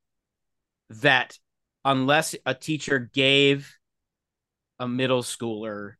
that 1.02 1.38
unless 1.84 2.34
a 2.46 2.54
teacher 2.54 2.98
gave 2.98 3.74
a 4.78 4.88
middle 4.88 5.22
schooler 5.22 5.94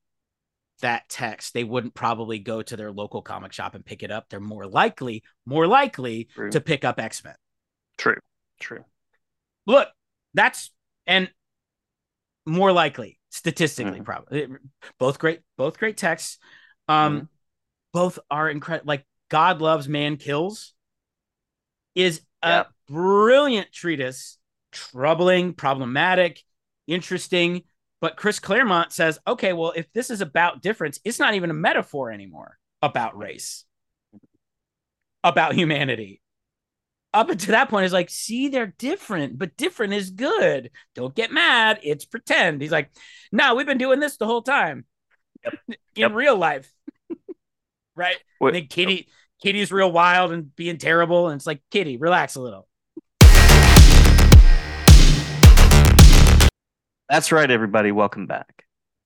that 0.81 1.09
text, 1.09 1.55
they 1.55 1.65
wouldn't 1.65 1.95
probably 1.95 2.39
go 2.39 2.63
to 2.63 2.77
their 2.77 2.93
local 2.93 3.23
comic 3.23 3.53
shop 3.53 3.75
and 3.75 3.85
pick 3.85 4.03
it 4.03 4.11
up. 4.11 4.29
They're 4.29 4.41
more 4.41 4.67
likely, 4.67 5.23
more 5.47 5.67
likely 5.67 6.29
true. 6.35 6.51
to 6.51 6.61
pick 6.61 6.85
up 6.85 6.99
X 6.99 7.23
Men. 7.25 7.35
True, 7.97 8.19
true. 8.61 8.85
Look, 9.67 9.89
that's 10.35 10.71
and 11.07 11.31
more 12.47 12.73
likely 12.73 13.19
statistically, 13.31 13.95
mm-hmm. 13.95 14.05
probably 14.05 14.47
both 14.99 15.19
great, 15.19 15.41
both 15.57 15.79
great 15.79 15.97
texts. 15.97 16.39
Um, 16.89 17.17
mm-hmm. 17.17 17.25
both 17.93 18.19
are 18.31 18.51
incredible. 18.51 18.89
Like 18.89 19.07
God 19.31 19.61
loves, 19.61 19.89
man 19.89 20.17
kills 20.17 20.75
is 21.95 22.21
a 22.43 22.67
brilliant 22.89 23.73
treatise, 23.73 24.39
troubling, 24.75 25.55
problematic, 25.55 26.43
interesting 26.87 27.63
but 28.05 28.19
Chris 28.19 28.39
Claremont 28.39 28.93
says, 28.93 29.19
okay, 29.27 29.55
well, 29.55 29.73
if 29.75 29.91
this 29.95 30.11
is 30.11 30.21
about 30.21 30.61
difference, 30.61 31.01
it's 31.07 31.19
not 31.19 31.33
even 31.33 31.49
a 31.49 31.55
metaphor 31.55 32.11
anymore 32.13 32.59
about 32.83 33.17
race, 33.17 33.65
about 35.23 35.55
humanity. 35.55 36.21
Up 37.15 37.31
until 37.31 37.53
that 37.53 37.71
point, 37.71 37.87
is 37.87 37.95
like, 37.95 38.11
see, 38.11 38.49
they're 38.49 38.75
different, 38.77 39.39
but 39.39 39.57
different 39.57 39.95
is 39.95 40.11
good. 40.11 40.71
Don't 40.95 41.15
get 41.15 41.33
mad. 41.33 41.81
It's 41.83 42.05
pretend. 42.05 42.61
He's 42.61 42.71
like, 42.71 42.91
no, 43.33 43.55
we've 43.55 43.65
been 43.65 43.79
doing 43.79 44.01
this 44.01 44.19
the 44.19 44.27
whole 44.27 44.43
time 44.43 44.85
yep. 45.43 45.55
in 45.69 45.77
yep. 45.97 46.13
real 46.13 46.37
life. 46.37 46.71
right? 47.97 48.19
What? 48.39 48.49
And 48.49 48.57
then 48.57 48.67
Kitty, 48.67 49.09
Kitty's 49.43 49.73
real 49.73 49.91
wild 49.91 50.31
and 50.31 50.55
being 50.55 50.77
terrible. 50.77 51.29
And 51.29 51.39
it's 51.39 51.47
like, 51.47 51.63
Kitty, 51.71 51.97
relax 51.97 52.35
a 52.35 52.43
little. 52.43 52.69
That's 57.09 57.33
right, 57.33 57.51
everybody. 57.51 57.93
Welcome 57.93 58.27
back. 58.27 58.65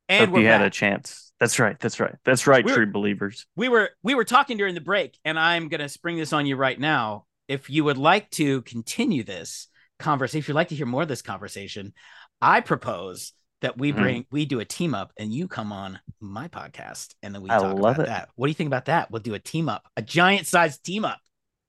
And 0.09 0.33
back. 0.33 0.43
had 0.43 0.63
a 0.63 0.71
chance. 0.71 1.33
That's 1.41 1.59
right. 1.59 1.79
That's 1.79 2.01
right. 2.01 2.15
That's 2.25 2.47
right, 2.47 2.65
we 2.65 2.73
true 2.73 2.91
believers. 2.91 3.47
We 3.57 3.69
were 3.69 3.91
we 4.03 4.15
were 4.15 4.25
talking 4.25 4.57
during 4.57 4.75
the 4.75 4.81
break, 4.81 5.17
and 5.25 5.39
I'm 5.39 5.69
gonna 5.69 5.89
spring 5.89 6.17
this 6.17 6.33
on 6.33 6.47
you 6.47 6.57
right 6.57 6.79
now. 6.79 7.27
If 7.47 7.71
you 7.71 7.85
would 7.85 7.99
like 7.99 8.31
to 8.33 8.63
continue 8.63 9.23
this 9.23 9.69
conversation, 9.99 10.39
if 10.41 10.49
you'd 10.49 10.55
like 10.55 10.69
to 10.69 10.75
hear 10.75 10.87
more 10.87 11.03
of 11.03 11.09
this 11.09 11.23
conversation, 11.23 11.93
I 12.41 12.61
propose 12.61 13.33
that 13.61 13.77
we 13.79 13.93
Mhm. 13.93 13.97
bring 13.97 14.27
we 14.31 14.45
do 14.47 14.61
a 14.61 14.65
team 14.65 14.95
up 14.95 15.13
and 15.17 15.33
you 15.33 15.49
come 15.49 15.73
on 15.73 16.01
my 16.21 16.49
podcast 16.49 17.15
and 17.23 17.35
then 17.35 17.43
we 17.43 17.51
I 17.51 17.59
talk 17.59 17.75
love 17.79 17.97
about 17.97 18.01
it. 18.03 18.07
that. 18.07 18.29
What 18.37 18.47
do 18.47 18.51
you 18.51 18.55
think 18.55 18.69
about 18.69 18.85
that? 18.87 19.11
We'll 19.11 19.23
do 19.23 19.35
a 19.35 19.39
team 19.41 19.69
up, 19.69 19.87
a 19.97 20.03
giant 20.03 20.47
sized 20.47 20.85
team 20.85 21.05
up. 21.05 21.19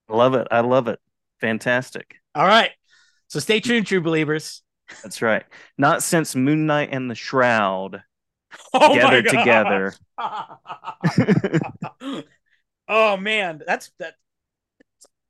Love 0.07 0.35
it. 0.35 0.47
I 0.51 0.59
love 0.61 0.87
it. 0.87 0.99
Fantastic. 1.41 2.17
All 2.35 2.45
right. 2.45 2.71
So 3.27 3.39
stay 3.39 3.59
tuned, 3.59 3.87
true 3.87 4.01
believers. 4.01 4.61
That's 5.03 5.21
right. 5.21 5.45
Not 5.77 6.03
since 6.03 6.35
Moon 6.35 6.65
Knight 6.65 6.89
and 6.91 7.09
the 7.09 7.15
Shroud 7.15 8.03
Oh 8.73 8.93
gathered 8.93 9.27
together. 9.27 9.93
oh 12.87 13.17
man, 13.17 13.61
that's 13.65 13.91
that. 13.99 14.15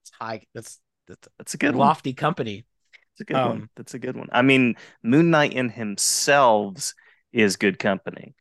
That's 0.04 0.12
high. 0.20 0.46
That's 0.54 0.80
that's 1.08 1.28
That's 1.38 1.54
a 1.54 1.58
good 1.58 1.76
one. 1.76 1.88
lofty 1.88 2.14
company. 2.14 2.66
That's 3.14 3.22
a 3.22 3.26
good 3.26 3.42
one. 3.42 3.64
Um, 3.64 3.70
That's 3.76 3.94
a 3.94 4.00
good 4.00 4.16
one. 4.16 4.30
I 4.32 4.42
mean, 4.42 4.76
Moon 5.04 5.30
Knight 5.30 5.54
in 5.54 5.70
himself 5.70 6.94
is 7.34 7.58
good 7.58 7.78
company. 7.80 8.34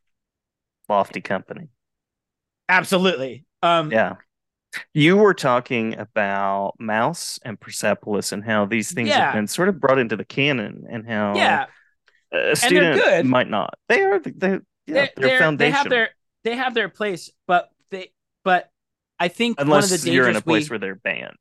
Lofty 0.88 1.20
company. 1.20 1.68
Absolutely. 2.68 3.44
Um, 3.62 3.90
Yeah. 3.90 4.16
You 4.94 5.16
were 5.16 5.34
talking 5.34 5.96
about 5.98 6.74
Maus 6.80 7.38
and 7.44 7.58
Persepolis 7.58 8.32
and 8.32 8.44
how 8.44 8.66
these 8.66 8.92
things 8.92 9.08
Yeah. 9.08 9.26
have 9.26 9.34
been 9.34 9.46
sort 9.46 9.68
of 9.68 9.80
brought 9.80 9.98
into 9.98 10.16
the 10.16 10.24
canon 10.24 10.84
and 10.90 11.06
how 11.06 11.34
yeah. 11.36 11.66
a 12.32 12.56
student 12.56 13.26
might 13.26 13.48
not. 13.48 13.74
They 13.88 14.02
are 14.02 14.18
they 14.18 14.58
yeah, 14.86 15.08
They're, 15.16 15.38
they're, 15.38 15.56
they 15.56 15.70
have 15.70 15.88
their 15.88 16.10
they 16.44 16.56
have 16.56 16.74
their 16.74 16.88
place, 16.88 17.30
but 17.46 17.70
they 17.90 18.12
but 18.44 18.70
I 19.18 19.28
think 19.28 19.58
one 19.58 19.66
Unless 19.66 19.92
of 19.92 20.02
the 20.02 20.10
you're 20.12 20.28
in 20.28 20.36
a 20.36 20.40
place 20.40 20.68
we- 20.68 20.74
where 20.74 20.78
they're 20.78 20.94
banned. 20.94 21.36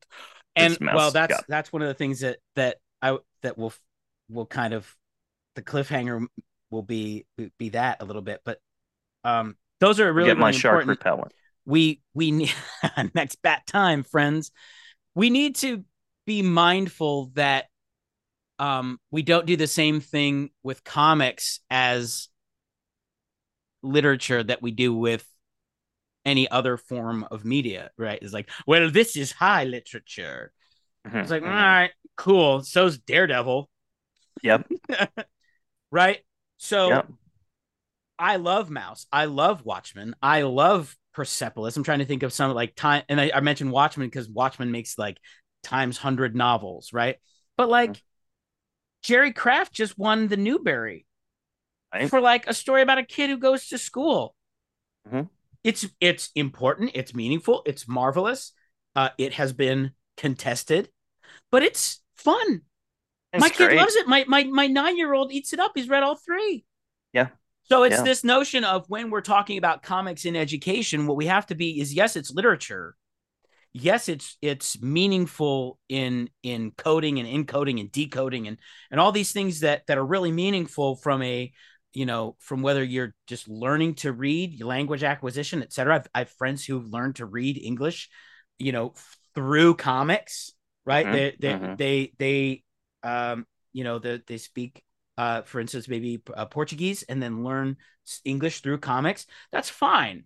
and 0.56 0.78
well 0.82 1.12
that's 1.12 1.40
that's 1.48 1.72
one 1.72 1.82
of 1.82 1.88
the 1.88 1.94
things 1.94 2.22
that 2.22 2.38
that 2.56 2.78
i 3.02 3.16
that 3.44 3.58
will 3.58 3.72
will 4.30 4.48
kind 4.48 4.74
of 4.74 4.92
the 5.56 5.62
cliffhanger 5.62 6.26
will 6.72 6.82
be 6.82 7.26
be 7.60 7.70
that 7.70 8.02
a 8.02 8.06
little 8.06 8.24
bit 8.24 8.42
but 8.44 8.60
um 9.24 9.56
those 9.80 10.00
are 10.00 10.12
really, 10.12 10.30
Get 10.30 10.38
my 10.40 10.48
really 10.48 10.58
shark 10.60 10.86
repellent. 10.88 11.32
We 11.68 12.02
we 12.16 12.32
need 12.32 12.54
next 13.14 13.42
bat 13.44 13.68
time 13.68 14.04
friends 14.04 14.52
we 15.14 15.30
need 15.30 15.56
to 15.58 15.84
be 16.26 16.42
mindful 16.42 17.32
that 17.36 17.66
um 18.60 19.00
we 19.12 19.22
don't 19.22 19.46
do 19.46 19.56
the 19.56 19.68
same 19.68 20.00
thing 20.00 20.50
with 20.64 20.84
comics 20.84 21.60
as 21.70 22.30
literature 23.84 24.44
that 24.44 24.62
we 24.62 24.72
do 24.72 24.94
with 24.94 25.26
any 26.26 26.50
other 26.50 26.78
form 26.78 27.26
of 27.32 27.46
media 27.46 27.92
right 27.98 28.20
it's 28.22 28.34
like 28.34 28.50
well 28.66 28.90
this 28.90 29.16
is 29.16 29.32
high 29.32 29.64
literature 29.64 30.52
Mhm, 31.08 31.22
it's 31.22 31.32
like, 31.32 31.44
mhm. 31.44 31.48
all 31.48 31.54
right, 31.54 31.92
cool. 32.16 32.64
So's 32.64 32.98
Daredevil, 32.98 33.70
Yep. 34.44 34.68
right? 35.92 36.20
So 36.58 36.90
Yep. 36.90 37.08
I 38.20 38.38
love 38.38 38.70
Maus. 38.70 39.06
I 39.12 39.26
love 39.26 39.64
Watchmen. 39.64 40.16
I 40.22 40.42
love 40.42 40.96
Persepolis. 41.18 41.76
I'm 41.76 41.84
trying 41.84 42.00
to 42.00 42.06
think 42.06 42.24
of 42.24 42.32
some 42.32 42.54
like 42.54 42.76
time, 42.76 43.04
and 43.10 43.20
I, 43.20 43.32
I 43.34 43.40
mentioned 43.42 43.72
Watchmen 43.72 44.08
because 44.08 44.30
Watchmen 44.30 44.72
makes 44.72 45.00
like 45.00 45.18
times 45.64 45.98
hundred 45.98 46.36
novels, 46.36 46.94
right? 46.94 47.18
But 47.58 47.70
like 47.70 47.92
Mm-hmm. 47.94 48.02
Jerry 49.02 49.34
Craft 49.34 49.74
just 49.74 49.98
won 49.98 50.28
the 50.28 50.38
Newbery 50.38 51.08
Right. 51.94 52.10
for 52.10 52.22
like 52.22 52.48
a 52.48 52.54
story 52.54 52.82
about 52.82 52.98
a 53.00 53.04
kid 53.04 53.30
who 53.30 53.38
goes 53.38 53.68
to 53.70 53.78
school. 53.78 54.36
Mhm. 55.06 55.30
It's 55.64 55.86
it's 56.00 56.30
important. 56.36 56.92
It's 56.94 57.14
meaningful. 57.14 57.64
It's 57.66 57.88
marvelous. 57.88 58.54
Uh, 58.96 59.10
it 59.18 59.34
has 59.34 59.54
been 59.54 59.92
contested, 60.16 60.90
but 61.52 61.64
it's 61.64 62.02
fun 62.16 62.64
It's 63.34 63.42
my 63.42 63.50
kid 63.50 63.74
loves 63.74 63.96
it. 63.96 64.08
My 64.08 64.26
my 64.28 64.44
my 64.46 64.68
nine 64.68 64.98
year 64.98 65.14
old 65.14 65.32
eats 65.32 65.54
it 65.54 65.60
up. 65.60 65.74
He's 65.76 65.90
read 65.90 66.04
all 66.04 66.16
three. 66.16 66.66
Yeah. 67.14 67.30
So 67.70 67.84
it's 67.84 67.98
Yeah. 67.98 68.04
this 68.04 68.24
notion 68.24 68.64
of 68.64 68.86
when 68.90 69.10
we're 69.10 69.22
talking 69.22 69.58
about 69.58 69.84
comics 69.84 70.26
in 70.26 70.36
education, 70.36 71.06
what 71.06 71.18
we 71.18 71.26
have 71.28 71.46
to 71.48 71.56
be 71.56 71.80
is 71.82 71.94
yes, 71.94 72.16
it's 72.16 72.32
literature. 72.32 72.96
Yes, 73.74 74.10
it's 74.10 74.38
it's 74.42 74.82
meaningful 74.82 75.80
in 75.90 76.30
in 76.42 76.72
coding 76.72 77.20
and 77.20 77.28
encoding 77.48 77.80
and 77.80 77.92
decoding 77.92 78.48
and 78.48 78.58
and 78.90 79.00
all 79.00 79.12
these 79.12 79.34
things 79.34 79.60
that 79.60 79.86
that 79.88 79.98
are 79.98 80.06
really 80.06 80.32
meaningful 80.32 80.96
from 80.96 81.22
a 81.22 81.52
you 81.94 82.06
know 82.06 82.36
from 82.40 82.62
whether 82.64 82.84
you're 82.84 83.14
just 83.28 83.48
learning 83.48 83.96
to 83.96 84.12
read 84.12 84.64
language 84.64 85.04
acquisition 85.04 85.62
et 85.64 85.72
cetera 85.74 85.96
i've, 85.96 86.08
I 86.14 86.20
have 86.20 86.30
friends 86.32 86.66
who've 86.66 86.86
learned 86.86 87.16
to 87.18 87.26
read 87.26 87.58
english 87.58 88.10
you 88.60 88.72
know 88.72 88.94
through 89.36 89.76
comics 89.76 90.52
right 90.86 91.10
Mhm, 91.10 91.12
they 91.12 91.36
they, 91.40 91.62
mhm. 91.62 91.78
they 91.78 92.14
they 92.20 92.64
um 93.04 93.46
you 93.74 93.84
know 93.84 94.00
the, 94.00 94.22
they 94.28 94.38
speak 94.38 94.84
uh 95.18 95.42
for 95.44 95.60
instance 95.60 95.88
maybe 95.88 96.22
uh, 96.36 96.46
portuguese 96.46 97.04
and 97.04 97.22
then 97.22 97.44
learn 97.44 97.78
english 98.24 98.62
through 98.62 98.78
comics 98.78 99.26
that's 99.52 99.70
fine. 99.70 100.24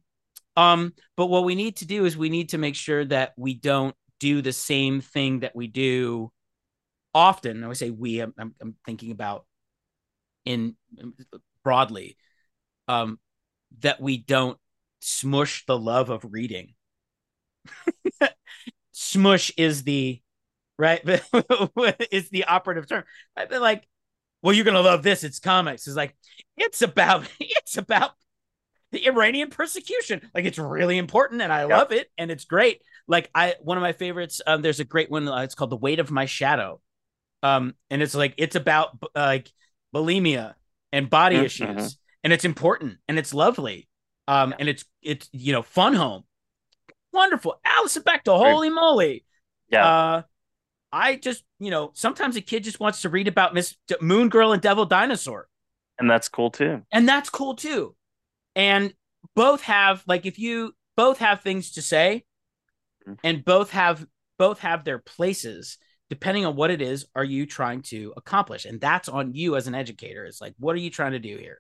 Um 0.57 0.93
but 1.15 1.27
what 1.27 1.45
we 1.45 1.55
need 1.55 1.77
to 1.77 1.85
do 1.85 2.05
is 2.05 2.17
we 2.17 2.29
need 2.29 2.49
to 2.49 2.57
make 2.57 2.75
sure 2.75 3.05
that 3.05 3.33
we 3.37 3.53
don't 3.53 3.95
do 4.19 4.41
the 4.41 4.53
same 4.53 5.01
thing 5.01 5.39
that 5.39 5.55
we 5.55 5.67
do 5.67 6.31
often. 7.13 7.63
I 7.63 7.67
would 7.67 7.77
say 7.77 7.89
we 7.89 8.19
i'm, 8.19 8.33
I'm, 8.37 8.75
thinking 8.85 9.11
about 9.11 9.45
in 10.45 10.75
broadly 11.63 12.17
um 12.87 13.19
that 13.79 14.01
we 14.01 14.17
don't 14.17 14.57
smush 15.01 15.65
the 15.65 15.77
love 15.77 16.09
of 16.09 16.25
reading. 16.29 16.73
Smush 18.91 19.51
is 19.57 19.83
the 19.83 20.21
right? 20.77 21.01
Is 22.11 22.29
the 22.29 22.45
operative 22.45 22.87
term. 22.87 23.03
I've 23.35 23.49
been 23.49 23.61
like 23.61 23.87
well 24.41 24.53
you're 24.53 24.65
gonna 24.65 24.81
love 24.81 25.03
this. 25.03 25.23
It's 25.23 25.39
comics. 25.39 25.87
It's 25.87 25.95
like 25.97 26.15
it's 26.57 26.81
about 26.81 27.27
it's 27.39 27.77
about 27.77 28.11
the 28.91 29.05
iranian 29.07 29.49
persecution. 29.49 30.29
Like 30.35 30.45
it's 30.45 30.57
really 30.59 30.97
important 30.97 31.41
and 31.41 31.51
i 31.53 31.63
love 31.65 31.91
it 31.91 32.11
and 32.17 32.31
it's 32.31 32.45
great. 32.45 32.81
Like 33.07 33.29
i 33.35 33.55
one 33.61 33.77
of 33.77 33.81
my 33.81 33.93
favorites 33.93 34.41
um 34.47 34.61
there's 34.61 34.79
a 34.79 34.85
great 34.85 35.09
one 35.11 35.27
uh, 35.27 35.41
it's 35.41 35.55
called 35.55 35.69
the 35.71 35.77
weight 35.77 35.99
of 35.99 36.11
my 36.11 36.25
shadow. 36.25 36.81
Um 37.43 37.75
and 37.89 38.01
it's 38.01 38.15
like 38.15 38.35
it's 38.37 38.55
about 38.55 38.97
uh, 39.03 39.07
like 39.15 39.51
bulimia 39.95 40.55
and 40.91 41.09
body 41.09 41.37
Mhm, 41.37 41.45
issues 41.45 41.97
and 42.23 42.33
it's 42.33 42.45
important 42.45 42.97
and 43.07 43.17
it's 43.19 43.33
lovely. 43.33 43.87
Um 44.27 44.53
and 44.59 44.69
it's 44.69 44.85
it's 45.01 45.29
you 45.31 45.53
know 45.53 45.63
fun 45.63 45.93
home. 45.93 46.23
Wonderful. 47.13 47.59
Alison 47.65 48.03
Bechdel, 48.03 48.37
holy 48.37 48.69
moly. 48.69 49.25
Yeah. 49.69 49.85
uh 49.85 50.21
i 50.91 51.15
just 51.15 51.43
you 51.59 51.71
know 51.71 51.91
sometimes 51.93 52.35
a 52.35 52.41
kid 52.41 52.63
just 52.63 52.79
wants 52.79 53.01
to 53.01 53.09
read 53.09 53.27
about 53.27 53.53
miss 53.53 53.75
D- 53.87 53.95
moon 54.01 54.29
girl 54.29 54.51
and 54.53 54.61
devil 54.61 54.85
dinosaur 54.85 55.47
and 55.99 56.09
that's 56.09 56.29
cool 56.29 56.49
too. 56.51 56.81
and 56.91 57.07
that's 57.07 57.29
cool 57.29 57.55
too 57.55 57.95
and 58.55 58.93
both 59.35 59.61
have 59.61 60.03
like 60.07 60.25
if 60.25 60.39
you 60.39 60.73
both 60.97 61.19
have 61.19 61.41
things 61.41 61.71
to 61.73 61.81
say 61.81 62.23
Mhm. 63.07 63.17
and 63.23 63.43
both 63.45 63.71
have 63.71 64.05
both 64.37 64.59
have 64.59 64.83
their 64.83 64.99
places 64.99 65.77
depending 66.09 66.45
on 66.45 66.55
what 66.55 66.69
it 66.71 66.81
is 66.81 67.05
are 67.15 67.23
you 67.23 67.45
trying 67.45 67.81
to 67.83 68.13
accomplish 68.17 68.65
and 68.65 68.79
that's 68.81 69.07
on 69.09 69.33
you 69.33 69.55
as 69.55 69.67
an 69.67 69.73
educator 69.75 70.25
it's 70.25 70.41
like 70.41 70.53
what 70.59 70.75
are 70.75 70.79
you 70.79 70.89
trying 70.89 71.13
to 71.13 71.19
do 71.19 71.37
here 71.37 71.59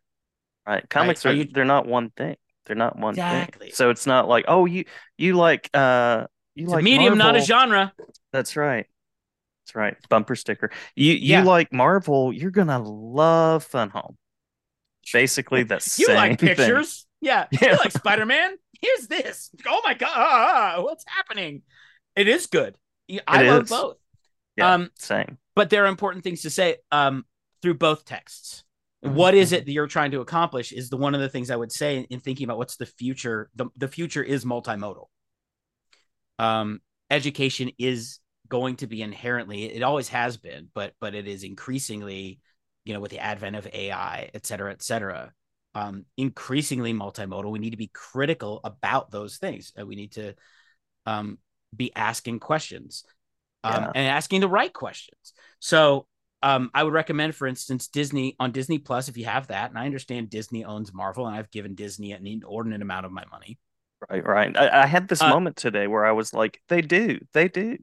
Right. 0.67 0.87
Comics 0.87 1.25
Are 1.25 1.29
are, 1.29 1.33
you- 1.33 1.45
they're 1.51 1.65
not 1.65 1.87
one 1.87 2.11
thing. 2.11 2.35
They're 2.67 2.75
not 2.75 2.95
one 2.95 3.15
Exactly. 3.15 3.67
thing. 3.69 3.75
So 3.75 3.89
it's 3.89 4.05
not 4.05 4.27
like, 4.29 4.45
oh, 4.47 4.65
you 4.65 4.85
you 5.17 5.33
like 5.33 5.67
uh 5.73 6.27
you 6.53 6.65
it's 6.65 6.71
like 6.73 6.81
a 6.81 6.83
medium 6.83 7.17
not 7.17 7.35
a 7.35 7.41
genre 7.41 7.91
That's 8.31 8.55
right. 8.55 8.85
That's 9.65 9.75
right. 9.75 9.95
Bumper 10.09 10.35
sticker. 10.35 10.71
You 10.95 11.13
you 11.13 11.19
Yeah. 11.19 11.43
like 11.43 11.71
Marvel, 11.71 12.33
you're 12.33 12.51
gonna 12.51 12.79
love 12.81 13.63
Fun 13.63 13.89
Home. 13.91 14.17
Basically 15.13 15.63
that's 15.63 15.97
you 15.99 16.07
like 16.09 16.39
pictures 16.39 17.05
yeah. 17.21 17.47
Yeah. 17.61 17.71
you 17.71 17.77
like 17.77 17.91
spider-man 17.91 18.55
here's 18.81 19.07
this 19.07 19.49
oh 19.67 19.81
my 19.83 19.93
god 19.95 20.09
ah, 20.15 20.75
ah, 20.77 20.81
what's 20.83 21.03
happening 21.07 21.63
it 22.15 22.27
is 22.27 22.45
good 22.47 22.77
i 23.27 23.43
It 23.43 23.47
love 23.49 23.63
is. 23.63 23.69
both 23.69 23.97
Yeah. 24.55 24.73
um 24.75 24.89
Same. 24.95 25.37
but 25.55 25.69
there 25.71 25.83
are 25.83 25.87
important 25.87 26.23
things 26.23 26.43
to 26.43 26.49
say 26.51 26.77
um, 26.91 27.25
through 27.61 27.75
both 27.75 28.05
texts. 28.05 28.63
Mhm, 29.03 29.13
What 29.13 29.33
is 29.33 29.51
mhm. 29.51 29.57
it 29.57 29.65
that 29.65 29.71
you're 29.71 29.87
trying 29.87 30.11
to 30.11 30.21
accomplish? 30.21 30.71
Is 30.71 30.89
the 30.89 30.97
one 30.97 31.13
of 31.15 31.19
the 31.21 31.29
things 31.29 31.49
I 31.51 31.55
would 31.55 31.71
say 31.71 31.97
in, 31.97 32.03
in 32.05 32.19
thinking 32.19 32.45
about 32.45 32.57
what's 32.59 32.77
the 32.77 32.85
future. 32.85 33.49
The, 33.55 33.65
the 33.75 33.87
future 33.87 34.23
is 34.23 34.45
multimodal. 34.45 35.07
Um, 36.39 36.79
education 37.09 37.71
is 37.77 38.19
going 38.51 38.75
to 38.77 38.87
be 38.87 39.01
inherently. 39.01 39.59
It 39.65 39.83
always 39.83 40.09
has 40.09 40.37
been, 40.37 40.67
but 40.75 40.93
but 40.99 41.15
it 41.15 41.27
is 41.27 41.43
increasingly, 41.43 42.39
you 42.85 42.93
know, 42.93 42.99
with 42.99 43.11
the 43.11 43.23
advent 43.31 43.55
of 43.55 43.65
AI, 43.73 44.29
et 44.35 44.45
cetera, 44.45 44.71
et 44.71 44.83
cetera, 44.83 45.31
um, 45.73 46.05
increasingly 46.17 46.93
multimodal. 46.93 47.51
We 47.51 47.59
need 47.59 47.71
to 47.77 47.85
be 47.85 47.91
critical 47.93 48.59
about 48.63 49.09
those 49.11 49.37
things. 49.37 49.71
And 49.75 49.87
we 49.87 49.95
need 49.95 50.11
to 50.13 50.33
um, 51.05 51.39
be 51.75 51.95
asking 51.95 52.39
questions 52.41 53.05
um, 53.63 53.83
Yeah. 53.85 53.91
and 53.95 54.07
asking 54.07 54.41
the 54.41 54.49
right 54.59 54.73
questions. 54.73 55.33
So 55.59 56.07
um, 56.43 56.69
I 56.73 56.83
would 56.83 56.93
recommend, 56.93 57.35
for 57.35 57.47
instance, 57.47 57.87
Disney 57.87 58.35
on 58.39 58.51
Disney 58.51 58.79
Plus 58.79 59.07
if 59.09 59.17
you 59.17 59.25
have 59.25 59.47
that. 59.47 59.69
And 59.69 59.79
I 59.79 59.85
understand 59.85 60.29
Disney 60.29 60.65
owns 60.65 60.93
Marvel, 60.93 61.25
and 61.27 61.35
I've 61.35 61.51
given 61.51 61.75
Disney 61.75 62.11
an 62.11 62.27
inordinate 62.27 62.81
amount 62.81 63.05
of 63.05 63.11
my 63.11 63.25
money. 63.31 63.57
Right, 64.09 64.25
right. 64.25 64.57
I, 64.57 64.83
I 64.83 64.85
had 64.87 65.07
this 65.07 65.21
Uh, 65.21 65.29
moment 65.29 65.55
today 65.55 65.87
where 65.87 66.05
I 66.05 66.11
was 66.11 66.33
like, 66.33 66.59
they 66.67 66.81
do, 66.81 67.19
they 67.33 67.47
do. 67.47 67.77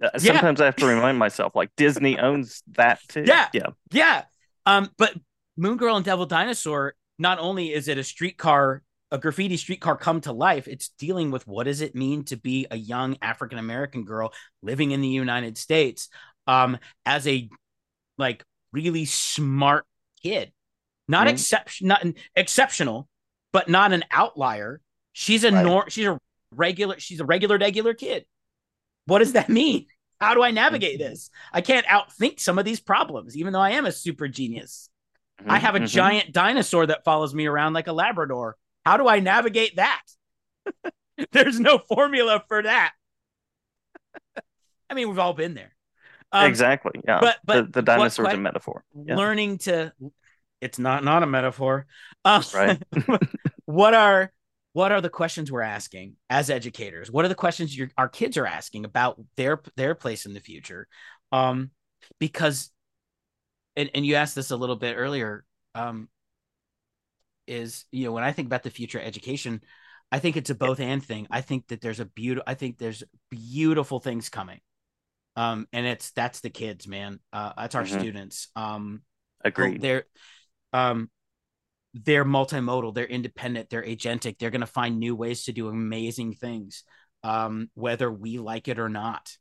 Uh, 0.00 0.18
Sometimes 0.18 0.60
I 0.60 0.66
have 0.66 0.76
to 0.76 0.86
remind 0.86 1.18
myself, 1.18 1.54
like 1.54 1.70
Disney 1.76 2.18
owns 2.20 2.62
that 2.72 3.00
too. 3.08 3.24
Yeah. 3.26 3.48
Yeah. 3.52 3.68
Yeah. 3.90 4.22
Um, 4.66 4.90
but 4.96 5.14
Moon 5.56 5.76
Girl 5.76 5.96
and 5.96 6.04
Devil 6.04 6.26
Dinosaur, 6.26 6.94
not 7.18 7.38
only 7.38 7.72
is 7.72 7.88
it 7.88 7.98
a 7.98 8.04
streetcar, 8.04 8.82
a 9.10 9.18
graffiti 9.18 9.56
streetcar 9.56 9.96
come 9.96 10.20
to 10.22 10.32
life, 10.32 10.66
it's 10.66 10.88
dealing 10.98 11.30
with 11.30 11.46
what 11.46 11.64
does 11.64 11.80
it 11.80 11.94
mean 11.94 12.24
to 12.24 12.36
be 12.36 12.66
a 12.70 12.76
young 12.76 13.16
African 13.20 13.58
American 13.58 14.04
girl 14.04 14.32
living 14.62 14.92
in 14.92 15.00
the 15.00 15.08
United 15.08 15.58
States 15.58 16.08
um, 16.46 16.78
as 17.04 17.26
a 17.26 17.48
like 18.18 18.44
really 18.72 19.04
smart 19.04 19.84
kid, 20.22 20.52
not 21.08 21.26
mm-hmm. 21.26 21.34
exception, 21.34 21.88
not 21.88 22.02
an 22.02 22.14
exceptional, 22.34 23.08
but 23.52 23.68
not 23.68 23.92
an 23.92 24.04
outlier. 24.10 24.80
She's 25.12 25.44
a 25.44 25.52
right. 25.52 25.64
nor 25.64 25.90
she's 25.90 26.06
a 26.06 26.18
regular, 26.54 26.98
she's 26.98 27.20
a 27.20 27.24
regular, 27.24 27.58
regular 27.58 27.94
kid. 27.94 28.24
What 29.06 29.18
does 29.18 29.32
that 29.32 29.48
mean? 29.48 29.86
How 30.20 30.34
do 30.34 30.42
I 30.42 30.50
navigate 30.50 31.00
mm-hmm. 31.00 31.10
this? 31.10 31.30
I 31.52 31.60
can't 31.60 31.86
outthink 31.86 32.40
some 32.40 32.58
of 32.58 32.64
these 32.64 32.80
problems, 32.80 33.36
even 33.36 33.52
though 33.52 33.60
I 33.60 33.70
am 33.70 33.86
a 33.86 33.92
super 33.92 34.28
genius. 34.28 34.88
Mm-hmm, 35.40 35.50
I 35.50 35.58
have 35.58 35.74
a 35.74 35.78
mm-hmm. 35.78 35.86
giant 35.86 36.32
dinosaur 36.32 36.86
that 36.86 37.04
follows 37.04 37.34
me 37.34 37.46
around 37.46 37.72
like 37.72 37.88
a 37.88 37.92
Labrador. 37.92 38.56
How 38.84 38.96
do 38.96 39.08
I 39.08 39.20
navigate 39.20 39.76
that? 39.76 40.02
There's 41.32 41.58
no 41.58 41.78
formula 41.78 42.44
for 42.48 42.62
that. 42.62 42.92
I 44.90 44.94
mean, 44.94 45.08
we've 45.08 45.18
all 45.18 45.34
been 45.34 45.54
there. 45.54 45.74
Um, 46.32 46.46
exactly. 46.46 46.92
Yeah. 47.06 47.20
But 47.20 47.38
but 47.44 47.66
the, 47.66 47.80
the 47.80 47.82
dinosaur's 47.82 48.26
what, 48.26 48.34
a 48.34 48.38
metaphor. 48.38 48.84
Yeah. 48.94 49.16
Learning 49.16 49.58
to 49.58 49.92
it's 50.60 50.78
not 50.78 51.04
not 51.04 51.22
a 51.22 51.26
metaphor. 51.26 51.86
Uh, 52.24 52.42
right. 52.54 52.82
what 53.66 53.94
are 53.94 54.32
what 54.72 54.92
are 54.92 55.00
the 55.00 55.10
questions 55.10 55.50
we're 55.50 55.62
asking 55.62 56.16
as 56.30 56.50
educators? 56.50 57.10
What 57.10 57.24
are 57.24 57.28
the 57.28 57.34
questions 57.34 57.76
your, 57.76 57.90
our 57.96 58.08
kids 58.08 58.36
are 58.36 58.46
asking 58.46 58.84
about 58.84 59.20
their 59.36 59.60
their 59.76 59.94
place 59.94 60.26
in 60.26 60.34
the 60.34 60.40
future? 60.40 60.88
Um, 61.30 61.70
because 62.18 62.70
and, 63.76 63.90
and 63.94 64.04
you 64.04 64.14
asked 64.16 64.34
this 64.34 64.50
a 64.50 64.56
little 64.56 64.76
bit 64.76 64.96
earlier. 64.96 65.44
Um, 65.74 66.08
is 67.46 67.84
you 67.90 68.04
know 68.04 68.12
when 68.12 68.24
I 68.24 68.32
think 68.32 68.46
about 68.46 68.62
the 68.62 68.70
future 68.70 69.00
education, 69.00 69.62
I 70.10 70.18
think 70.18 70.36
it's 70.36 70.50
a 70.50 70.54
both 70.54 70.80
and 70.80 71.04
thing. 71.04 71.26
I 71.30 71.40
think 71.40 71.68
that 71.68 71.80
there's 71.80 72.00
a 72.00 72.04
beautiful. 72.04 72.44
I 72.46 72.54
think 72.54 72.78
there's 72.78 73.02
beautiful 73.30 74.00
things 74.00 74.28
coming 74.28 74.60
um 75.36 75.66
and 75.72 75.86
it's 75.86 76.10
that's 76.12 76.40
the 76.40 76.50
kids 76.50 76.86
man 76.86 77.18
uh 77.32 77.52
that's 77.56 77.74
our 77.74 77.84
mm-hmm. 77.84 77.98
students 77.98 78.48
um 78.56 79.02
agreed 79.44 79.80
they're 79.80 80.04
um 80.72 81.10
they're 81.94 82.24
multimodal 82.24 82.94
they're 82.94 83.04
independent 83.04 83.68
they're 83.68 83.84
agentic 83.84 84.38
they're 84.38 84.50
going 84.50 84.60
to 84.60 84.66
find 84.66 84.98
new 84.98 85.14
ways 85.14 85.44
to 85.44 85.52
do 85.52 85.68
amazing 85.68 86.32
things 86.32 86.84
um 87.22 87.70
whether 87.74 88.10
we 88.10 88.38
like 88.38 88.68
it 88.68 88.78
or 88.78 88.88
not. 88.88 89.36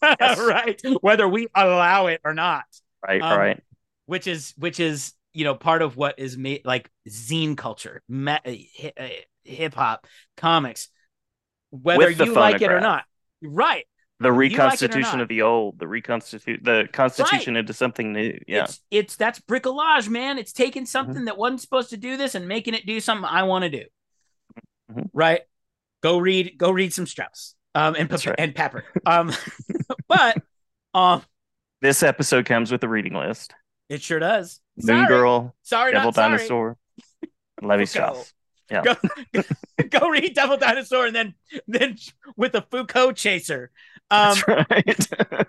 Right. 0.02 0.80
Whether 1.00 1.28
we 1.28 1.48
allow 1.54 2.06
it 2.06 2.20
or 2.24 2.32
not. 2.32 2.64
Right 3.06 3.20
um, 3.20 3.38
right. 3.38 3.62
which 4.06 4.26
is 4.26 4.54
which 4.56 4.80
is 4.80 5.12
you 5.34 5.44
know 5.44 5.54
part 5.54 5.82
of 5.82 5.96
what 5.96 6.18
is 6.18 6.38
made 6.38 6.62
like 6.64 6.90
zine 7.08 7.56
culture 7.56 8.02
hip 9.44 9.74
hop 9.74 10.06
comics. 10.36 10.88
Whether 11.70 12.10
you 12.10 12.32
like 12.32 12.62
it 12.62 12.72
or 12.72 12.80
not. 12.80 13.04
Right 13.42 13.86
the 14.20 14.32
reconstitution 14.32 15.12
like 15.12 15.22
of 15.22 15.28
the 15.28 15.42
old, 15.42 15.78
the 15.78 15.86
reconstitute 15.86 16.64
the 16.64 16.88
constitution 16.92 17.54
right. 17.54 17.60
into 17.60 17.72
something 17.72 18.12
new. 18.12 18.38
Yeah. 18.48 18.64
It's, 18.64 18.80
it's 18.90 19.16
that's 19.16 19.40
bricolage, 19.40 20.08
man. 20.08 20.38
It's 20.38 20.52
taking 20.52 20.82
mm-hmm. 20.82 20.86
something 20.86 21.14
mm-hmm. 21.16 21.24
that 21.26 21.38
wasn't 21.38 21.60
supposed 21.60 21.90
to 21.90 21.96
do 21.96 22.16
this 22.16 22.34
and 22.34 22.48
making 22.48 22.74
it 22.74 22.84
do 22.86 23.00
something 23.00 23.28
I 23.30 23.44
want 23.44 23.62
to 23.62 23.70
do. 23.70 23.84
Mm-hmm. 24.90 25.02
Right? 25.12 25.42
Go 26.02 26.18
read 26.18 26.54
go 26.58 26.70
read 26.70 26.92
some 26.92 27.06
Strauss. 27.06 27.54
Um 27.74 27.94
and 27.96 28.10
right. 28.10 28.34
and 28.38 28.54
Pepper. 28.54 28.84
Um 29.06 29.32
but 30.08 30.42
um 30.94 31.22
this 31.80 32.02
episode 32.02 32.44
comes 32.44 32.72
with 32.72 32.82
a 32.82 32.88
reading 32.88 33.14
list. 33.14 33.54
It 33.88 34.02
sure 34.02 34.18
does. 34.18 34.60
Moon 34.76 34.96
sorry. 34.96 35.08
Girl, 35.08 35.54
sorry, 35.62 35.92
Devil 35.92 36.12
Dinosaur, 36.12 36.76
Levi 37.62 37.84
Strauss. 37.84 38.32
Yeah. 38.70 38.82
Go, 38.82 39.42
go 39.90 40.08
read 40.08 40.34
Devil 40.34 40.56
Dinosaur 40.56 41.06
and 41.06 41.14
then 41.14 41.34
then 41.66 41.96
with 42.36 42.54
a 42.54 42.62
Foucault 42.62 43.12
chaser. 43.12 43.70
Um, 44.10 44.36
That's 44.46 44.70
right. 44.70 45.46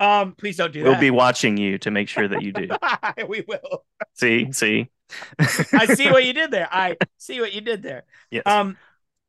um, 0.00 0.32
please 0.32 0.56
don't 0.56 0.72
do 0.72 0.82
we'll 0.82 0.92
that. 0.92 0.98
We'll 0.98 1.00
be 1.00 1.10
watching 1.10 1.56
you 1.56 1.78
to 1.78 1.90
make 1.90 2.08
sure 2.08 2.28
that 2.28 2.42
you 2.42 2.52
do. 2.52 2.68
we 3.28 3.44
will. 3.46 3.84
See, 4.14 4.52
see. 4.52 4.90
I 5.38 5.86
see 5.86 6.10
what 6.10 6.24
you 6.24 6.32
did 6.32 6.50
there. 6.50 6.68
I 6.70 6.96
see 7.18 7.40
what 7.40 7.52
you 7.52 7.60
did 7.60 7.82
there. 7.82 8.04
Yes. 8.30 8.44
Um, 8.46 8.76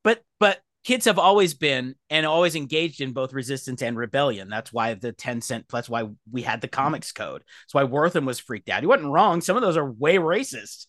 but 0.04 0.24
but 0.40 0.60
kids 0.84 1.06
have 1.06 1.20
always 1.20 1.54
been 1.54 1.96
and 2.10 2.26
always 2.26 2.56
engaged 2.56 3.02
in 3.02 3.14
both 3.14 3.34
resistance 3.34 3.82
and 3.82 3.98
rebellion. 3.98 4.50
That's 4.50 4.74
why 4.74 4.94
the 4.96 5.12
10 5.12 5.42
cent, 5.42 5.66
that's 5.72 5.90
why 5.90 6.10
we 6.32 6.42
had 6.42 6.62
the 6.62 6.68
comics 6.68 7.12
code. 7.12 7.44
That's 7.64 7.74
why 7.74 7.84
Wertham 7.84 8.26
was 8.26 8.40
freaked 8.40 8.70
out. 8.70 8.82
He 8.82 8.88
wasn't 8.88 9.12
wrong. 9.12 9.42
Some 9.42 9.56
of 9.56 9.62
those 9.62 9.78
are 9.78 9.90
way 9.90 10.18
racist. 10.18 10.88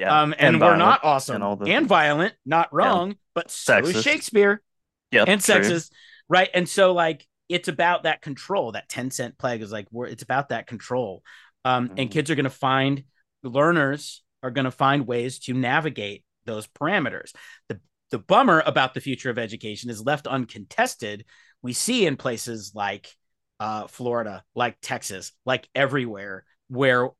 Yeah. 0.00 0.22
Um, 0.22 0.34
and, 0.38 0.56
and 0.56 0.60
we're 0.60 0.76
not 0.76 1.04
awesome 1.04 1.42
and, 1.42 1.68
and 1.68 1.86
violent, 1.86 2.34
not 2.44 2.72
wrong, 2.72 3.10
yeah. 3.10 3.14
but 3.34 3.50
so 3.50 3.80
sexist. 3.80 3.94
is 3.94 4.02
Shakespeare. 4.02 4.62
Yeah. 5.12 5.24
And 5.26 5.40
sexist 5.40 5.90
right 6.30 6.48
and 6.54 6.66
so 6.66 6.94
like 6.94 7.26
it's 7.50 7.68
about 7.68 8.04
that 8.04 8.22
control 8.22 8.72
that 8.72 8.88
10 8.88 9.10
cent 9.10 9.36
plague 9.36 9.60
is 9.60 9.72
like 9.72 9.88
it's 9.92 10.22
about 10.22 10.48
that 10.48 10.66
control 10.66 11.22
um, 11.66 11.88
mm-hmm. 11.88 11.98
and 11.98 12.10
kids 12.10 12.30
are 12.30 12.36
going 12.36 12.44
to 12.44 12.50
find 12.50 13.04
learners 13.42 14.22
are 14.42 14.50
going 14.50 14.64
to 14.64 14.70
find 14.70 15.06
ways 15.06 15.40
to 15.40 15.52
navigate 15.52 16.24
those 16.46 16.66
parameters 16.66 17.32
the 17.68 17.78
the 18.10 18.18
bummer 18.18 18.62
about 18.64 18.94
the 18.94 19.00
future 19.00 19.30
of 19.30 19.38
education 19.38 19.90
is 19.90 20.00
left 20.00 20.26
uncontested 20.26 21.26
we 21.62 21.74
see 21.74 22.06
in 22.06 22.16
places 22.16 22.72
like 22.74 23.08
uh, 23.58 23.86
florida 23.88 24.42
like 24.54 24.76
texas 24.80 25.32
like 25.44 25.68
everywhere 25.74 26.44
where 26.68 27.10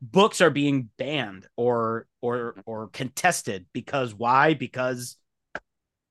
books 0.00 0.40
are 0.40 0.50
being 0.50 0.90
banned 0.98 1.46
or 1.56 2.06
or 2.20 2.56
or 2.66 2.88
contested 2.88 3.66
because 3.72 4.14
why 4.14 4.54
because 4.54 5.16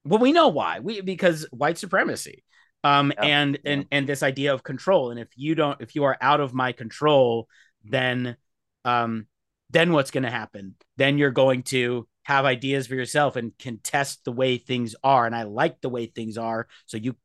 well, 0.06 0.20
we 0.20 0.32
know 0.32 0.50
why. 0.50 0.80
We 0.80 1.02
because 1.02 1.48
white 1.52 1.78
supremacy. 1.78 2.44
Um, 2.84 3.14
yeah. 3.16 3.24
and 3.24 3.60
yeah. 3.64 3.72
and 3.72 3.86
and 3.92 4.10
this 4.10 4.24
idea 4.24 4.54
of 4.54 4.64
control. 4.64 5.12
And 5.12 5.20
if 5.20 5.30
you 5.36 5.56
don't, 5.56 5.80
if 5.82 5.96
you 5.96 6.04
are 6.04 6.18
out 6.20 6.42
of 6.42 6.54
my 6.54 6.74
control, 6.74 7.48
then 7.84 8.36
um, 8.84 9.28
then 9.70 9.94
what's 9.94 10.12
going 10.12 10.24
to 10.24 10.30
happen? 10.30 10.76
Then 10.98 11.18
you're 11.18 11.32
going 11.32 11.64
to 11.64 12.08
have 12.24 12.46
ideas 12.46 12.88
for 12.88 12.96
yourself 12.96 13.36
and 13.36 13.58
contest 13.58 14.24
the 14.24 14.32
way 14.32 14.58
things 14.58 14.96
are. 15.04 15.26
And 15.26 15.36
I 15.36 15.44
like 15.44 15.82
the 15.82 15.90
way 15.90 16.06
things 16.06 16.38
are. 16.38 16.68
So 16.86 16.98
you, 16.98 17.16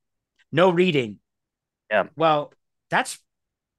no 0.53 0.70
reading. 0.70 1.18
Yeah. 1.90 2.05
Well, 2.16 2.53
that's. 2.90 3.18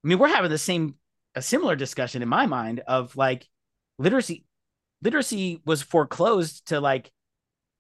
I 0.03 0.07
mean, 0.07 0.17
we're 0.17 0.29
having 0.29 0.51
the 0.51 0.57
same, 0.57 0.95
a 1.39 1.41
similar 1.41 1.75
discussion 1.75 2.21
in 2.21 2.27
my 2.27 2.45
mind 2.45 2.81
of 2.85 3.15
like 3.15 3.47
literacy. 3.97 4.43
Literacy 5.01 5.61
was 5.65 5.81
foreclosed 5.81 6.67
to 6.67 6.81
like 6.81 7.11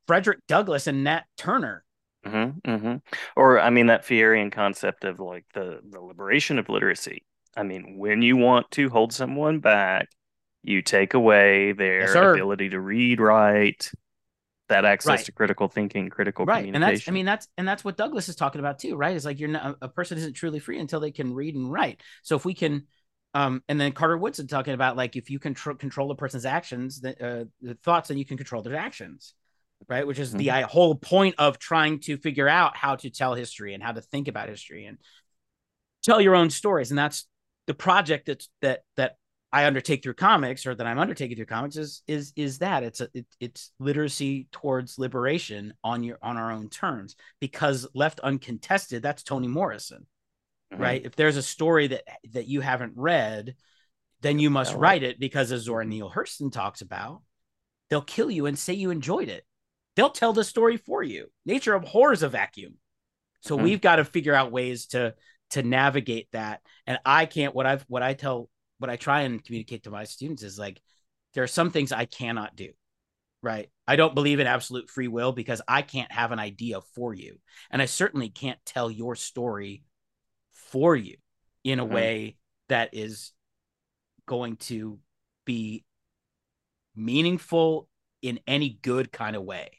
Frederick 0.07 0.39
Douglass 0.47 0.87
and 0.87 1.03
Nat 1.03 1.23
Turner. 1.37 1.83
Mm-hmm, 2.25 2.71
mm-hmm. 2.71 2.95
Or 3.35 3.59
I 3.59 3.69
mean 3.69 3.87
that 3.87 4.05
Freirean 4.05 4.51
concept 4.51 5.03
of 5.03 5.19
like 5.19 5.45
the 5.53 5.81
the 5.87 5.99
liberation 5.99 6.57
of 6.57 6.69
literacy. 6.69 7.25
I 7.55 7.63
mean, 7.63 7.97
when 7.97 8.21
you 8.21 8.37
want 8.37 8.71
to 8.71 8.89
hold 8.89 9.11
someone 9.11 9.59
back, 9.59 10.07
you 10.63 10.81
take 10.81 11.13
away 11.13 11.73
their 11.73 12.01
yes, 12.01 12.15
ability 12.15 12.69
to 12.69 12.79
read, 12.79 13.19
write, 13.19 13.91
that 14.69 14.85
access 14.85 15.09
right. 15.09 15.25
to 15.25 15.31
critical 15.33 15.67
thinking, 15.67 16.09
critical 16.09 16.45
right. 16.45 16.59
communication. 16.59 16.83
And 16.83 16.95
that's 16.95 17.09
I 17.09 17.11
mean 17.11 17.25
that's 17.25 17.47
and 17.57 17.67
that's 17.67 17.83
what 17.83 17.97
Douglass 17.97 18.29
is 18.29 18.37
talking 18.37 18.59
about 18.59 18.79
too, 18.79 18.95
right? 18.95 19.15
It's 19.15 19.25
like 19.25 19.39
you're 19.39 19.49
not 19.49 19.77
a 19.81 19.89
person 19.89 20.17
isn't 20.17 20.33
truly 20.33 20.59
free 20.59 20.79
until 20.79 21.01
they 21.01 21.11
can 21.11 21.33
read 21.33 21.55
and 21.55 21.69
write. 21.69 22.01
So 22.23 22.37
if 22.37 22.45
we 22.45 22.53
can 22.53 22.87
um, 23.33 23.63
and 23.67 23.79
then 23.79 23.91
Carter 23.91 24.17
Woodson 24.17 24.47
talking 24.47 24.73
about 24.73 24.97
like 24.97 25.15
if 25.15 25.29
you 25.29 25.39
control 25.39 25.75
control 25.75 26.11
a 26.11 26.15
person's 26.15 26.45
actions, 26.45 27.01
the, 27.01 27.25
uh, 27.25 27.45
the 27.61 27.75
thoughts, 27.75 28.09
then 28.09 28.17
you 28.17 28.25
can 28.25 28.37
control 28.37 28.61
their 28.61 28.75
actions 28.75 29.33
right? 29.87 30.05
Which 30.05 30.19
is 30.19 30.29
mm-hmm. 30.29 30.39
the 30.39 30.67
whole 30.67 30.95
point 30.95 31.35
of 31.37 31.59
trying 31.59 31.99
to 32.01 32.17
figure 32.17 32.49
out 32.49 32.75
how 32.75 32.95
to 32.97 33.09
tell 33.09 33.33
history 33.33 33.73
and 33.73 33.81
how 33.81 33.91
to 33.91 34.01
think 34.01 34.27
about 34.27 34.49
history 34.49 34.85
and 34.85 34.97
tell 36.03 36.19
your 36.19 36.35
own 36.35 36.49
stories. 36.49 36.91
And 36.91 36.97
that's 36.97 37.27
the 37.67 37.73
project 37.73 38.25
that 38.27 38.45
that 38.61 38.81
that 38.97 39.17
I 39.51 39.65
undertake 39.65 40.03
through 40.03 40.13
comics 40.15 40.65
or 40.65 40.75
that 40.75 40.85
I'm 40.85 40.99
undertaking 40.99 41.35
through 41.35 41.45
comics 41.45 41.75
is 41.75 42.01
is 42.07 42.33
is 42.35 42.59
that 42.59 42.83
it's 42.83 43.01
a 43.01 43.09
it, 43.13 43.25
it's 43.39 43.71
literacy 43.79 44.47
towards 44.51 44.99
liberation 44.99 45.73
on 45.83 46.03
your 46.03 46.17
on 46.21 46.37
our 46.37 46.51
own 46.51 46.69
terms 46.69 47.15
because 47.39 47.87
left 47.93 48.19
uncontested 48.19 49.01
that's 49.01 49.23
Toni 49.23 49.47
Morrison 49.47 50.05
mm-hmm. 50.73 50.81
right 50.81 51.05
if 51.05 51.15
there's 51.15 51.37
a 51.37 51.43
story 51.43 51.87
that 51.87 52.03
that 52.31 52.47
you 52.47 52.61
haven't 52.61 52.93
read 52.95 53.55
then 54.21 54.37
you 54.39 54.49
must 54.49 54.75
write 54.75 55.03
it 55.03 55.17
because 55.17 55.51
as 55.51 55.61
Zora 55.61 55.85
Neale 55.85 56.11
Hurston 56.11 56.51
talks 56.51 56.81
about 56.81 57.21
they'll 57.89 58.01
kill 58.01 58.29
you 58.29 58.45
and 58.45 58.57
say 58.57 58.73
you 58.73 58.91
enjoyed 58.91 59.29
it 59.29 59.45
they'll 59.99 60.09
tell 60.09 60.31
the 60.31 60.45
story 60.45 60.77
for 60.77 61.03
you. 61.03 61.27
Nature 61.45 61.73
abhors 61.73 62.23
a 62.23 62.29
vacuum. 62.29 62.75
So 63.41 63.55
mm-hmm. 63.55 63.65
we've 63.65 63.81
got 63.81 63.97
to 63.97 64.05
figure 64.05 64.33
out 64.33 64.49
ways 64.49 64.87
to 64.87 65.13
to 65.49 65.61
navigate 65.61 66.29
that. 66.31 66.61
And 66.87 66.99
I 67.05 67.25
can't 67.25 67.53
what 67.53 67.65
I've 67.65 67.83
what 67.89 68.01
I 68.01 68.13
tell 68.13 68.49
what 68.77 68.89
I 68.89 68.95
try 68.95 69.21
and 69.21 69.43
communicate 69.43 69.83
to 69.83 69.91
my 69.91 70.05
students 70.05 70.41
is 70.41 70.57
like 70.57 70.81
there 71.33 71.43
are 71.43 71.47
some 71.47 71.69
things 71.69 71.91
I 71.91 72.05
cannot 72.05 72.55
do. 72.55 72.69
Right? 73.43 73.69
I 73.85 73.97
don't 73.97 74.15
believe 74.15 74.39
in 74.39 74.47
absolute 74.47 74.89
free 74.89 75.09
will 75.09 75.33
because 75.33 75.61
I 75.67 75.81
can't 75.81 76.11
have 76.13 76.31
an 76.31 76.39
idea 76.39 76.79
for 76.95 77.13
you. 77.13 77.37
And 77.69 77.81
I 77.81 77.85
certainly 77.85 78.29
can't 78.29 78.59
tell 78.65 78.89
your 78.89 79.15
story 79.15 79.83
for 80.71 80.95
you 80.95 81.15
in 81.63 81.79
a 81.79 81.83
mm-hmm. 81.83 81.93
way 81.93 82.37
that 82.69 82.89
is 82.93 83.31
going 84.25 84.57
to 84.57 84.99
be 85.45 85.83
meaningful 86.95 87.87
in 88.21 88.39
any 88.47 88.77
good 88.81 89.11
kind 89.11 89.35
of 89.35 89.43
way. 89.43 89.71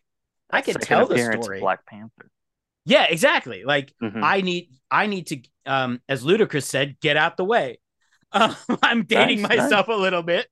I 0.51 0.63
can 0.63 0.75
tell 0.75 1.07
the 1.07 1.19
story. 1.19 1.61
Black 1.61 1.87
Panther. 1.87 2.31
Yeah, 2.85 3.05
exactly. 3.05 3.65
Like 3.65 3.95
Mhm. 4.03 4.23
I 4.23 4.41
need 4.41 4.71
I 4.91 5.07
need 5.07 5.27
to 5.29 5.43
um 5.67 6.01
as 6.09 6.25
Ludacris 6.25 6.65
said, 6.65 6.99
get 7.01 7.17
out 7.17 7.37
the 7.37 7.45
way. 7.45 7.79
Um, 8.33 8.55
I'm 8.81 9.03
dating 9.07 9.43
Nice, 9.43 9.59
myself 9.59 9.89
a 9.89 9.93
little 9.93 10.23
bit. 10.23 10.47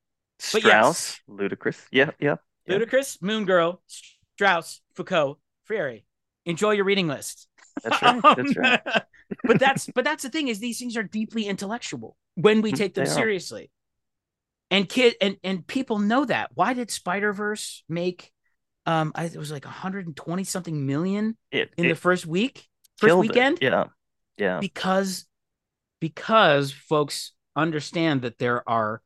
But 0.52 0.62
Strauss, 0.62 0.64
yes. 0.64 1.20
ludicrous. 1.28 1.80
Yeah, 1.92 2.10
yeah. 2.18 2.34
Yeah. 2.66 2.78
Ludacris, 2.78 3.22
Moon 3.22 3.44
Girl, 3.44 3.80
Strauss, 4.34 4.80
Foucault, 4.96 5.38
Freire. 5.62 6.00
Enjoy 6.44 6.72
your 6.72 6.84
reading 6.84 7.06
list. 7.06 7.46
That's 7.84 8.02
right. 8.02 8.24
That's 8.34 8.56
right. 8.56 8.80
but 9.46 9.58
that's 9.58 9.88
but 9.94 10.04
that's 10.04 10.22
the 10.22 10.30
thing 10.30 10.48
is 10.48 10.60
these 10.60 10.78
things 10.78 10.96
are 10.96 11.02
deeply 11.02 11.46
intellectual 11.46 12.16
when 12.34 12.62
we 12.62 12.72
Mhm, 12.72 12.76
take 12.78 12.94
them 12.94 13.04
they 13.04 13.08
are. 13.08 13.14
seriously. 13.14 13.70
And 14.70 14.88
kid 14.88 15.14
and 15.20 15.36
and 15.42 15.66
people 15.66 15.98
know 15.98 16.24
that. 16.26 16.50
Why 16.54 16.74
did 16.74 16.90
Spider 16.90 17.32
Verse 17.32 17.82
make 17.88 18.32
um 18.86 19.12
I, 19.14 19.24
it 19.24 19.36
was 19.36 19.50
like 19.52 19.64
120 19.64 20.44
something 20.44 20.86
million 20.86 21.36
It, 21.50 21.70
in 21.76 21.86
it 21.86 21.88
the 21.88 21.96
first 21.96 22.26
week, 22.26 22.68
first 22.98 23.10
killed 23.10 23.24
it. 23.30 23.32
weekend? 23.32 23.60
Yeah, 23.60 23.84
yeah. 24.36 24.60
because 24.60 25.26
because 26.00 26.72
folks 26.72 27.32
understand 27.56 28.22
that 28.22 28.38
there 28.38 28.68
are 28.68 29.02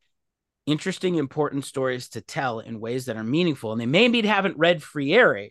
interesting 0.67 1.17
important 1.17 1.65
stories 1.65 2.09
to 2.11 2.21
tell 2.21 2.61
in 2.61 2.81
ways 2.81 3.07
that 3.07 3.17
are 3.17 3.25
meaningful 3.25 3.73
and 3.73 3.81
they 3.81 3.87
maybe 3.87 4.23
haven't 4.23 4.59
read 4.59 4.83
Freire 4.83 5.51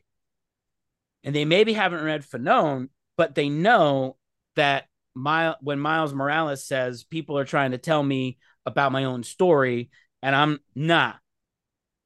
and 1.23 1.35
they 1.35 1.45
maybe 1.45 1.73
haven't 1.73 2.03
read 2.03 2.23
Fanon 2.23 2.89
but 3.21 3.35
they 3.35 3.49
know 3.49 4.17
that 4.55 4.87
my 5.13 5.53
when 5.61 5.79
Miles 5.79 6.11
Morales 6.11 6.65
says 6.65 7.03
people 7.03 7.37
are 7.37 7.45
trying 7.45 7.69
to 7.69 7.77
tell 7.77 8.01
me 8.01 8.39
about 8.65 8.91
my 8.91 9.03
own 9.03 9.21
story 9.21 9.91
and 10.23 10.35
I'm 10.35 10.59
nah 10.73 11.13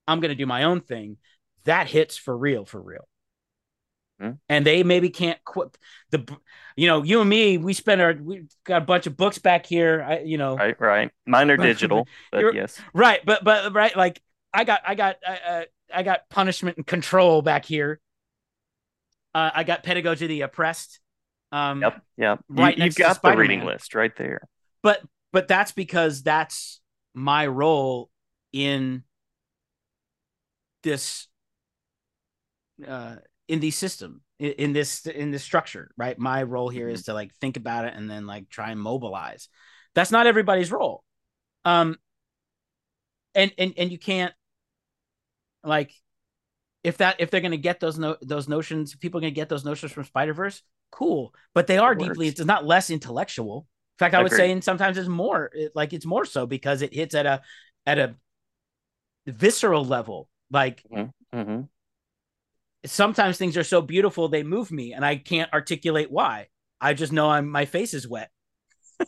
I'm 0.09 0.20
going 0.20 0.28
to 0.28 0.36
do 0.36 0.45
my 0.45 0.63
own 0.63 0.82
thing 0.82 1.16
that 1.63 1.88
hits 1.88 2.18
for 2.18 2.38
real 2.38 2.66
for 2.66 2.82
real 2.82 3.07
Mhm. 4.22 4.39
and 4.49 4.66
they 4.66 4.84
maybe 4.84 5.09
can't 5.09 5.41
quit 5.45 5.78
the 6.11 6.26
you 6.76 6.88
know 6.88 7.01
you 7.03 7.22
and 7.22 7.30
me 7.30 7.57
we 7.57 7.72
spend 7.72 8.01
our 8.01 8.13
we 8.13 8.47
got 8.66 8.82
a 8.82 8.86
bunch 8.86 9.07
of 9.07 9.16
books 9.16 9.38
back 9.38 9.66
here 9.66 10.03
I, 10.05 10.20
you 10.20 10.38
know 10.38 10.57
Right, 10.57 10.80
right. 10.82 11.11
Mine 11.26 11.49
are 11.49 11.57
digital, 11.72 12.09
but 12.32 12.53
yes. 12.53 12.82
right 12.93 13.22
but 13.26 13.45
but 13.45 13.74
right 13.74 13.95
like 13.95 14.22
i 14.53 14.66
got 14.66 14.82
i 14.86 14.95
got 14.95 15.16
uh, 15.26 15.61
i 15.93 16.03
got 16.03 16.30
punishment 16.30 16.76
and 16.76 16.86
control 16.86 17.41
back 17.41 17.63
here 17.63 18.01
uh, 19.34 19.51
i 19.53 19.63
got 19.63 19.84
pedagogy 19.84 20.26
of 20.26 20.30
the 20.30 20.41
oppressed 20.41 20.99
um 21.55 21.81
Yep, 21.81 22.01
yep. 22.17 22.39
You, 22.49 22.63
right 22.63 22.77
you've 22.77 22.95
got 22.95 23.21
the 23.21 23.35
reading 23.35 23.63
list 23.63 23.95
right 23.95 24.15
there. 24.17 24.41
but 24.83 25.01
but 25.31 25.47
that's 25.47 25.71
because 25.71 26.21
that's 26.21 26.81
my 27.13 27.47
role 27.47 28.09
in 28.51 29.03
this 30.83 31.27
uh 32.85 33.15
in 33.47 33.59
the 33.61 33.71
system 33.71 34.21
in, 34.37 34.51
in 34.51 34.73
this 34.73 35.05
in 35.05 35.31
this 35.31 35.43
structure 35.43 35.91
right? 35.97 36.19
My 36.19 36.43
role 36.43 36.69
here 36.69 36.89
is 36.89 37.03
to 37.03 37.13
like 37.13 37.33
think 37.35 37.57
about 37.57 37.85
it 37.85 37.93
and 37.95 38.09
then 38.09 38.27
like 38.27 38.49
try 38.49 38.71
and 38.71 38.79
mobilize. 38.79 39.47
That's 39.93 40.11
not 40.11 40.27
everybody's 40.27 40.71
role. 40.71 41.03
Um 41.63 41.95
and 43.33 43.53
and 43.57 43.73
and 43.77 43.91
you 43.91 43.97
can't 43.97 44.33
like 45.63 45.91
if 46.83 46.97
that 46.97 47.15
if 47.19 47.31
they're 47.31 47.41
going 47.41 47.51
to 47.51 47.57
get 47.57 47.79
those 47.79 47.97
no, 47.97 48.17
those 48.21 48.47
notions 48.47 48.93
if 48.93 48.99
people 48.99 49.19
are 49.19 49.21
going 49.21 49.33
to 49.33 49.41
get 49.41 49.49
those 49.49 49.65
notions 49.65 49.91
from 49.91 50.03
spider-verse 50.03 50.61
cool 50.91 51.33
but 51.53 51.67
they 51.67 51.77
are 51.77 51.93
It 51.93 51.99
deeply 51.99 52.27
works. 52.27 52.39
it's 52.39 52.45
not 52.45 52.65
less 52.65 52.89
intellectual. 52.89 53.67
In 53.95 54.05
fact 54.05 54.15
i 54.15 54.21
would 54.21 54.27
Agreed. 54.27 54.39
say 54.39 54.51
and 54.51 54.63
sometimes 54.63 54.97
it's 54.97 55.07
more 55.09 55.49
it- 55.53 55.71
like 55.75 55.93
it's 55.93 56.05
more 56.05 56.25
so 56.25 56.45
because 56.45 56.81
it 56.81 56.93
hits 56.93 57.15
at 57.15 57.25
a 57.25 57.41
at 57.86 57.99
a 57.99 58.15
visceral 59.27 59.83
level 59.86 60.29
like 60.51 60.83
hmm 61.33 61.61
sometimes 62.86 63.38
things 63.38 63.57
are 63.57 63.63
so 63.63 63.81
beautiful 63.81 64.27
they 64.27 64.43
move 64.43 64.71
me 64.71 64.93
and 64.93 65.05
i 65.05 65.15
can't 65.15 65.51
articulate 65.53 66.11
why. 66.11 66.47
I 66.79 66.93
just 66.93 67.11
know 67.11 67.29
i'm 67.29 67.49
my 67.49 67.65
face 67.65 67.93
is 67.93 68.07
wet. 68.07 68.29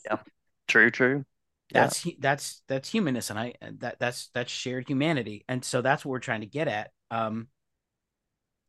Yeah, 0.06 0.18
True, 0.68 0.90
true. 0.92 1.26
That's 1.72 2.02
hu- 2.04 2.16
that's 2.20 2.62
that's 2.68 2.90
humanness 2.90 3.30
and 3.30 3.38
i 3.38 3.54
that 3.80 4.00
that's 4.00 4.30
that's 4.34 4.52
shared 4.52 4.88
humanity. 4.88 5.44
And 5.48 5.64
so 5.64 5.82
that's 5.82 6.06
what 6.06 6.12
we're 6.12 6.20
trying 6.20 6.42
to 6.42 6.48
get 6.48 6.68
at 6.68 6.92
um 7.12 7.48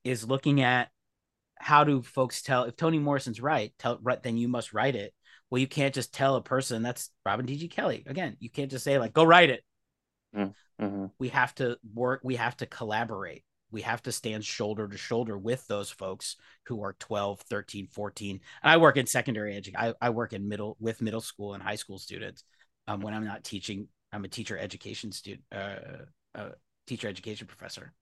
is 0.05 0.27
looking 0.27 0.61
at 0.61 0.91
how 1.61 1.85
do 1.85 2.03
folks 2.03 2.43
tell 2.43 2.65
if 2.65 2.77
toni 2.77 2.99
morrison's 2.99 3.41
right 3.41 3.73
tell 3.79 3.99
right 4.03 4.23
then 4.23 4.37
you 4.37 4.49
must 4.49 4.73
write 4.73 4.97
it. 4.97 5.13
Well 5.51 5.61
you 5.61 5.67
can't 5.67 5.95
just 5.95 6.13
tell 6.13 6.37
a 6.37 6.43
person 6.43 6.83
that's 6.83 7.11
robin 7.25 7.47
dg 7.47 7.71
kelley. 7.71 8.05
Again 8.07 8.37
you 8.41 8.51
can't 8.51 8.71
just 8.71 8.85
say 8.85 8.99
like 8.99 9.13
go 9.13 9.25
write 9.25 9.51
it. 9.51 9.65
Hmm 10.35 10.49
we 11.19 11.29
have 11.29 11.55
to 11.57 11.77
work 11.95 12.21
we 12.23 12.37
have 12.37 12.57
to 12.59 12.67
collaborate. 12.67 13.45
We 13.71 13.83
have 13.83 14.03
to 14.05 14.13
stand 14.13 14.45
shoulder 14.45 14.89
to 14.89 14.97
shoulder 14.97 15.37
with 15.37 15.67
those 15.67 15.91
folks 15.91 16.37
who 16.67 16.83
are 16.83 16.95
12 16.95 17.41
13 17.41 17.89
14 17.89 18.41
and 18.63 18.71
i 18.71 18.77
work 18.77 18.97
in 18.97 19.07
secondary 19.07 19.57
education 19.57 19.95
I, 20.01 20.07
I 20.07 20.11
work 20.11 20.33
in 20.33 20.49
middle 20.49 20.77
with 20.81 21.03
middle 21.03 21.21
school 21.21 21.55
and 21.55 21.63
high 21.63 21.77
school 21.77 21.99
students. 21.99 22.45
Um, 22.87 23.01
when 23.01 23.15
i'm 23.15 23.25
not 23.25 23.45
teaching 23.45 23.89
i'm 24.13 24.25
a 24.25 24.29
teacher 24.29 24.57
education 24.57 25.13
student 25.13 25.43
uh, 25.53 25.77
uh, 26.35 26.51
teacher 26.87 27.09
education 27.09 27.47
professor. 27.47 27.93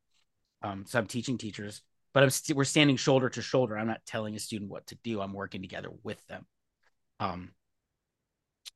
Um, 0.63 0.85
so 0.87 0.99
i'm 0.99 1.07
teaching 1.07 1.39
teachers 1.39 1.83
but 2.17 2.23
i'm 2.23 2.31
st- 2.31 2.57
we're 2.57 2.65
standing 2.65 2.97
shoulder 2.97 3.29
to 3.29 3.43
shoulder 3.43 3.77
i'm 3.77 3.87
not 3.87 4.01
telling 4.07 4.35
a 4.35 4.39
student 4.39 4.71
what 4.71 4.87
to 4.87 4.97
do 5.05 5.21
i'm 5.21 5.35
working 5.35 5.61
together 5.61 5.91
with 6.03 6.27
them 6.29 6.47
um, 7.21 7.51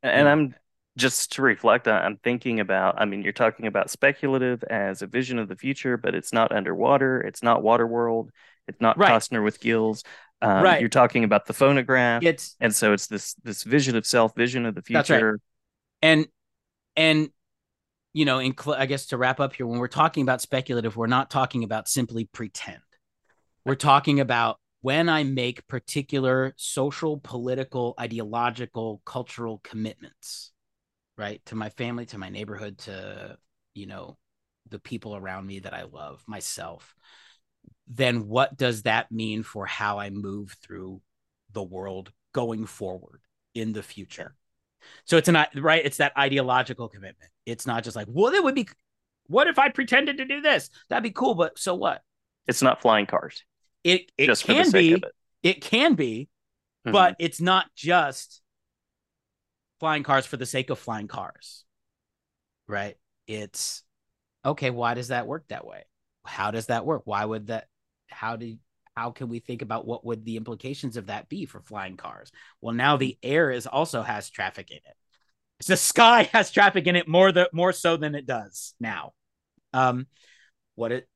And 0.03 0.26
Yeah. 0.26 0.32
I'm 0.32 0.55
just 0.97 1.32
to 1.32 1.43
reflect, 1.43 1.88
I'm 1.88 2.16
thinking 2.18 2.61
about, 2.61 3.01
I 3.01 3.05
mean, 3.05 3.22
you're 3.22 3.32
talking 3.32 3.66
about 3.66 3.91
speculative 3.91 4.62
as 4.64 5.03
a 5.03 5.07
vision 5.07 5.38
of 5.38 5.49
the 5.49 5.57
future, 5.57 5.97
but 5.97 6.14
it's 6.14 6.32
not 6.32 6.53
underwater. 6.53 7.20
It's 7.20 7.43
not 7.43 7.62
Waterworld. 7.62 8.30
It's 8.66 8.80
not 8.80 8.99
Right. 8.99 9.11
Costner 9.11 9.43
with 9.43 9.61
gills. 9.61 10.03
Um, 10.43 10.62
Right. 10.62 10.80
You're 10.80 10.88
talking 10.88 11.24
about 11.24 11.47
the 11.47 11.53
phonograph. 11.53 12.22
it's 12.24 12.57
And 12.61 12.74
so 12.74 12.93
it's 12.93 13.07
this 13.07 13.34
this 13.45 13.62
vision 13.62 13.97
of 13.97 14.05
self, 14.07 14.34
vision 14.34 14.66
of 14.66 14.74
the 14.74 14.82
That's 14.82 15.11
right. 15.11 15.18
future. 15.18 15.41
and 16.03 16.26
and 16.97 17.30
you 18.12 18.24
know 18.24 18.38
in 18.41 18.57
cl- 18.59 18.76
i 18.76 18.86
guess 18.86 19.07
to 19.07 19.16
wrap 19.16 19.38
up 19.41 19.55
here 19.55 19.66
when 19.66 19.78
we're 19.78 19.88
talking 19.88 20.22
about 20.22 20.41
speculative 20.41 20.97
we're 20.97 21.07
not 21.07 21.30
talking 21.30 21.62
about 21.64 21.88
simply 21.88 22.24
pretend 22.24 22.80
we're 23.65 23.75
talking 23.75 24.21
about 24.21 24.59
when 24.83 25.09
i 25.09 25.23
make 25.23 25.67
particular 25.67 26.53
social 26.57 27.19
political 27.19 27.95
ideological 27.99 29.01
cultural 29.05 29.61
commitments 29.63 30.53
right 31.17 31.41
to 31.47 31.55
my 31.55 31.69
family 31.71 32.07
to 32.07 32.19
my 32.19 32.29
neighborhood 32.29 32.79
to 32.79 33.37
you 33.75 33.87
know 33.87 34.17
the 34.69 34.79
people 34.79 35.17
around 35.17 35.47
me 35.47 35.59
that 35.59 35.75
i 35.75 35.83
love 35.83 36.23
myself 36.27 36.95
then 37.87 38.29
what 38.29 38.57
does 38.57 38.83
that 38.83 39.11
mean 39.11 39.43
for 39.43 39.67
how 39.67 39.99
i 39.99 40.11
move 40.11 40.57
through 40.63 41.01
the 41.53 41.63
world 41.63 42.13
going 42.33 42.67
forward 42.67 43.21
in 43.55 43.73
the 43.73 43.83
future 43.83 44.35
so 45.05 45.17
it's 45.17 45.29
an 45.29 45.37
right. 45.57 45.85
It's 45.85 45.99
that 45.99 46.17
ideological 46.17 46.89
commitment. 46.89 47.31
It's 47.47 47.67
not 47.67 47.85
just 47.85 47.97
like, 47.97 48.07
well, 48.09 48.33
it 48.33 48.43
would 48.43 48.55
be. 48.55 48.69
What 49.27 49.47
if 49.47 49.59
I 49.59 49.69
pretended 49.69 50.19
to 50.19 50.25
do 50.25 50.41
this? 50.41 50.71
That'd 50.89 51.05
be 51.05 51.13
cool, 51.13 51.35
but 51.35 51.59
so 51.59 51.75
what? 51.75 52.03
It's 52.49 52.63
not 52.63 52.83
flying 52.83 53.07
cars. 53.07 53.45
It 53.85 54.12
it 54.18 54.26
just 54.26 54.45
can 54.45 54.70
be. 54.70 54.93
it. 54.93 55.05
It 55.43 55.61
can 55.62 55.95
be, 55.95 56.28
Mhm. 56.87 56.93
but 56.93 57.16
it's 57.18 57.41
not 57.41 57.66
just 57.74 58.43
flying 59.78 60.03
cars 60.03 60.26
for 60.26 60.37
the 60.37 60.47
sake 60.47 60.70
of 60.70 60.78
flying 60.78 61.09
cars. 61.09 61.64
Right? 62.68 62.97
It's 63.26 63.83
okay, 64.45 64.70
why 64.70 64.95
does 64.95 65.09
that 65.09 65.26
work 65.26 65.45
that 65.49 65.66
way? 65.66 65.85
How 66.24 66.51
does 66.51 66.66
that 66.66 66.85
work? 66.85 67.03
Why 67.05 67.24
would 67.24 67.49
that 67.49 67.66
how 68.09 68.37
do 68.37 68.57
how 68.97 69.11
can 69.12 69.28
we 69.28 69.39
think 69.39 69.62
about 69.62 69.87
what 69.87 70.05
would 70.05 70.24
the 70.24 70.37
implications 70.37 70.97
of 70.97 71.07
that 71.07 71.28
be 71.28 71.47
for 71.47 71.61
flying 71.62 71.97
cars? 71.97 72.31
Well, 72.61 72.74
now 72.74 72.97
the 72.97 73.18
air 73.22 73.51
is 73.51 73.66
also 73.66 74.03
has 74.03 74.28
traffic 74.28 74.70
in 74.70 74.76
it. 74.78 75.66
The 75.66 75.76
sky 75.76 76.24
has 76.33 76.51
traffic 76.51 76.87
in 76.87 76.97
it 76.97 77.09
more 77.09 77.33
the 77.33 77.49
more 77.53 77.72
so 77.72 77.97
than 77.97 78.14
it 78.14 78.26
does 78.26 78.74
now. 78.81 79.12
Um 79.72 80.07
what 80.74 80.93
it 80.93 81.09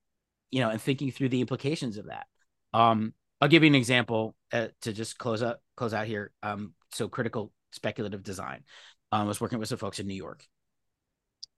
you 0.51 0.61
know, 0.61 0.71
and 0.71 0.81
thinking 0.81 1.11
through 1.11 1.31
the 1.31 1.41
implications 1.41 1.97
of 1.99 2.07
that. 2.07 2.27
Um 2.75 3.15
I'll 3.41 3.49
give 3.49 3.63
you 3.63 3.69
an 3.69 3.75
example 3.75 4.35
uh, 4.53 4.69
to 4.83 4.93
just 4.93 5.19
close 5.19 5.43
up 5.43 5.63
close 5.77 5.95
out 5.95 6.07
here. 6.07 6.33
Um 6.43 6.75
so 6.93 7.09
critical 7.09 7.53
speculative 7.73 8.23
design. 8.23 8.65
Um, 9.13 9.23
I 9.23 9.25
was 9.25 9.41
working 9.41 9.59
with 9.59 9.69
some 9.69 9.79
folks 9.79 10.01
in 10.01 10.07
New 10.07 10.15
York. 10.15 10.45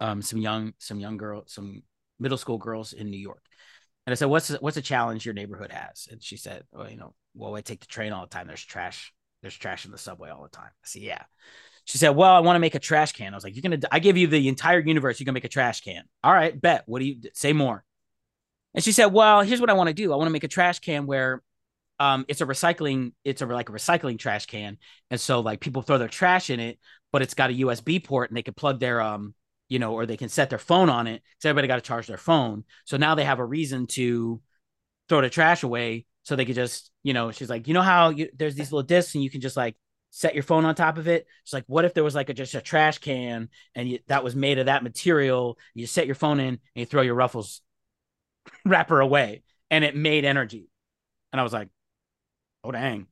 Um 0.00 0.22
some 0.22 0.40
young 0.40 0.74
some 0.78 1.00
young 1.00 1.16
girl 1.16 1.44
some 1.48 1.82
middle 2.20 2.38
school 2.38 2.58
girls 2.58 2.92
in 2.92 3.10
New 3.10 3.18
York. 3.18 3.42
And 4.06 4.12
I 4.12 4.16
said, 4.16 4.26
"What's 4.26 4.50
what's 4.60 4.76
a 4.76 4.82
challenge 4.82 5.24
your 5.24 5.34
neighborhood 5.34 5.72
has?" 5.72 6.08
And 6.10 6.22
she 6.22 6.36
said, 6.36 6.64
"Well, 6.72 6.90
you 6.90 6.96
know, 6.96 7.14
well, 7.34 7.56
I 7.56 7.60
take 7.62 7.80
the 7.80 7.86
train 7.86 8.12
all 8.12 8.22
the 8.22 8.30
time. 8.30 8.46
There's 8.46 8.64
trash. 8.64 9.12
There's 9.42 9.56
trash 9.56 9.84
in 9.84 9.90
the 9.90 9.98
subway 9.98 10.30
all 10.30 10.44
the 10.44 10.48
time." 10.48 10.70
I 10.70 10.86
said, 10.86 11.02
"Yeah." 11.02 11.24
She 11.86 11.98
said, 11.98 12.10
"Well, 12.10 12.32
I 12.32 12.40
want 12.40 12.56
to 12.56 12.60
make 12.60 12.74
a 12.76 12.80
trash 12.80 13.12
can." 13.12 13.32
I 13.34 13.36
was 13.36 13.44
like, 13.44 13.56
"You're 13.56 13.62
gonna? 13.62 13.80
I 13.92 14.00
give 14.00 14.16
you 14.16 14.28
the 14.28 14.48
entire 14.48 14.80
universe. 14.80 15.20
You're 15.20 15.26
gonna 15.26 15.34
make 15.34 15.44
a 15.44 15.48
trash 15.48 15.80
can. 15.82 16.04
All 16.22 16.32
right, 16.32 16.60
bet. 16.60 16.84
What 16.86 17.00
do 17.00 17.06
you 17.06 17.22
say 17.34 17.52
more?" 17.52 17.85
And 18.76 18.84
she 18.84 18.92
said, 18.92 19.06
"Well, 19.06 19.42
here's 19.42 19.60
what 19.60 19.70
I 19.70 19.74
want 19.74 19.88
to 19.88 19.94
do. 19.94 20.12
I 20.12 20.16
want 20.16 20.28
to 20.28 20.32
make 20.32 20.44
a 20.44 20.48
trash 20.48 20.78
can 20.80 21.06
where." 21.06 21.42
Um, 21.98 22.26
it's 22.28 22.42
a 22.42 22.46
recycling, 22.46 23.12
it's 23.24 23.40
a 23.40 23.46
like 23.46 23.70
a 23.70 23.72
recycling 23.72 24.18
trash 24.18 24.44
can, 24.44 24.76
and 25.10 25.18
so 25.18 25.40
like 25.40 25.60
people 25.60 25.80
throw 25.80 25.96
their 25.96 26.08
trash 26.08 26.50
in 26.50 26.60
it, 26.60 26.78
but 27.10 27.22
it's 27.22 27.32
got 27.32 27.48
a 27.48 27.54
USB 27.54 27.98
port 28.00 28.28
and 28.28 28.36
they 28.36 28.42
can 28.42 28.52
plug 28.52 28.80
their 28.80 29.00
um 29.00 29.34
you 29.68 29.78
know, 29.78 29.94
or 29.94 30.06
they 30.06 30.16
can 30.16 30.28
set 30.28 30.50
their 30.50 30.58
phone 30.58 30.88
on 30.88 31.06
it 31.06 31.22
because 31.38 31.48
everybody 31.48 31.68
got 31.68 31.76
to 31.76 31.80
charge 31.82 32.06
their 32.06 32.16
phone. 32.16 32.64
So 32.84 32.96
now 32.96 33.14
they 33.14 33.24
have 33.24 33.40
a 33.40 33.44
reason 33.44 33.86
to 33.88 34.40
throw 35.08 35.20
the 35.20 35.30
trash 35.30 35.62
away 35.62 36.06
so 36.22 36.36
they 36.36 36.44
could 36.44 36.54
just, 36.54 36.90
you 37.02 37.12
know, 37.14 37.30
she's 37.30 37.50
like, 37.50 37.68
you 37.68 37.74
know 37.74 37.82
how 37.82 38.10
you, 38.10 38.28
there's 38.36 38.54
these 38.54 38.72
little 38.72 38.86
discs 38.86 39.14
and 39.14 39.22
you 39.24 39.30
can 39.30 39.40
just 39.40 39.56
like 39.56 39.76
set 40.10 40.34
your 40.34 40.42
phone 40.42 40.64
on 40.64 40.74
top 40.74 40.98
of 40.98 41.08
it. 41.08 41.26
It's 41.42 41.52
like, 41.52 41.64
what 41.66 41.84
if 41.84 41.94
there 41.94 42.04
was 42.04 42.14
like 42.14 42.28
a, 42.28 42.34
just 42.34 42.54
a 42.54 42.60
trash 42.60 42.98
can 42.98 43.48
and 43.74 43.88
you, 43.88 43.98
that 44.08 44.24
was 44.24 44.36
made 44.36 44.58
of 44.58 44.66
that 44.66 44.82
material? 44.82 45.58
You 45.74 45.86
set 45.86 46.06
your 46.06 46.14
phone 46.14 46.40
in 46.40 46.48
and 46.48 46.60
you 46.74 46.86
throw 46.86 47.02
your 47.02 47.14
ruffles 47.14 47.60
wrapper 48.64 49.00
away 49.00 49.42
and 49.70 49.84
it 49.84 49.96
made 49.96 50.24
energy. 50.24 50.68
And 51.32 51.40
I 51.40 51.44
was 51.44 51.52
like, 51.52 51.68
oh, 52.64 52.70
dang. 52.70 53.06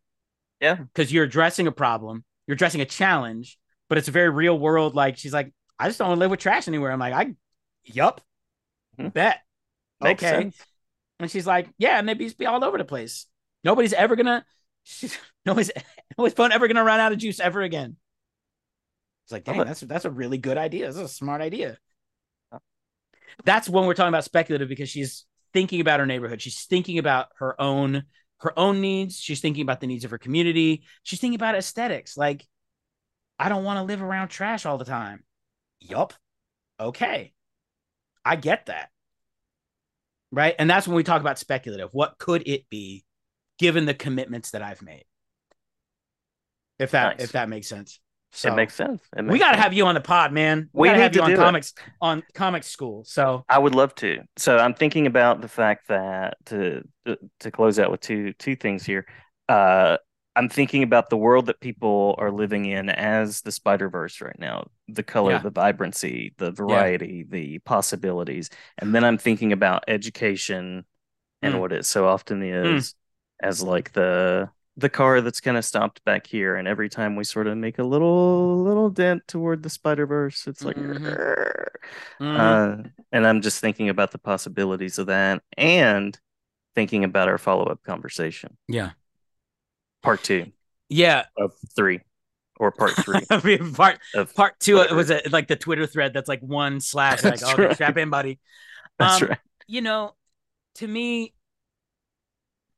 Yeah. 0.60 0.76
Because 0.76 1.12
you're 1.12 1.24
addressing 1.24 1.66
a 1.66 1.72
problem, 1.72 2.24
you're 2.46 2.54
addressing 2.54 2.80
a 2.80 2.86
challenge, 2.86 3.58
but 3.88 3.98
it's 3.98 4.08
a 4.08 4.12
very 4.12 4.30
real 4.30 4.58
world. 4.58 4.94
Like, 4.94 5.16
she's 5.18 5.32
like, 5.32 5.52
I 5.78 5.88
just 5.88 5.98
don't 5.98 6.08
want 6.08 6.18
to 6.18 6.20
live 6.20 6.30
with 6.30 6.40
trash 6.40 6.68
anywhere. 6.68 6.92
I'm 6.92 6.98
like, 6.98 7.14
I, 7.14 7.34
yup, 7.84 8.20
mm-hmm. 8.98 9.08
bet. 9.08 9.40
Makes 10.00 10.22
okay. 10.22 10.42
Sense. 10.42 10.58
And 11.20 11.30
she's 11.30 11.46
like, 11.46 11.68
yeah, 11.78 11.98
and 11.98 12.08
they 12.08 12.14
be 12.14 12.46
all 12.46 12.64
over 12.64 12.78
the 12.78 12.84
place. 12.84 13.26
Nobody's 13.62 13.92
ever 13.92 14.16
gonna, 14.16 14.44
she's, 14.82 15.18
nobody's, 15.46 15.70
nobody's 16.18 16.34
phone 16.34 16.52
ever 16.52 16.68
gonna 16.68 16.84
run 16.84 17.00
out 17.00 17.12
of 17.12 17.18
juice 17.18 17.40
ever 17.40 17.62
again. 17.62 17.96
It's 19.24 19.32
like, 19.32 19.44
dang, 19.44 19.64
that's 19.64 19.80
that's 19.80 20.04
a 20.04 20.10
really 20.10 20.36
good 20.36 20.58
idea. 20.58 20.84
That's 20.84 20.98
a 20.98 21.08
smart 21.08 21.40
idea. 21.40 21.78
That's 23.44 23.68
when 23.68 23.86
we're 23.86 23.94
talking 23.94 24.08
about 24.08 24.24
speculative 24.24 24.68
because 24.68 24.88
she's 24.88 25.24
thinking 25.52 25.80
about 25.80 26.00
her 26.00 26.06
neighborhood. 26.06 26.40
She's 26.40 26.64
thinking 26.64 26.98
about 26.98 27.28
her 27.38 27.60
own 27.60 28.04
her 28.38 28.58
own 28.58 28.80
needs. 28.80 29.18
She's 29.18 29.40
thinking 29.40 29.62
about 29.62 29.80
the 29.80 29.86
needs 29.86 30.04
of 30.04 30.10
her 30.10 30.18
community. 30.18 30.84
She's 31.02 31.20
thinking 31.20 31.36
about 31.36 31.54
aesthetics. 31.54 32.16
Like, 32.16 32.46
I 33.38 33.48
don't 33.48 33.64
want 33.64 33.78
to 33.78 33.84
live 33.84 34.02
around 34.02 34.28
trash 34.28 34.66
all 34.66 34.76
the 34.76 34.84
time. 34.84 35.24
Yup. 35.80 36.12
Okay. 36.78 37.32
I 38.24 38.36
get 38.36 38.66
that. 38.66 38.90
Right. 40.30 40.54
And 40.58 40.68
that's 40.68 40.86
when 40.86 40.96
we 40.96 41.04
talk 41.04 41.20
about 41.20 41.38
speculative. 41.38 41.90
What 41.92 42.18
could 42.18 42.46
it 42.46 42.68
be 42.68 43.04
given 43.58 43.86
the 43.86 43.94
commitments 43.94 44.50
that 44.50 44.62
I've 44.62 44.82
made? 44.82 45.04
If 46.78 46.90
that 46.90 47.18
nice. 47.18 47.24
if 47.24 47.32
that 47.32 47.48
makes 47.48 47.68
sense. 47.68 48.00
So 48.34 48.52
it 48.52 48.56
makes 48.56 48.74
sense. 48.74 49.00
It 49.16 49.22
makes 49.22 49.32
we 49.32 49.38
got 49.38 49.52
to 49.52 49.58
have 49.58 49.72
you 49.72 49.86
on 49.86 49.94
the 49.94 50.00
pod, 50.00 50.32
man. 50.32 50.68
We, 50.72 50.82
we 50.82 50.88
got 50.88 50.94
to 50.94 51.02
have 51.02 51.14
you 51.14 51.22
on 51.22 51.36
comics 51.36 51.70
it. 51.70 51.92
on 52.00 52.22
comic 52.34 52.64
school. 52.64 53.04
So 53.04 53.44
I 53.48 53.58
would 53.58 53.74
love 53.74 53.94
to. 53.96 54.18
So 54.36 54.58
I'm 54.58 54.74
thinking 54.74 55.06
about 55.06 55.40
the 55.40 55.48
fact 55.48 55.88
that 55.88 56.36
to 56.46 56.82
to 57.40 57.50
close 57.50 57.78
out 57.78 57.90
with 57.90 58.00
two 58.00 58.32
two 58.34 58.56
things 58.56 58.84
here. 58.84 59.06
Uh, 59.48 59.98
I'm 60.36 60.48
thinking 60.48 60.82
about 60.82 61.10
the 61.10 61.16
world 61.16 61.46
that 61.46 61.60
people 61.60 62.16
are 62.18 62.32
living 62.32 62.66
in 62.66 62.88
as 62.88 63.42
the 63.42 63.52
Spider 63.52 63.88
Verse 63.88 64.20
right 64.20 64.38
now. 64.38 64.66
The 64.88 65.04
color, 65.04 65.32
yeah. 65.32 65.38
the 65.38 65.50
vibrancy, 65.50 66.34
the 66.38 66.50
variety, 66.50 67.24
yeah. 67.24 67.30
the 67.30 67.58
possibilities, 67.60 68.50
and 68.78 68.94
then 68.94 69.04
I'm 69.04 69.18
thinking 69.18 69.52
about 69.52 69.84
education 69.86 70.84
and 71.40 71.54
mm. 71.54 71.60
what 71.60 71.72
it 71.72 71.84
so 71.84 72.08
often 72.08 72.40
mm. 72.40 72.76
is 72.76 72.90
mm. 72.90 72.94
as 73.48 73.62
like 73.62 73.92
the 73.92 74.50
the 74.76 74.88
car 74.88 75.20
that's 75.20 75.40
kind 75.40 75.56
of 75.56 75.64
stopped 75.64 76.04
back 76.04 76.26
here 76.26 76.56
and 76.56 76.66
every 76.66 76.88
time 76.88 77.14
we 77.14 77.24
sort 77.24 77.46
of 77.46 77.56
make 77.56 77.78
a 77.78 77.84
little 77.84 78.62
little 78.62 78.90
dent 78.90 79.22
toward 79.28 79.62
the 79.62 79.70
spider 79.70 80.06
verse 80.06 80.46
it's 80.46 80.64
like 80.64 80.76
mm-hmm. 80.76 81.06
mm-hmm. 82.24 82.24
Uh, 82.24 82.88
and 83.12 83.26
i'm 83.26 83.40
just 83.40 83.60
thinking 83.60 83.88
about 83.88 84.10
the 84.10 84.18
possibilities 84.18 84.98
of 84.98 85.06
that 85.06 85.42
and 85.56 86.18
thinking 86.74 87.04
about 87.04 87.28
our 87.28 87.38
follow-up 87.38 87.82
conversation 87.84 88.56
yeah 88.66 88.90
part 90.02 90.22
two 90.22 90.46
yeah 90.88 91.24
of 91.38 91.52
three 91.76 92.00
or 92.58 92.72
part 92.72 92.92
three 93.40 93.58
part 93.74 93.98
of 94.14 94.34
part 94.34 94.58
two 94.58 94.76
whatever. 94.76 94.96
was 94.96 95.10
it 95.10 95.32
like 95.32 95.46
the 95.46 95.56
twitter 95.56 95.86
thread 95.86 96.12
that's 96.12 96.28
like 96.28 96.40
one 96.40 96.80
slash 96.80 97.22
like 97.22 97.40
oh 97.44 97.54
right. 97.56 97.74
strap 97.74 97.96
in 97.96 98.10
buddy 98.10 98.40
that's 98.98 99.22
um, 99.22 99.28
right 99.28 99.38
you 99.68 99.80
know 99.80 100.12
to 100.74 100.86
me 100.86 101.32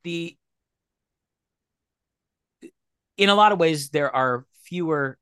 the 0.03 0.37
in 3.17 3.29
a 3.29 3.35
lot 3.35 3.51
of 3.51 3.59
ways 3.59 3.89
there 3.89 4.15
are 4.15 4.45
fewer 4.63 5.17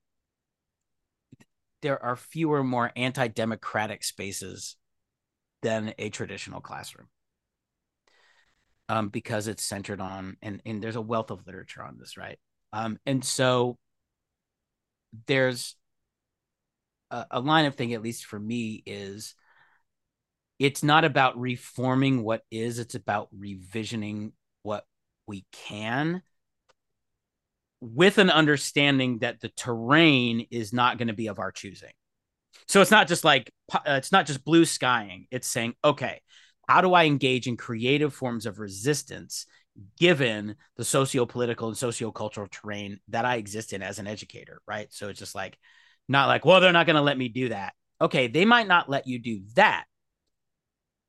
there 1.81 2.01
are 2.03 2.15
fewer 2.15 2.63
more 2.63 2.91
anti-democratic 2.95 4.03
spaces 4.03 4.75
than 5.61 5.93
a 5.99 6.09
traditional 6.09 6.59
classroom. 6.59 7.07
Um, 8.87 9.09
because 9.09 9.47
it's 9.47 9.63
centered 9.63 9.99
on 9.99 10.37
and, 10.43 10.61
and 10.65 10.81
there's 10.81 10.95
a 10.95 11.01
wealth 11.01 11.31
of 11.31 11.45
literature 11.47 11.83
on 11.83 11.97
this 11.97 12.17
right? 12.17 12.37
Um, 12.71 12.99
and 13.05 13.23
so 13.23 13.77
there's 15.27 15.75
a, 17.09 17.25
a 17.31 17.39
line 17.39 17.65
of 17.65 17.75
thing 17.75 17.93
at 17.93 18.03
least 18.03 18.25
for 18.25 18.39
me 18.39 18.83
is 18.85 19.33
it's 20.59 20.83
not 20.83 21.03
about 21.03 21.39
reforming 21.39 22.23
what 22.23 22.43
is 22.51 22.79
it's 22.79 22.95
about 22.95 23.29
revisioning 23.35 24.31
what 24.63 24.85
we 25.27 25.45
can 25.51 26.21
with 27.93 28.17
an 28.17 28.29
understanding 28.29 29.19
that 29.19 29.39
the 29.41 29.49
terrain 29.49 30.47
is 30.51 30.73
not 30.73 30.97
going 30.97 31.07
to 31.09 31.13
be 31.13 31.27
of 31.27 31.39
our 31.39 31.51
choosing. 31.51 31.91
So 32.67 32.81
it's 32.81 32.91
not 32.91 33.07
just 33.07 33.23
like 33.23 33.51
uh, 33.71 33.79
it's 33.85 34.11
not 34.11 34.25
just 34.25 34.43
blue 34.43 34.65
skying. 34.65 35.27
It's 35.29 35.47
saying, 35.47 35.75
okay, 35.83 36.21
how 36.67 36.81
do 36.81 36.93
I 36.93 37.05
engage 37.05 37.47
in 37.47 37.57
creative 37.57 38.13
forms 38.13 38.45
of 38.45 38.59
resistance 38.59 39.45
given 39.99 40.55
the 40.77 40.85
socio-political 40.85 41.67
and 41.67 41.77
socio-cultural 41.77 42.47
terrain 42.49 42.99
that 43.09 43.25
I 43.25 43.35
exist 43.35 43.73
in 43.73 43.83
as 43.83 43.99
an 43.99 44.07
educator, 44.07 44.61
right? 44.67 44.87
So 44.91 45.09
it's 45.09 45.19
just 45.19 45.35
like 45.35 45.57
not 46.07 46.27
like, 46.27 46.45
well, 46.45 46.61
they're 46.61 46.71
not 46.71 46.85
going 46.85 46.95
to 46.95 47.01
let 47.01 47.17
me 47.17 47.27
do 47.27 47.49
that. 47.49 47.73
Okay, 48.01 48.27
they 48.27 48.45
might 48.45 48.67
not 48.67 48.89
let 48.89 49.05
you 49.05 49.19
do 49.19 49.41
that. 49.55 49.85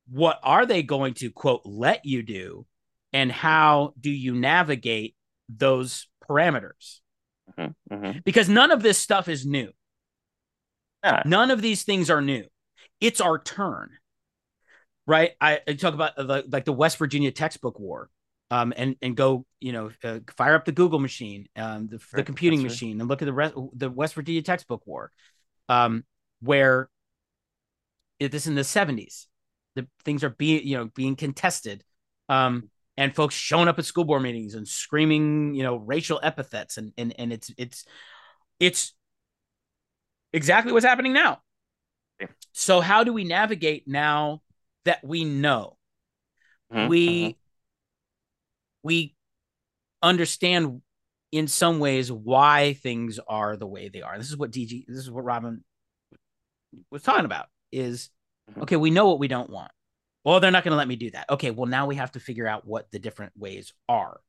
What 0.09 0.39
are 0.43 0.67
they 0.67 0.83
going 0.83 1.15
to 1.15 1.31
quote 1.31 1.63
let 1.65 2.05
you 2.05 2.23
do 2.23 2.67
and 3.13 3.31
how 3.31 3.95
do 3.99 4.11
you 4.11 4.35
navigate 4.35 5.15
those 5.49 6.09
parameters 6.29 7.01
mm-hmm, 7.59 7.95
mm-hmm. 7.95 8.19
because 8.25 8.49
none 8.49 8.71
of 8.71 8.83
this 8.83 8.99
stuff 8.99 9.29
is 9.29 9.47
new. 9.47 9.71
Yeah. 11.05 11.23
None 11.25 11.51
of 11.51 11.63
these 11.63 11.85
things 11.85 12.11
are 12.11 12.21
new. 12.21 12.45
It's 13.01 13.21
our 13.21 13.39
turn, 13.39 13.91
right? 15.07 15.33
I, 15.41 15.61
I 15.67 15.75
talk 15.75 15.95
about 15.95 16.17
the, 16.17 16.45
like 16.51 16.65
the 16.65 16.73
West 16.73 16.97
Virginia 16.99 17.31
textbook 17.31 17.79
war, 17.79 18.11
um, 18.51 18.73
and 18.77 18.97
and 19.03 19.17
go 19.17 19.45
you 19.61 19.73
know 19.73 19.91
uh, 20.03 20.21
fire 20.37 20.55
up 20.55 20.65
the 20.65 20.73
Google 20.73 20.99
machine, 20.99 21.47
um, 21.57 21.89
the, 21.89 22.01
the 22.13 22.23
computing 22.23 22.63
machine, 22.63 22.97
right. 22.97 23.01
and 23.03 23.09
look 23.09 23.23
at 23.23 23.27
the 23.27 23.33
rest 23.33 23.55
the 23.75 23.91
West 23.91 24.15
Virginia 24.15 24.43
textbook 24.43 24.87
war, 24.87 25.13
um, 25.69 26.05
where 26.41 26.89
it, 28.19 28.33
this 28.33 28.47
in 28.47 28.55
the 28.55 28.65
seventies, 28.65 29.29
the 29.75 29.87
things 30.05 30.25
are 30.25 30.31
being 30.31 30.67
you 30.67 30.77
know 30.77 30.87
being 30.87 31.17
contested, 31.17 31.85
um, 32.29 32.71
and 32.97 33.15
folks 33.15 33.35
showing 33.35 33.69
up 33.69 33.79
at 33.79 33.85
school 33.85 34.05
board 34.05 34.23
meetings 34.23 34.55
and 34.55 34.67
screaming, 34.67 35.55
you 35.55 35.63
know, 35.63 35.77
racial 35.77 36.19
epithets 36.23 36.79
and 36.79 36.93
and 36.97 37.15
and 37.19 37.33
it's 37.33 37.51
it's 37.59 37.85
it's 38.59 38.95
exactly 40.33 40.73
what's 40.73 40.87
happening 40.87 41.13
now. 41.13 41.41
So 42.53 42.81
how 42.81 43.05
do 43.05 43.13
we 43.13 43.25
navigate 43.25 43.87
now 43.87 44.41
that 44.85 45.05
we 45.05 45.25
know? 45.25 45.77
Mm-hmm. 46.73 46.89
We 46.89 47.09
mm-hmm. 47.09 47.31
we 48.83 49.15
understand 50.03 50.81
in 51.33 51.49
some 51.49 51.81
ways 51.81 52.11
why 52.11 52.75
things 52.83 53.21
are 53.29 53.57
the 53.57 53.67
way 53.67 53.89
they 53.89 54.01
are. 54.01 54.17
This 54.17 54.31
is 54.31 54.37
what 54.37 54.53
DG 54.53 54.87
this 54.87 54.99
is 54.99 55.11
what 55.11 55.25
Robin 55.25 55.63
was 56.91 57.03
talking 57.03 57.27
about 57.27 57.47
is 57.71 58.09
mm-hmm. 58.51 58.63
okay, 58.63 58.77
we 58.77 58.91
know 58.91 59.07
what 59.07 59.19
we 59.19 59.29
don't 59.29 59.51
want 59.51 59.71
well 60.27 60.41
they're 60.41 60.51
not 60.51 60.65
going 60.65 60.73
to 60.73 60.77
let 60.77 60.89
me 60.89 60.97
do 60.97 61.11
that 61.13 61.25
okay 61.31 61.51
well 61.51 61.67
now 61.67 61.87
we 61.87 61.95
have 61.95 62.11
to 62.13 62.21
figure 62.21 62.47
out 62.47 62.67
what 62.67 62.91
the 62.91 62.99
different 62.99 63.33
ways 63.39 63.73
are 63.89 64.21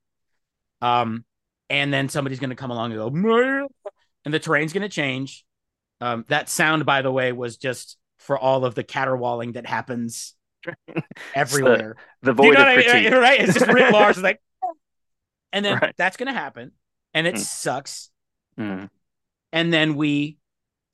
um 0.81 1.25
and 1.69 1.91
then 1.91 2.07
somebody's 2.07 2.39
going 2.39 2.51
to 2.51 2.55
come 2.55 2.71
along 2.71 2.93
and 2.93 3.23
go 3.23 3.67
and 4.23 4.33
the 4.33 4.39
terrain's 4.39 4.71
going 4.71 4.83
to 4.83 4.89
change 4.89 5.43
um 5.99 6.23
that 6.29 6.47
sound 6.47 6.85
by 6.85 7.01
the 7.01 7.11
way 7.11 7.33
was 7.33 7.57
just 7.57 7.97
for 8.19 8.37
all 8.37 8.63
of 8.63 8.75
the 8.75 8.83
caterwauling 8.83 9.53
that 9.53 9.65
happens 9.65 10.35
everywhere 11.35 11.95
the, 12.21 12.27
the 12.27 12.33
void 12.33 12.45
you 12.45 12.53
know 12.53 12.67
of 12.67 12.73
critique. 12.75 12.93
I 12.93 13.09
mean? 13.09 13.13
right 13.13 13.41
it's 13.41 13.53
just 13.55 13.67
writ 13.67 13.91
large 13.91 14.17
like 14.17 14.39
and 15.51 15.65
then 15.65 15.79
right. 15.79 15.95
that's 15.97 16.17
going 16.17 16.27
to 16.27 16.39
happen 16.39 16.71
and 17.13 17.25
it 17.25 17.35
mm. 17.35 17.39
sucks 17.39 18.11
mm. 18.59 18.89
and 19.51 19.73
then 19.73 19.95
we 19.95 20.37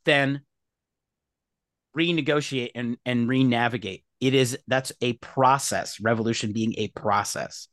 then 0.05 0.41
renegotiate 1.95 2.71
and 2.75 2.97
and 3.05 3.27
re-navigate 3.27 4.03
it 4.23 4.33
is 4.33 4.57
that's 4.67 4.93
a 5.01 5.13
process 5.13 5.99
revolution 5.99 6.53
being 6.53 6.73
a 6.77 6.87
process. 6.89 7.67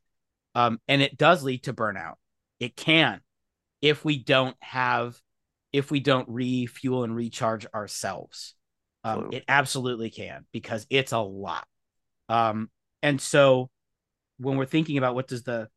Um, 0.53 0.79
and 0.89 1.01
it 1.01 1.17
does 1.17 1.43
lead 1.43 1.63
to 1.63 1.73
burnout. 1.73 2.15
It 2.59 2.75
can 2.75 3.21
if 3.81 4.03
we 4.03 4.21
don't 4.21 4.57
have 4.59 5.17
if 5.71 5.91
we 5.91 6.01
don't 6.01 6.27
refuel 6.27 7.05
and 7.05 7.15
recharge 7.15 7.65
ourselves. 7.73 8.55
Um, 9.05 9.29
it 9.31 9.45
absolutely 9.47 10.09
can 10.09 10.45
because 10.51 10.85
it's 10.89 11.13
a 11.13 11.19
lot. 11.19 11.65
Um, 12.27 12.69
and 13.01 13.19
so 13.19 13.69
when 14.37 14.57
we're 14.57 14.65
thinking 14.65 14.97
about 14.97 15.15
what 15.15 15.27
does 15.27 15.43
the 15.43 15.69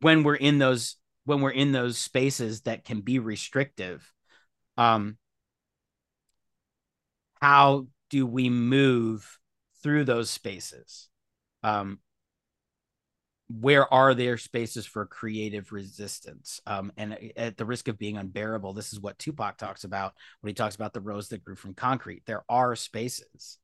when 0.00 0.24
we're 0.24 0.34
in 0.34 0.58
those 0.58 0.96
when 1.26 1.40
we're 1.40 1.50
in 1.50 1.70
those 1.70 1.96
spaces 1.96 2.62
that 2.62 2.84
can 2.84 3.00
be 3.00 3.20
restrictive 3.20 4.12
um 4.76 5.16
how 7.42 7.88
do 8.08 8.24
we 8.24 8.48
move 8.48 9.38
through 9.82 10.04
those 10.04 10.30
spaces? 10.30 11.08
Um, 11.64 11.98
where 13.50 13.92
are 13.92 14.14
there 14.14 14.38
spaces 14.38 14.86
for 14.86 15.04
creative 15.06 15.72
resistance? 15.72 16.60
Um, 16.66 16.92
and 16.96 17.18
at 17.36 17.56
the 17.56 17.66
risk 17.66 17.88
of 17.88 17.98
being 17.98 18.16
unbearable, 18.16 18.74
this 18.74 18.92
is 18.92 19.00
what 19.00 19.18
Tupac 19.18 19.58
talks 19.58 19.82
about 19.82 20.14
when 20.40 20.50
he 20.50 20.54
talks 20.54 20.76
about 20.76 20.92
the 20.92 21.00
rose 21.00 21.30
that 21.30 21.44
grew 21.44 21.56
from 21.56 21.74
concrete. 21.74 22.22
There 22.26 22.44
are 22.48 22.76
spaces. 22.76 23.58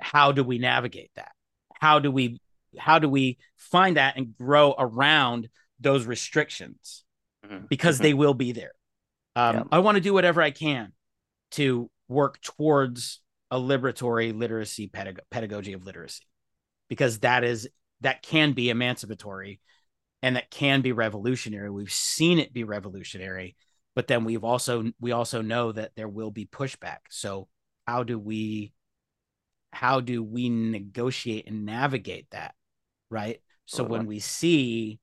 How 0.00 0.30
do 0.30 0.44
we 0.44 0.58
navigate 0.58 1.10
that? 1.16 1.32
How 1.74 1.98
do 1.98 2.12
we 2.12 2.40
how 2.78 3.00
do 3.00 3.08
we 3.08 3.38
find 3.56 3.96
that 3.96 4.16
and 4.16 4.36
grow 4.36 4.72
around 4.78 5.48
those 5.80 6.06
restrictions? 6.06 7.04
Mm-hmm. 7.44 7.66
Because 7.68 7.96
mm-hmm. 7.96 8.04
they 8.04 8.14
will 8.14 8.34
be 8.34 8.52
there. 8.52 8.72
Um, 9.34 9.56
yeah. 9.56 9.62
I 9.72 9.80
want 9.80 9.96
to 9.96 10.00
do 10.00 10.14
whatever 10.14 10.40
I 10.40 10.52
can 10.52 10.92
to 11.52 11.90
work 12.08 12.40
towards 12.40 13.20
a 13.50 13.58
liberatory 13.58 14.36
literacy 14.36 14.88
pedag- 14.88 15.20
pedagogy 15.30 15.72
of 15.72 15.84
literacy. 15.84 16.24
Because 16.88 17.20
that 17.20 17.44
is 17.44 17.68
that 18.02 18.22
can 18.22 18.52
be 18.52 18.70
emancipatory 18.70 19.60
and 20.22 20.36
that 20.36 20.50
can 20.50 20.82
be 20.82 20.92
revolutionary. 20.92 21.70
We've 21.70 21.92
seen 21.92 22.38
it 22.38 22.52
be 22.52 22.64
revolutionary 22.64 23.56
but 23.96 24.06
then 24.06 24.24
we've 24.24 24.44
also 24.44 24.84
we 25.00 25.10
also 25.10 25.42
know 25.42 25.72
that 25.72 25.92
there 25.96 26.06
will 26.06 26.30
be 26.30 26.46
pushback. 26.46 26.98
So 27.08 27.48
how 27.86 28.04
do 28.04 28.18
we 28.18 28.72
how 29.72 30.00
do 30.00 30.22
we 30.22 30.48
negotiate 30.48 31.48
and 31.48 31.64
navigate 31.64 32.28
that 32.30 32.54
right? 33.10 33.40
So 33.64 33.82
uh-huh. 33.82 33.92
when 33.92 34.06
we 34.06 34.20
see 34.20 35.00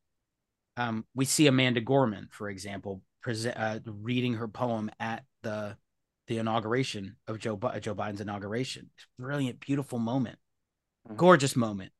um 0.77 1.05
we 1.13 1.25
see 1.25 1.47
amanda 1.47 1.81
gorman 1.81 2.29
for 2.31 2.49
example 2.49 3.01
present 3.21 3.57
uh, 3.57 3.79
reading 3.85 4.35
her 4.35 4.47
poem 4.47 4.89
at 4.99 5.23
the 5.41 5.75
the 6.27 6.37
inauguration 6.37 7.15
of 7.27 7.39
Joe 7.39 7.59
Joe 7.81 7.95
Biden's 7.95 8.21
inauguration. 8.21 8.89
Brilliant, 9.19 9.59
beautiful 9.59 9.99
moment, 9.99 10.37
mm-hmm. 11.07 11.17
gorgeous 11.17 11.55
moment, 11.55 11.91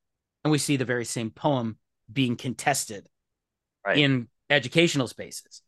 and 0.44 0.52
we 0.52 0.58
see 0.58 0.78
the 0.78 0.86
very 0.86 1.06
same 1.06 1.30
poem 1.30 1.78
being 2.12 2.36
contested 2.36 3.08
right. 3.86 3.98
in 3.98 4.28
educational 4.50 5.08
spaces. 5.08 5.62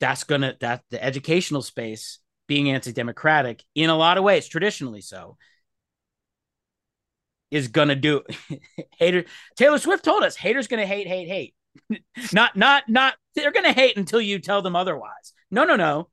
That's 0.00 0.24
gonna 0.24 0.56
that 0.60 0.82
the 0.90 1.02
educational 1.02 1.62
space 1.62 2.18
being 2.46 2.70
anti-democratic 2.70 3.64
in 3.74 3.90
a 3.90 3.96
lot 3.96 4.18
of 4.18 4.24
ways, 4.24 4.48
traditionally 4.48 5.00
so, 5.00 5.36
is 7.50 7.68
gonna 7.68 7.96
do 7.96 8.22
hater. 8.98 9.24
Taylor 9.56 9.78
Swift 9.78 10.04
told 10.04 10.22
us 10.22 10.36
haters 10.36 10.68
gonna 10.68 10.86
hate, 10.86 11.06
hate, 11.06 11.28
hate. 11.28 11.54
not, 12.32 12.56
not, 12.56 12.84
not. 12.88 13.14
They're 13.34 13.52
gonna 13.52 13.72
hate 13.72 13.96
until 13.96 14.20
you 14.20 14.38
tell 14.38 14.62
them 14.62 14.76
otherwise. 14.76 15.32
No, 15.50 15.64
no, 15.64 15.76
no. 15.76 16.08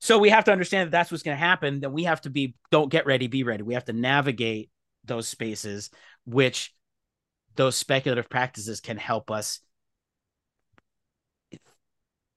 So 0.00 0.18
we 0.18 0.30
have 0.30 0.44
to 0.44 0.52
understand 0.52 0.86
that 0.86 0.90
that's 0.92 1.10
what's 1.10 1.22
going 1.22 1.36
to 1.36 1.42
happen. 1.44 1.80
That 1.80 1.90
we 1.90 2.04
have 2.04 2.20
to 2.22 2.30
be 2.30 2.54
don't 2.70 2.90
get 2.90 3.06
ready, 3.06 3.26
be 3.26 3.42
ready. 3.42 3.62
We 3.62 3.74
have 3.74 3.86
to 3.86 3.92
navigate 3.92 4.70
those 5.04 5.28
spaces, 5.28 5.90
which 6.24 6.74
those 7.54 7.76
speculative 7.76 8.28
practices 8.28 8.80
can 8.80 8.96
help 8.98 9.30
us 9.30 9.60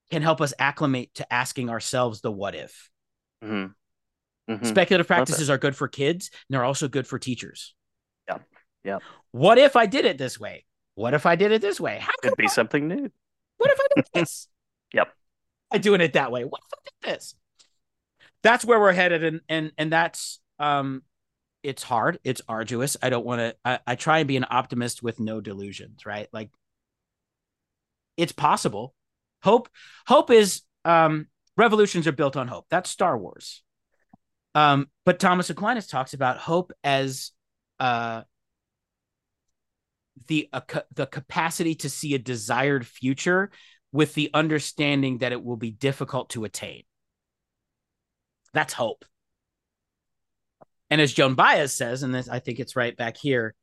can 0.09 0.21
help 0.21 0.41
us 0.41 0.53
acclimate 0.57 1.13
to 1.15 1.33
asking 1.33 1.69
ourselves 1.69 2.21
the 2.21 2.31
what 2.31 2.55
if. 2.55 2.89
Mm-hmm. 3.43 4.51
Mm-hmm. 4.51 4.65
Speculative 4.65 5.05
practices 5.05 5.49
are 5.49 5.59
good 5.59 5.75
for 5.75 5.87
kids, 5.87 6.31
and 6.33 6.55
they're 6.55 6.63
also 6.63 6.87
good 6.87 7.05
for 7.05 7.19
teachers. 7.19 7.75
Yeah, 8.27 8.37
yeah. 8.83 8.97
What 9.31 9.59
if 9.59 9.75
I 9.75 9.85
did 9.85 10.05
it 10.05 10.17
this 10.17 10.39
way? 10.39 10.65
What 10.95 11.13
if 11.13 11.25
I 11.27 11.35
did 11.35 11.51
it 11.51 11.61
this 11.61 11.79
way? 11.79 11.99
How 11.99 12.11
could 12.23 12.35
be 12.35 12.45
I... 12.45 12.47
something 12.47 12.87
new? 12.87 13.11
What 13.57 13.69
if 13.69 13.79
I 13.79 13.87
did 13.95 14.05
this? 14.13 14.47
yep. 14.93 15.09
I 15.71 15.77
doing 15.77 16.01
it 16.01 16.13
that 16.13 16.31
way. 16.31 16.43
What 16.43 16.61
if 16.65 16.79
I 16.79 16.81
did 16.83 17.15
this? 17.15 17.35
That's 18.43 18.65
where 18.65 18.79
we're 18.79 18.93
headed 18.93 19.23
and 19.23 19.41
and 19.49 19.71
and 19.77 19.91
that's 19.91 20.39
um 20.59 21.03
it's 21.63 21.83
hard 21.83 22.19
it's 22.23 22.41
arduous. 22.47 22.95
I 23.01 23.09
don't 23.09 23.25
want 23.25 23.39
to 23.39 23.55
I, 23.65 23.79
I 23.85 23.95
try 23.95 24.19
and 24.19 24.27
be 24.27 24.37
an 24.37 24.45
optimist 24.49 25.03
with 25.03 25.19
no 25.19 25.41
delusions 25.41 26.05
right? 26.05 26.27
Like 26.31 26.49
it's 28.17 28.31
possible. 28.31 28.93
Hope 29.43 29.69
hope 30.07 30.31
is 30.31 30.61
um 30.85 31.27
revolutions 31.57 32.07
are 32.07 32.13
built 32.13 32.37
on 32.37 32.47
hope. 32.47 32.65
That's 32.69 32.89
star 32.89 33.17
wars. 33.17 33.63
Um 34.55 34.87
but 35.05 35.19
thomas 35.19 35.49
aquinas 35.49 35.87
talks 35.87 36.13
about 36.13 36.37
hope 36.37 36.71
as 36.83 37.31
uh 37.79 38.23
the 40.27 40.49
uh, 40.53 40.61
the 40.95 41.07
capacity 41.07 41.75
to 41.75 41.89
see 41.89 42.13
a 42.13 42.19
desired 42.19 42.85
future 42.85 43.51
with 43.91 44.13
the 44.13 44.29
understanding 44.33 45.19
that 45.19 45.31
it 45.31 45.43
will 45.43 45.57
be 45.57 45.71
difficult 45.71 46.29
to 46.29 46.45
attain 46.45 46.83
that's 48.53 48.73
hope. 48.73 49.05
And 50.89 50.99
as 50.99 51.13
Joan 51.13 51.35
Baez 51.35 51.73
says, 51.73 52.03
and 52.03 52.13
this, 52.13 52.27
I 52.27 52.39
think 52.39 52.59
it's 52.59 52.75
right 52.75 52.95
back 52.95 53.17
here, 53.17 53.53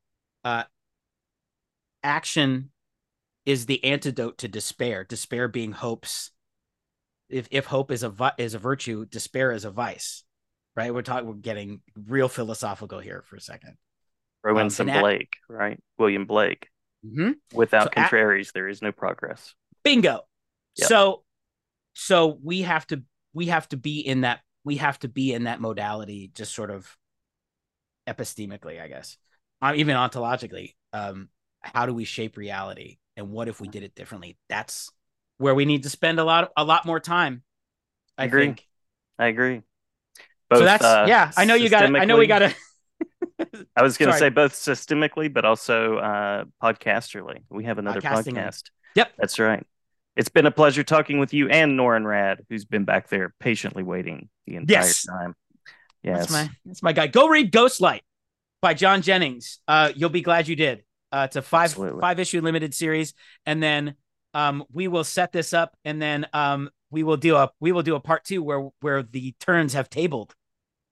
uh, 0.44 0.64
action 2.02 2.70
is 3.44 3.66
the 3.66 3.82
antidote 3.84 4.38
to 4.38 4.48
despair. 4.48 5.04
Despair 5.04 5.48
being 5.48 5.72
hope's. 5.72 6.30
If 7.28 7.48
if 7.50 7.66
hope 7.66 7.90
is 7.90 8.04
a 8.04 8.34
is 8.38 8.54
a 8.54 8.58
virtue, 8.58 9.06
despair 9.06 9.50
is 9.50 9.64
a 9.64 9.70
vice. 9.70 10.22
Right? 10.76 10.94
We're 10.94 11.02
talking. 11.02 11.26
We're 11.26 11.34
getting 11.34 11.80
real 12.06 12.28
philosophical 12.28 13.00
here 13.00 13.24
for 13.26 13.36
a 13.36 13.40
second. 13.40 13.76
Rowensome 14.44 14.94
um, 14.94 15.00
Blake, 15.00 15.34
right? 15.48 15.80
William 15.98 16.26
Blake. 16.26 16.68
Mm-hmm. 17.04 17.32
Without 17.52 17.84
so 17.84 17.90
contraries, 17.90 18.52
there 18.52 18.68
is 18.68 18.82
no 18.82 18.92
progress. 18.92 19.54
Bingo. 19.82 20.20
Yep. 20.76 20.88
So, 20.88 21.24
so 21.94 22.38
we 22.42 22.62
have 22.62 22.86
to 22.88 23.02
we 23.32 23.46
have 23.46 23.68
to 23.70 23.76
be 23.76 24.00
in 24.00 24.20
that 24.20 24.40
we 24.66 24.76
have 24.76 24.98
to 24.98 25.08
be 25.08 25.32
in 25.32 25.44
that 25.44 25.60
modality 25.60 26.30
just 26.34 26.54
sort 26.54 26.70
of 26.70 26.98
epistemically 28.06 28.82
i 28.82 28.88
guess 28.88 29.16
um, 29.62 29.74
even 29.76 29.96
ontologically 29.96 30.74
um, 30.92 31.28
how 31.60 31.86
do 31.86 31.94
we 31.94 32.04
shape 32.04 32.36
reality 32.36 32.98
and 33.16 33.30
what 33.30 33.48
if 33.48 33.60
we 33.60 33.68
did 33.68 33.82
it 33.82 33.94
differently 33.94 34.36
that's 34.48 34.90
where 35.38 35.54
we 35.54 35.64
need 35.64 35.84
to 35.84 35.88
spend 35.88 36.18
a 36.18 36.24
lot 36.24 36.50
a 36.56 36.64
lot 36.64 36.84
more 36.84 37.00
time 37.00 37.42
i, 38.18 38.24
I 38.24 38.26
agree 38.26 38.46
think. 38.46 38.66
i 39.18 39.26
agree 39.26 39.62
both, 40.50 40.58
so 40.58 40.64
that's 40.64 40.84
uh, 40.84 41.06
yeah 41.08 41.30
i 41.36 41.44
know 41.44 41.54
you 41.54 41.70
got 41.70 41.96
i 41.96 42.04
know 42.04 42.18
we 42.18 42.26
got 42.26 42.40
to 42.40 42.54
I 43.76 43.82
was 43.82 43.98
going 43.98 44.10
to 44.10 44.18
say 44.18 44.30
both 44.30 44.54
systemically, 44.54 45.30
but 45.30 45.44
also 45.44 45.98
uh, 45.98 46.44
podcasterly. 46.62 47.40
We 47.50 47.64
have 47.64 47.76
another 47.76 48.00
podcast. 48.00 48.70
Yep, 48.94 49.12
that's 49.18 49.38
right. 49.38 49.66
It's 50.16 50.30
been 50.30 50.46
a 50.46 50.50
pleasure 50.50 50.82
talking 50.82 51.18
with 51.18 51.34
you 51.34 51.48
and 51.48 51.78
Norrin 51.78 52.04
Radd, 52.04 52.38
who's 52.48 52.64
been 52.64 52.84
back 52.84 53.08
there 53.08 53.34
patiently 53.38 53.82
waiting 53.82 54.30
the 54.46 54.56
entire 54.56 54.78
yes. 54.78 55.04
time. 55.04 55.34
Yes. 56.02 56.18
That's 56.18 56.32
my 56.32 56.50
that's 56.64 56.82
my 56.82 56.92
guy. 56.92 57.06
Go 57.06 57.28
read 57.28 57.52
Ghostlight 57.52 58.00
by 58.62 58.72
John 58.74 59.02
Jennings. 59.02 59.58
Uh, 59.68 59.92
you'll 59.94 60.08
be 60.08 60.22
glad 60.22 60.48
you 60.48 60.56
did. 60.56 60.84
Uh, 61.12 61.24
it's 61.26 61.36
a 61.36 61.42
five 61.42 61.70
Absolutely. 61.70 62.00
five 62.00 62.18
issue 62.18 62.40
limited 62.40 62.74
series, 62.74 63.12
and 63.44 63.62
then 63.62 63.94
um, 64.32 64.64
we 64.72 64.88
will 64.88 65.04
set 65.04 65.32
this 65.32 65.52
up, 65.52 65.76
and 65.84 66.00
then 66.00 66.26
um, 66.32 66.70
we 66.90 67.02
will 67.02 67.16
do 67.16 67.36
a 67.36 67.50
we 67.60 67.72
will 67.72 67.82
do 67.82 67.94
a 67.94 68.00
part 68.00 68.24
two 68.24 68.42
where 68.42 68.68
where 68.80 69.02
the 69.02 69.34
turns 69.40 69.74
have 69.74 69.90
tabled. 69.90 70.34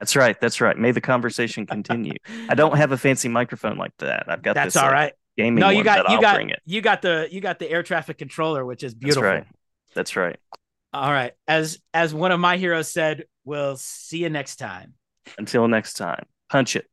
That's 0.00 0.16
right. 0.16 0.38
That's 0.38 0.60
right. 0.60 0.76
May 0.76 0.90
the 0.90 1.00
conversation 1.00 1.64
continue. 1.66 2.14
I 2.48 2.54
don't 2.54 2.76
have 2.76 2.92
a 2.92 2.98
fancy 2.98 3.28
microphone 3.28 3.78
like 3.78 3.92
that. 3.98 4.24
I've 4.28 4.42
got 4.42 4.54
that's 4.54 4.74
this, 4.74 4.82
all 4.82 4.90
right 4.90 5.14
gaming. 5.36 5.60
No, 5.60 5.68
you 5.68 5.84
got 5.84 6.08
you 6.10 6.16
I'll 6.16 6.20
got 6.20 6.40
you 6.64 6.80
got 6.80 7.02
the 7.02 7.28
you 7.30 7.40
got 7.40 7.58
the 7.58 7.70
air 7.70 7.82
traffic 7.82 8.18
controller, 8.18 8.64
which 8.64 8.82
is 8.82 8.94
beautiful. 8.94 9.22
That's 9.22 9.34
right. 9.34 9.46
That's 9.94 10.16
right. 10.16 10.38
All 10.92 11.10
right. 11.10 11.32
As 11.48 11.78
as 11.92 12.14
one 12.14 12.32
of 12.32 12.40
my 12.40 12.56
heroes 12.56 12.90
said, 12.90 13.24
we'll 13.44 13.76
see 13.76 14.18
you 14.18 14.30
next 14.30 14.56
time. 14.56 14.94
Until 15.38 15.66
next 15.68 15.94
time, 15.94 16.24
punch 16.48 16.76
it. 16.76 16.88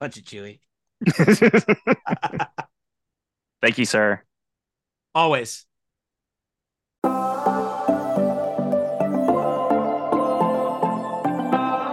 Punch 0.00 0.16
it, 0.16 0.24
Chewie. 0.24 0.60
Thank 3.62 3.78
you, 3.78 3.84
sir. 3.84 4.22
Always. 5.14 5.64